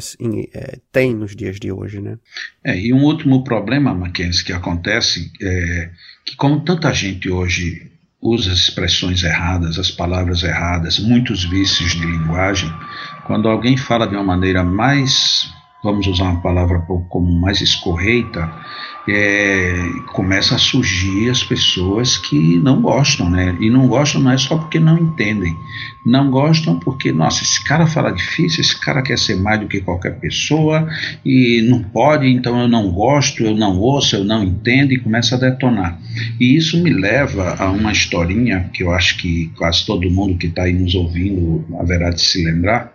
é, 0.55 0.79
tem 0.93 1.15
nos 1.15 1.35
dias 1.35 1.59
de 1.59 1.73
hoje, 1.73 2.01
né? 2.01 2.17
É, 2.65 2.79
e 2.79 2.93
um 2.93 3.03
último 3.03 3.43
problema, 3.43 3.93
Mackenzie, 3.93 4.45
que 4.45 4.53
acontece 4.53 5.33
é 5.43 5.91
que 6.33 6.37
como 6.37 6.61
tanta 6.61 6.91
gente 6.95 7.29
hoje 7.29 7.93
usa 8.19 8.53
as 8.53 8.59
expressões 8.59 9.23
erradas, 9.23 9.79
as 9.79 9.91
palavras 9.91 10.43
erradas, 10.43 10.99
muitos 10.99 11.45
vícios 11.45 11.93
de 11.93 12.07
linguagem, 12.07 12.73
quando 13.27 13.51
alguém 13.51 13.77
fala 13.77 14.07
de 14.07 14.15
uma 14.15 14.25
maneira 14.25 14.65
mais 14.65 15.53
vamos 15.83 16.07
usar 16.07 16.25
uma 16.25 16.41
palavra 16.41 16.79
pouco 16.81 17.07
como 17.09 17.41
mais 17.41 17.61
escorreita, 17.61 18.51
é, 19.09 19.75
começa 20.13 20.55
a 20.55 20.59
surgir 20.59 21.29
as 21.29 21.43
pessoas 21.43 22.17
que 22.17 22.59
não 22.59 22.81
gostam, 22.81 23.29
né? 23.29 23.57
E 23.61 23.69
não 23.69 23.89
gostam 23.89 24.21
não 24.21 24.31
é 24.31 24.39
só 24.39 24.57
porque 24.57 24.79
não 24.79 24.97
entendem. 24.97 25.57
Não 26.07 26.31
gostam 26.31 26.79
porque, 26.79 27.11
nossa, 27.11 27.43
esse 27.43 27.63
cara 27.65 27.87
fala 27.87 28.13
difícil, 28.13 28.61
esse 28.61 28.79
cara 28.79 29.03
quer 29.03 29.19
ser 29.19 29.37
mais 29.37 29.61
do 29.61 29.67
que 29.67 29.81
qualquer 29.81 30.21
pessoa 30.21 30.89
e 31.25 31.63
não 31.69 31.83
pode, 31.83 32.29
então 32.29 32.61
eu 32.61 32.69
não 32.69 32.91
gosto, 32.93 33.43
eu 33.43 33.57
não 33.57 33.77
ouço, 33.79 34.17
eu 34.17 34.25
não 34.25 34.45
entendo 34.45 34.93
e 34.93 35.01
começa 35.01 35.35
a 35.35 35.39
detonar. 35.39 35.99
E 36.39 36.57
isso 36.57 36.81
me 36.81 36.91
leva 36.91 37.57
a 37.59 37.71
uma 37.71 37.91
historinha 37.91 38.71
que 38.73 38.85
eu 38.85 38.93
acho 38.93 39.19
que 39.19 39.51
quase 39.57 39.85
todo 39.85 40.09
mundo 40.11 40.39
que 40.39 40.47
está 40.47 40.63
aí 40.63 40.73
nos 40.73 40.95
ouvindo 40.95 41.65
haverá 41.79 42.11
de 42.11 42.21
se 42.21 42.45
lembrar 42.45 42.93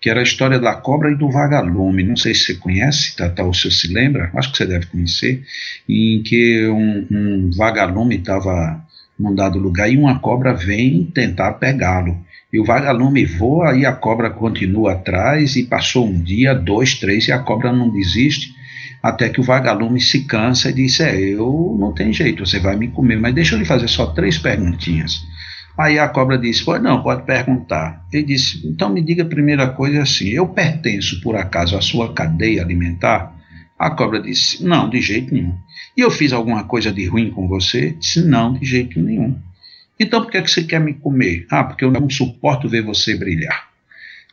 que 0.00 0.08
era 0.08 0.20
a 0.20 0.24
história 0.24 0.58
da 0.58 0.74
cobra 0.74 1.10
e 1.10 1.16
do 1.16 1.30
vagalume. 1.30 2.02
Não 2.02 2.16
sei 2.16 2.34
se 2.34 2.46
você 2.46 2.54
conhece, 2.54 3.14
Tata, 3.16 3.44
ou 3.44 3.52
se 3.52 3.62
você 3.62 3.70
se 3.70 3.92
lembra, 3.92 4.30
acho 4.34 4.50
que 4.50 4.56
você 4.56 4.66
deve 4.66 4.86
conhecer, 4.86 5.42
em 5.88 6.22
que 6.22 6.66
um, 6.68 7.06
um 7.10 7.50
vagalume 7.54 8.16
estava 8.16 8.82
num 9.18 9.34
dado 9.34 9.58
lugar 9.58 9.92
e 9.92 9.98
uma 9.98 10.18
cobra 10.18 10.54
vem 10.54 11.04
tentar 11.04 11.52
pegá-lo. 11.54 12.18
E 12.52 12.58
o 12.58 12.64
vagalume 12.64 13.24
voa 13.26 13.76
e 13.76 13.84
a 13.84 13.92
cobra 13.92 14.30
continua 14.30 14.92
atrás 14.92 15.54
e 15.54 15.64
passou 15.64 16.08
um 16.08 16.20
dia, 16.20 16.54
dois, 16.54 16.94
três 16.94 17.28
e 17.28 17.32
a 17.32 17.38
cobra 17.38 17.72
não 17.72 17.90
desiste 17.90 18.58
até 19.02 19.28
que 19.28 19.40
o 19.40 19.44
vagalume 19.44 20.00
se 20.00 20.24
cansa 20.24 20.70
e 20.70 20.74
diz: 20.74 21.00
É, 21.00 21.18
eu 21.18 21.76
não 21.78 21.92
tem 21.92 22.12
jeito, 22.12 22.44
você 22.44 22.58
vai 22.58 22.76
me 22.76 22.88
comer, 22.88 23.18
mas 23.18 23.34
deixa 23.34 23.54
eu 23.54 23.58
lhe 23.58 23.64
fazer 23.64 23.88
só 23.88 24.06
três 24.06 24.38
perguntinhas. 24.38 25.24
Aí 25.78 25.98
a 25.98 26.08
cobra 26.08 26.38
disse: 26.38 26.64
Pois 26.64 26.82
não, 26.82 27.02
pode 27.02 27.24
perguntar. 27.24 28.06
Ele 28.12 28.24
disse: 28.24 28.66
Então 28.66 28.90
me 28.90 29.02
diga 29.02 29.22
a 29.22 29.26
primeira 29.26 29.68
coisa 29.68 30.02
assim: 30.02 30.28
Eu 30.28 30.48
pertenço 30.48 31.20
por 31.20 31.36
acaso 31.36 31.76
à 31.76 31.80
sua 31.80 32.12
cadeia 32.12 32.62
alimentar? 32.62 33.34
A 33.78 33.90
cobra 33.90 34.20
disse: 34.20 34.64
Não, 34.64 34.88
de 34.88 35.00
jeito 35.00 35.32
nenhum. 35.32 35.56
E 35.96 36.00
eu 36.00 36.10
fiz 36.10 36.32
alguma 36.32 36.64
coisa 36.64 36.92
de 36.92 37.06
ruim 37.06 37.30
com 37.30 37.48
você? 37.48 37.90
Disse: 37.98 38.22
Não, 38.22 38.52
de 38.52 38.64
jeito 38.64 39.00
nenhum. 39.00 39.38
Então 39.98 40.22
por 40.22 40.30
que, 40.30 40.38
é 40.38 40.42
que 40.42 40.50
você 40.50 40.62
quer 40.62 40.80
me 40.80 40.94
comer? 40.94 41.46
Ah, 41.50 41.64
porque 41.64 41.84
eu 41.84 41.90
não 41.90 42.08
suporto 42.08 42.68
ver 42.68 42.82
você 42.82 43.14
brilhar. 43.14 43.68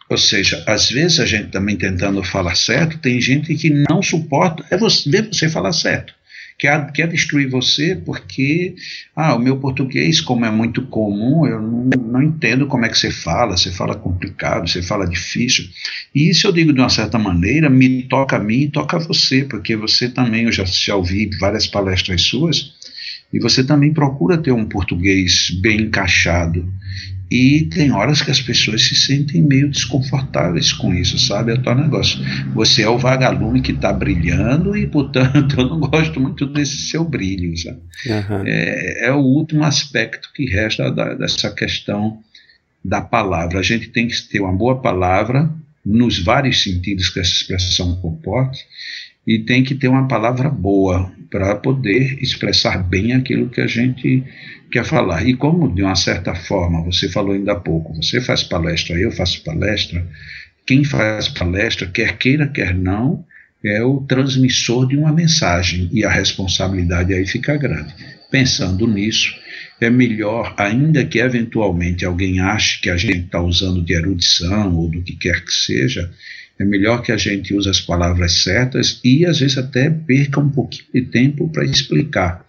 Ou 0.09 0.17
seja, 0.17 0.63
às 0.65 0.89
vezes 0.89 1.19
a 1.19 1.25
gente 1.25 1.49
também 1.49 1.75
tentando 1.75 2.23
falar 2.23 2.55
certo, 2.55 2.97
tem 2.97 3.19
gente 3.19 3.53
que 3.55 3.69
não 3.69 4.01
suporta 4.01 4.63
é 4.71 4.77
ver 4.77 5.27
você 5.27 5.49
falar 5.49 5.73
certo 5.73 6.16
quer, 6.57 6.91
quer 6.91 7.07
destruir 7.07 7.49
você 7.49 7.95
porque, 7.95 8.75
ah, 9.15 9.35
o 9.35 9.39
meu 9.39 9.57
português, 9.57 10.19
como 10.19 10.45
é 10.45 10.51
muito 10.51 10.87
comum, 10.87 11.45
eu 11.45 11.61
não, 11.61 11.89
não 12.01 12.23
entendo 12.23 12.67
como 12.67 12.85
é 12.85 12.89
que 12.89 12.97
você 12.97 13.11
fala, 13.11 13.55
você 13.55 13.71
fala 13.71 13.95
complicado, 13.95 14.67
você 14.67 14.81
fala 14.81 15.07
difícil. 15.07 15.65
E 16.13 16.29
isso 16.29 16.47
eu 16.47 16.51
digo 16.51 16.73
de 16.73 16.79
uma 16.79 16.89
certa 16.89 17.19
maneira, 17.19 17.69
me 17.69 18.03
toca 18.03 18.37
a 18.37 18.39
mim 18.39 18.61
e 18.61 18.71
toca 18.71 18.97
a 18.97 18.99
você, 18.99 19.43
porque 19.43 19.75
você 19.75 20.09
também, 20.09 20.45
eu 20.45 20.51
já, 20.51 20.65
já 20.65 20.95
ouvi 20.95 21.29
várias 21.39 21.67
palestras 21.67 22.21
suas, 22.23 22.75
e 23.31 23.39
você 23.39 23.63
também 23.63 23.93
procura 23.93 24.37
ter 24.37 24.51
um 24.51 24.65
português 24.65 25.49
bem 25.61 25.81
encaixado. 25.81 26.67
E 27.29 27.65
tem 27.65 27.91
horas 27.91 28.21
que 28.21 28.31
as 28.31 28.41
pessoas 28.41 28.81
se 28.83 28.95
sentem 28.95 29.41
meio 29.41 29.69
desconfortáveis 29.69 30.71
com 30.71 30.93
isso, 30.93 31.19
sabe? 31.19 31.51
É 31.51 31.55
o 31.55 31.61
tal 31.61 31.75
negócio. 31.75 32.19
Você 32.53 32.83
é 32.83 32.89
o 32.89 32.97
vagalume 32.97 33.61
que 33.61 33.73
está 33.73 33.91
brilhando 33.91 34.77
e, 34.77 34.87
portanto, 34.87 35.55
eu 35.59 35.67
não 35.67 35.79
gosto 35.79 36.19
muito 36.21 36.45
desse 36.45 36.89
seu 36.89 37.03
brilho, 37.03 37.57
sabe? 37.57 37.79
Uhum. 38.05 38.43
É, 38.45 39.07
é, 39.07 39.11
o 39.11 39.19
último 39.19 39.63
aspecto 39.63 40.31
que 40.33 40.45
resta 40.45 40.89
da, 40.89 41.15
dessa 41.15 41.51
questão 41.51 42.19
da 42.83 43.01
palavra. 43.01 43.59
A 43.59 43.63
gente 43.63 43.89
tem 43.89 44.07
que 44.07 44.21
ter 44.21 44.39
uma 44.39 44.53
boa 44.53 44.81
palavra 44.81 45.49
nos 45.85 46.19
vários 46.19 46.63
sentidos 46.63 47.09
que 47.09 47.19
essa 47.19 47.31
expressão 47.31 47.95
comporte 47.97 48.65
e 49.27 49.39
tem 49.39 49.61
que 49.61 49.75
ter 49.75 49.89
uma 49.89 50.07
palavra 50.07 50.49
boa 50.49 51.11
para 51.29 51.53
poder 51.55 52.17
expressar 52.21 52.81
bem 52.81 53.11
aquilo 53.11 53.49
que 53.49 53.59
a 53.59 53.67
gente 53.67 54.23
quer 54.71 54.85
falar. 54.85 55.27
E 55.27 55.33
como, 55.33 55.73
de 55.73 55.83
uma 55.83 55.95
certa 55.95 56.33
forma, 56.33 56.81
você 56.83 57.09
falou 57.09 57.33
ainda 57.33 57.51
há 57.51 57.59
pouco, 57.59 57.93
você 57.93 58.21
faz 58.21 58.43
palestra, 58.43 58.97
eu 58.97 59.11
faço 59.11 59.43
palestra, 59.43 60.07
quem 60.65 60.85
faz 60.85 61.27
palestra, 61.27 61.87
quer 61.87 62.17
queira, 62.17 62.47
quer 62.47 62.73
não, 62.73 63.25
é 63.63 63.83
o 63.83 64.01
transmissor 64.01 64.87
de 64.87 64.95
uma 64.95 65.11
mensagem 65.11 65.89
e 65.91 66.05
a 66.05 66.09
responsabilidade 66.09 67.13
aí 67.13 67.25
fica 67.25 67.57
grande. 67.57 67.93
Pensando 68.31 68.87
nisso, 68.87 69.33
é 69.81 69.89
melhor, 69.89 70.53
ainda 70.57 71.05
que 71.05 71.19
eventualmente 71.19 72.05
alguém 72.05 72.39
ache 72.39 72.81
que 72.81 72.89
a 72.89 72.97
gente 72.97 73.25
está 73.25 73.41
usando 73.41 73.81
de 73.81 73.93
erudição 73.93 74.75
ou 74.75 74.89
do 74.89 75.01
que 75.01 75.15
quer 75.15 75.43
que 75.43 75.51
seja, 75.51 76.11
é 76.59 76.65
melhor 76.65 77.01
que 77.01 77.11
a 77.11 77.17
gente 77.17 77.53
use 77.53 77.69
as 77.69 77.79
palavras 77.79 78.41
certas 78.41 78.99
e 79.03 79.25
às 79.25 79.39
vezes 79.39 79.57
até 79.57 79.89
perca 79.89 80.39
um 80.39 80.49
pouquinho 80.49 80.87
de 80.93 81.01
tempo 81.03 81.49
para 81.49 81.63
explicar, 81.63 82.45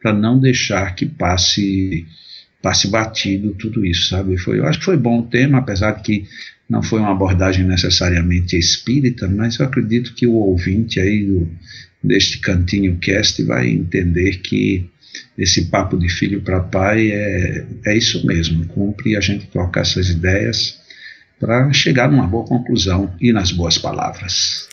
para 0.00 0.12
não 0.12 0.38
deixar 0.40 0.94
que 0.94 1.06
passe 1.06 2.06
passe 2.62 2.88
batido 2.88 3.54
tudo 3.54 3.84
isso, 3.84 4.08
sabe? 4.08 4.38
Foi, 4.38 4.60
eu 4.60 4.66
acho 4.66 4.78
que 4.78 4.84
foi 4.84 4.96
bom 4.96 5.18
o 5.18 5.26
tema, 5.26 5.58
apesar 5.58 5.96
de 5.96 6.02
que 6.02 6.24
não 6.70 6.80
foi 6.80 7.00
uma 7.00 7.10
abordagem 7.10 7.66
necessariamente 7.66 8.56
espírita, 8.56 9.28
mas 9.28 9.58
eu 9.58 9.66
acredito 9.66 10.14
que 10.14 10.28
o 10.28 10.34
ouvinte 10.34 11.00
aí 11.00 11.26
do, 11.26 11.50
deste 12.02 12.38
cantinho 12.38 12.98
cast 12.98 13.42
vai 13.42 13.68
entender 13.68 14.38
que 14.38 14.88
esse 15.36 15.66
papo 15.66 15.98
de 15.98 16.08
filho 16.08 16.40
para 16.40 16.60
pai 16.60 17.10
é, 17.10 17.66
é 17.84 17.96
isso 17.96 18.24
mesmo, 18.24 18.64
cumpre 18.68 19.16
a 19.16 19.20
gente 19.20 19.48
trocar 19.48 19.80
essas 19.80 20.08
ideias 20.08 20.80
para 21.42 21.72
chegar 21.72 22.08
numa 22.08 22.24
boa 22.24 22.46
conclusão 22.46 23.12
e 23.20 23.32
nas 23.32 23.50
boas 23.50 23.76
palavras. 23.76 24.68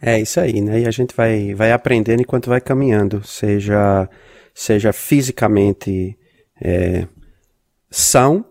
É 0.00 0.20
isso 0.20 0.38
aí, 0.38 0.60
né? 0.60 0.82
E 0.82 0.86
a 0.86 0.90
gente 0.92 1.14
vai, 1.16 1.52
vai 1.52 1.72
aprendendo 1.72 2.22
enquanto 2.22 2.48
vai 2.48 2.60
caminhando, 2.60 3.26
seja, 3.26 4.08
seja 4.54 4.92
fisicamente 4.92 6.16
é, 6.60 7.08
são, 7.90 8.44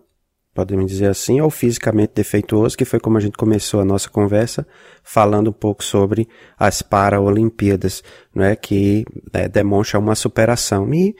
podemos 0.54 0.90
dizer 0.90 1.06
assim, 1.06 1.40
ou 1.40 1.48
fisicamente 1.48 2.12
defeituoso, 2.14 2.76
que 2.76 2.84
foi 2.84 3.00
como 3.00 3.16
a 3.16 3.20
gente 3.20 3.38
começou 3.38 3.80
a 3.80 3.86
nossa 3.86 4.10
conversa, 4.10 4.66
falando 5.02 5.48
um 5.48 5.54
pouco 5.54 5.82
sobre 5.82 6.28
as 6.58 6.82
Paralimpíadas, 6.82 8.04
né, 8.34 8.54
que 8.54 9.06
é, 9.32 9.48
demonstra 9.48 9.98
uma 9.98 10.14
superação. 10.14 10.92
E 10.92 11.16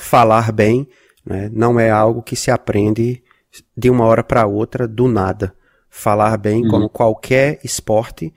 falar 0.00 0.52
bem 0.52 0.86
né, 1.24 1.48
não 1.50 1.80
é 1.80 1.88
algo 1.88 2.22
que 2.22 2.36
se 2.36 2.50
aprende 2.50 3.22
de 3.74 3.88
uma 3.88 4.04
hora 4.04 4.22
para 4.22 4.46
outra 4.46 4.86
do 4.86 5.08
nada. 5.08 5.56
Falar 5.90 6.36
bem, 6.36 6.64
uhum. 6.64 6.70
como 6.70 6.88
qualquer 6.88 7.58
esporte, 7.64 8.32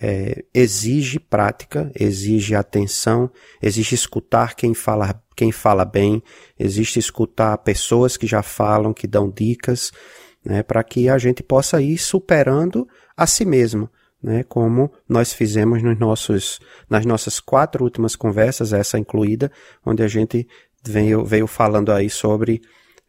é, 0.00 0.44
exige 0.52 1.18
prática, 1.18 1.90
exige 1.94 2.54
atenção, 2.54 3.30
exige 3.62 3.94
escutar 3.94 4.54
quem 4.54 4.74
fala, 4.74 5.22
quem 5.34 5.50
fala 5.50 5.84
bem, 5.84 6.22
existe 6.58 6.98
escutar 6.98 7.56
pessoas 7.58 8.16
que 8.16 8.26
já 8.26 8.42
falam, 8.42 8.92
que 8.92 9.06
dão 9.06 9.30
dicas, 9.30 9.92
né, 10.44 10.62
para 10.62 10.84
que 10.84 11.08
a 11.08 11.18
gente 11.18 11.42
possa 11.42 11.80
ir 11.80 11.98
superando 11.98 12.86
a 13.16 13.26
si 13.26 13.44
mesmo, 13.44 13.90
né, 14.22 14.42
como 14.44 14.92
nós 15.08 15.32
fizemos 15.32 15.82
nos 15.82 15.98
nossos, 15.98 16.60
nas 16.88 17.06
nossas 17.06 17.40
quatro 17.40 17.84
últimas 17.84 18.14
conversas, 18.14 18.72
essa 18.72 18.98
incluída, 18.98 19.50
onde 19.84 20.02
a 20.02 20.08
gente 20.08 20.46
veio, 20.84 21.24
veio 21.24 21.46
falando 21.46 21.90
aí 21.90 22.10
sobre 22.10 22.60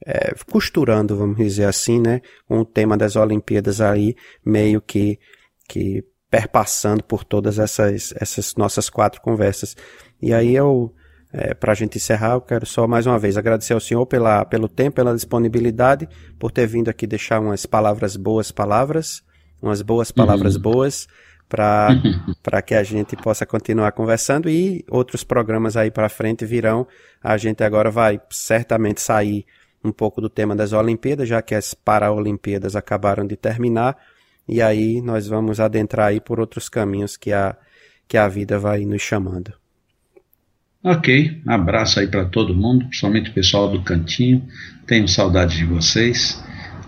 é, 0.05 0.33
costurando, 0.51 1.15
vamos 1.15 1.37
dizer 1.37 1.65
assim, 1.65 1.99
né, 1.99 2.21
com 2.47 2.59
o 2.59 2.65
tema 2.65 2.97
das 2.97 3.15
Olimpíadas 3.15 3.81
aí, 3.81 4.15
meio 4.45 4.81
que, 4.81 5.19
que 5.67 6.03
perpassando 6.29 7.03
por 7.03 7.23
todas 7.23 7.57
essas, 7.59 8.13
essas 8.19 8.55
nossas 8.55 8.89
quatro 8.89 9.21
conversas. 9.21 9.75
E 10.21 10.33
aí 10.33 10.55
eu, 10.55 10.93
é, 11.31 11.53
para 11.53 11.71
a 11.71 11.75
gente 11.75 11.97
encerrar, 11.97 12.33
eu 12.33 12.41
quero 12.41 12.65
só 12.65 12.87
mais 12.87 13.05
uma 13.05 13.17
vez 13.17 13.37
agradecer 13.37 13.73
ao 13.73 13.79
senhor 13.79 14.05
pela, 14.05 14.45
pelo 14.45 14.67
tempo, 14.67 14.95
pela 14.95 15.15
disponibilidade, 15.15 16.07
por 16.37 16.51
ter 16.51 16.67
vindo 16.67 16.89
aqui 16.89 17.07
deixar 17.07 17.39
umas 17.39 17.65
palavras 17.65 18.15
boas 18.15 18.51
palavras, 18.51 19.23
umas 19.61 19.81
boas 19.81 20.11
palavras 20.11 20.55
uhum. 20.55 20.61
boas, 20.61 21.07
para 21.49 22.61
que 22.61 22.75
a 22.75 22.83
gente 22.83 23.15
possa 23.15 23.45
continuar 23.45 23.91
conversando 23.93 24.49
e 24.49 24.85
outros 24.89 25.23
programas 25.23 25.77
aí 25.77 25.89
para 25.89 26.09
frente 26.09 26.45
virão. 26.45 26.85
A 27.23 27.37
gente 27.37 27.63
agora 27.63 27.89
vai 27.89 28.21
certamente 28.29 29.01
sair 29.01 29.45
um 29.83 29.91
pouco 29.91 30.21
do 30.21 30.29
tema 30.29 30.55
das 30.55 30.73
Olimpíadas, 30.73 31.27
já 31.27 31.41
que 31.41 31.55
as 31.55 31.73
Paralimpíadas 31.73 32.75
acabaram 32.75 33.25
de 33.25 33.35
terminar, 33.35 33.97
e 34.47 34.61
aí 34.61 35.01
nós 35.01 35.27
vamos 35.27 35.59
adentrar 35.59 36.07
aí 36.07 36.21
por 36.21 36.39
outros 36.39 36.69
caminhos 36.69 37.17
que 37.17 37.33
a, 37.33 37.55
que 38.07 38.17
a 38.17 38.27
vida 38.27 38.57
vai 38.57 38.85
nos 38.85 39.01
chamando. 39.01 39.53
Ok, 40.83 41.41
abraço 41.45 41.99
aí 41.99 42.07
para 42.07 42.25
todo 42.25 42.55
mundo, 42.55 42.85
principalmente 42.85 43.29
o 43.29 43.33
pessoal 43.33 43.69
do 43.69 43.83
cantinho. 43.83 44.47
Tenho 44.85 45.07
saudade 45.07 45.57
de 45.57 45.65
vocês. 45.65 46.41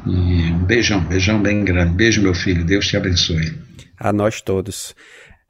E 0.05 0.53
um 0.53 0.63
beijão, 0.63 1.03
beijão 1.03 1.41
bem 1.41 1.65
grande. 1.65 1.93
Beijo, 1.95 2.21
meu 2.21 2.33
filho. 2.33 2.63
Deus 2.63 2.87
te 2.87 2.95
abençoe. 2.95 3.53
A 3.97 4.13
nós 4.13 4.41
todos. 4.41 4.95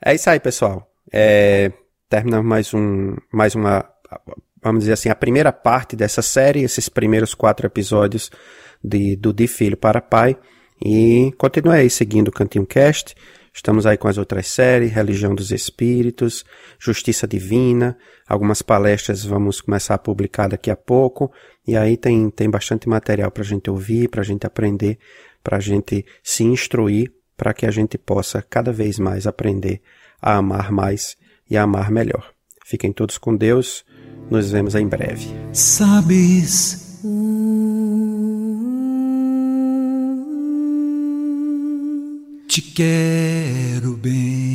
É 0.04 0.16
isso 0.16 0.30
aí, 0.30 0.40
pessoal. 0.40 0.90
É, 1.12 1.72
terminamos 2.10 2.48
mais 2.48 2.74
um, 2.74 3.16
mais 3.32 3.54
uma 3.54 3.86
vamos 4.62 4.82
dizer 4.82 4.94
assim, 4.94 5.10
a 5.10 5.16
primeira 5.16 5.52
parte 5.52 5.96
dessa 5.96 6.22
série, 6.22 6.64
esses 6.64 6.90
primeiros 6.90 7.34
quatro 7.34 7.66
episódios 7.66 8.32
de, 8.84 9.16
do 9.16 9.34
De 9.34 9.48
Filho 9.48 9.78
para 9.78 10.02
Pai. 10.02 10.38
E 10.84 11.34
continue 11.38 11.76
aí 11.76 11.90
seguindo 11.90 12.30
o 12.30 12.32
Cantinho 12.32 12.66
Cast. 12.66 13.16
Estamos 13.54 13.86
aí 13.86 13.98
com 13.98 14.08
as 14.08 14.18
outras 14.18 14.48
séries, 14.48 14.92
Religião 14.92 15.34
dos 15.36 15.52
Espíritos, 15.52 16.46
Justiça 16.80 17.28
Divina, 17.28 17.98
algumas 18.28 18.62
palestras 18.62 19.26
vamos 19.26 19.60
começar 19.60 19.96
a 19.96 19.98
publicar 19.98 20.48
daqui 20.48 20.70
a 20.70 20.76
pouco, 20.76 21.32
e 21.68 21.76
aí 21.76 21.98
tem, 21.98 22.30
tem 22.30 22.50
bastante 22.50 22.88
material 22.88 23.32
para 23.32 23.44
a 23.44 23.46
gente 23.46 23.70
ouvir, 23.70 24.08
para 24.08 24.22
a 24.22 24.24
gente 24.24 24.46
aprender, 24.46 24.98
para 25.44 25.58
a 25.58 25.60
gente 25.60 26.06
se 26.24 26.44
instruir, 26.44 27.12
para 27.36 27.54
que 27.54 27.66
a 27.66 27.72
gente 27.72 27.98
possa 27.98 28.42
cada 28.42 28.72
vez 28.72 29.00
mais 29.00 29.26
aprender 29.26 29.82
a 30.22 30.36
amar 30.38 30.72
mais 30.72 31.18
e 31.50 31.58
a 31.58 31.64
amar 31.64 31.92
melhor. 31.92 32.32
Fiquem 32.66 32.94
todos 32.94 33.18
com 33.18 33.36
Deus, 33.36 33.84
nos 34.30 34.52
vemos 34.52 34.76
em 34.76 34.88
breve. 34.88 35.28
Sabes. 35.54 37.00
Te 42.48 42.62
quero 42.62 43.96
bem. 43.98 44.49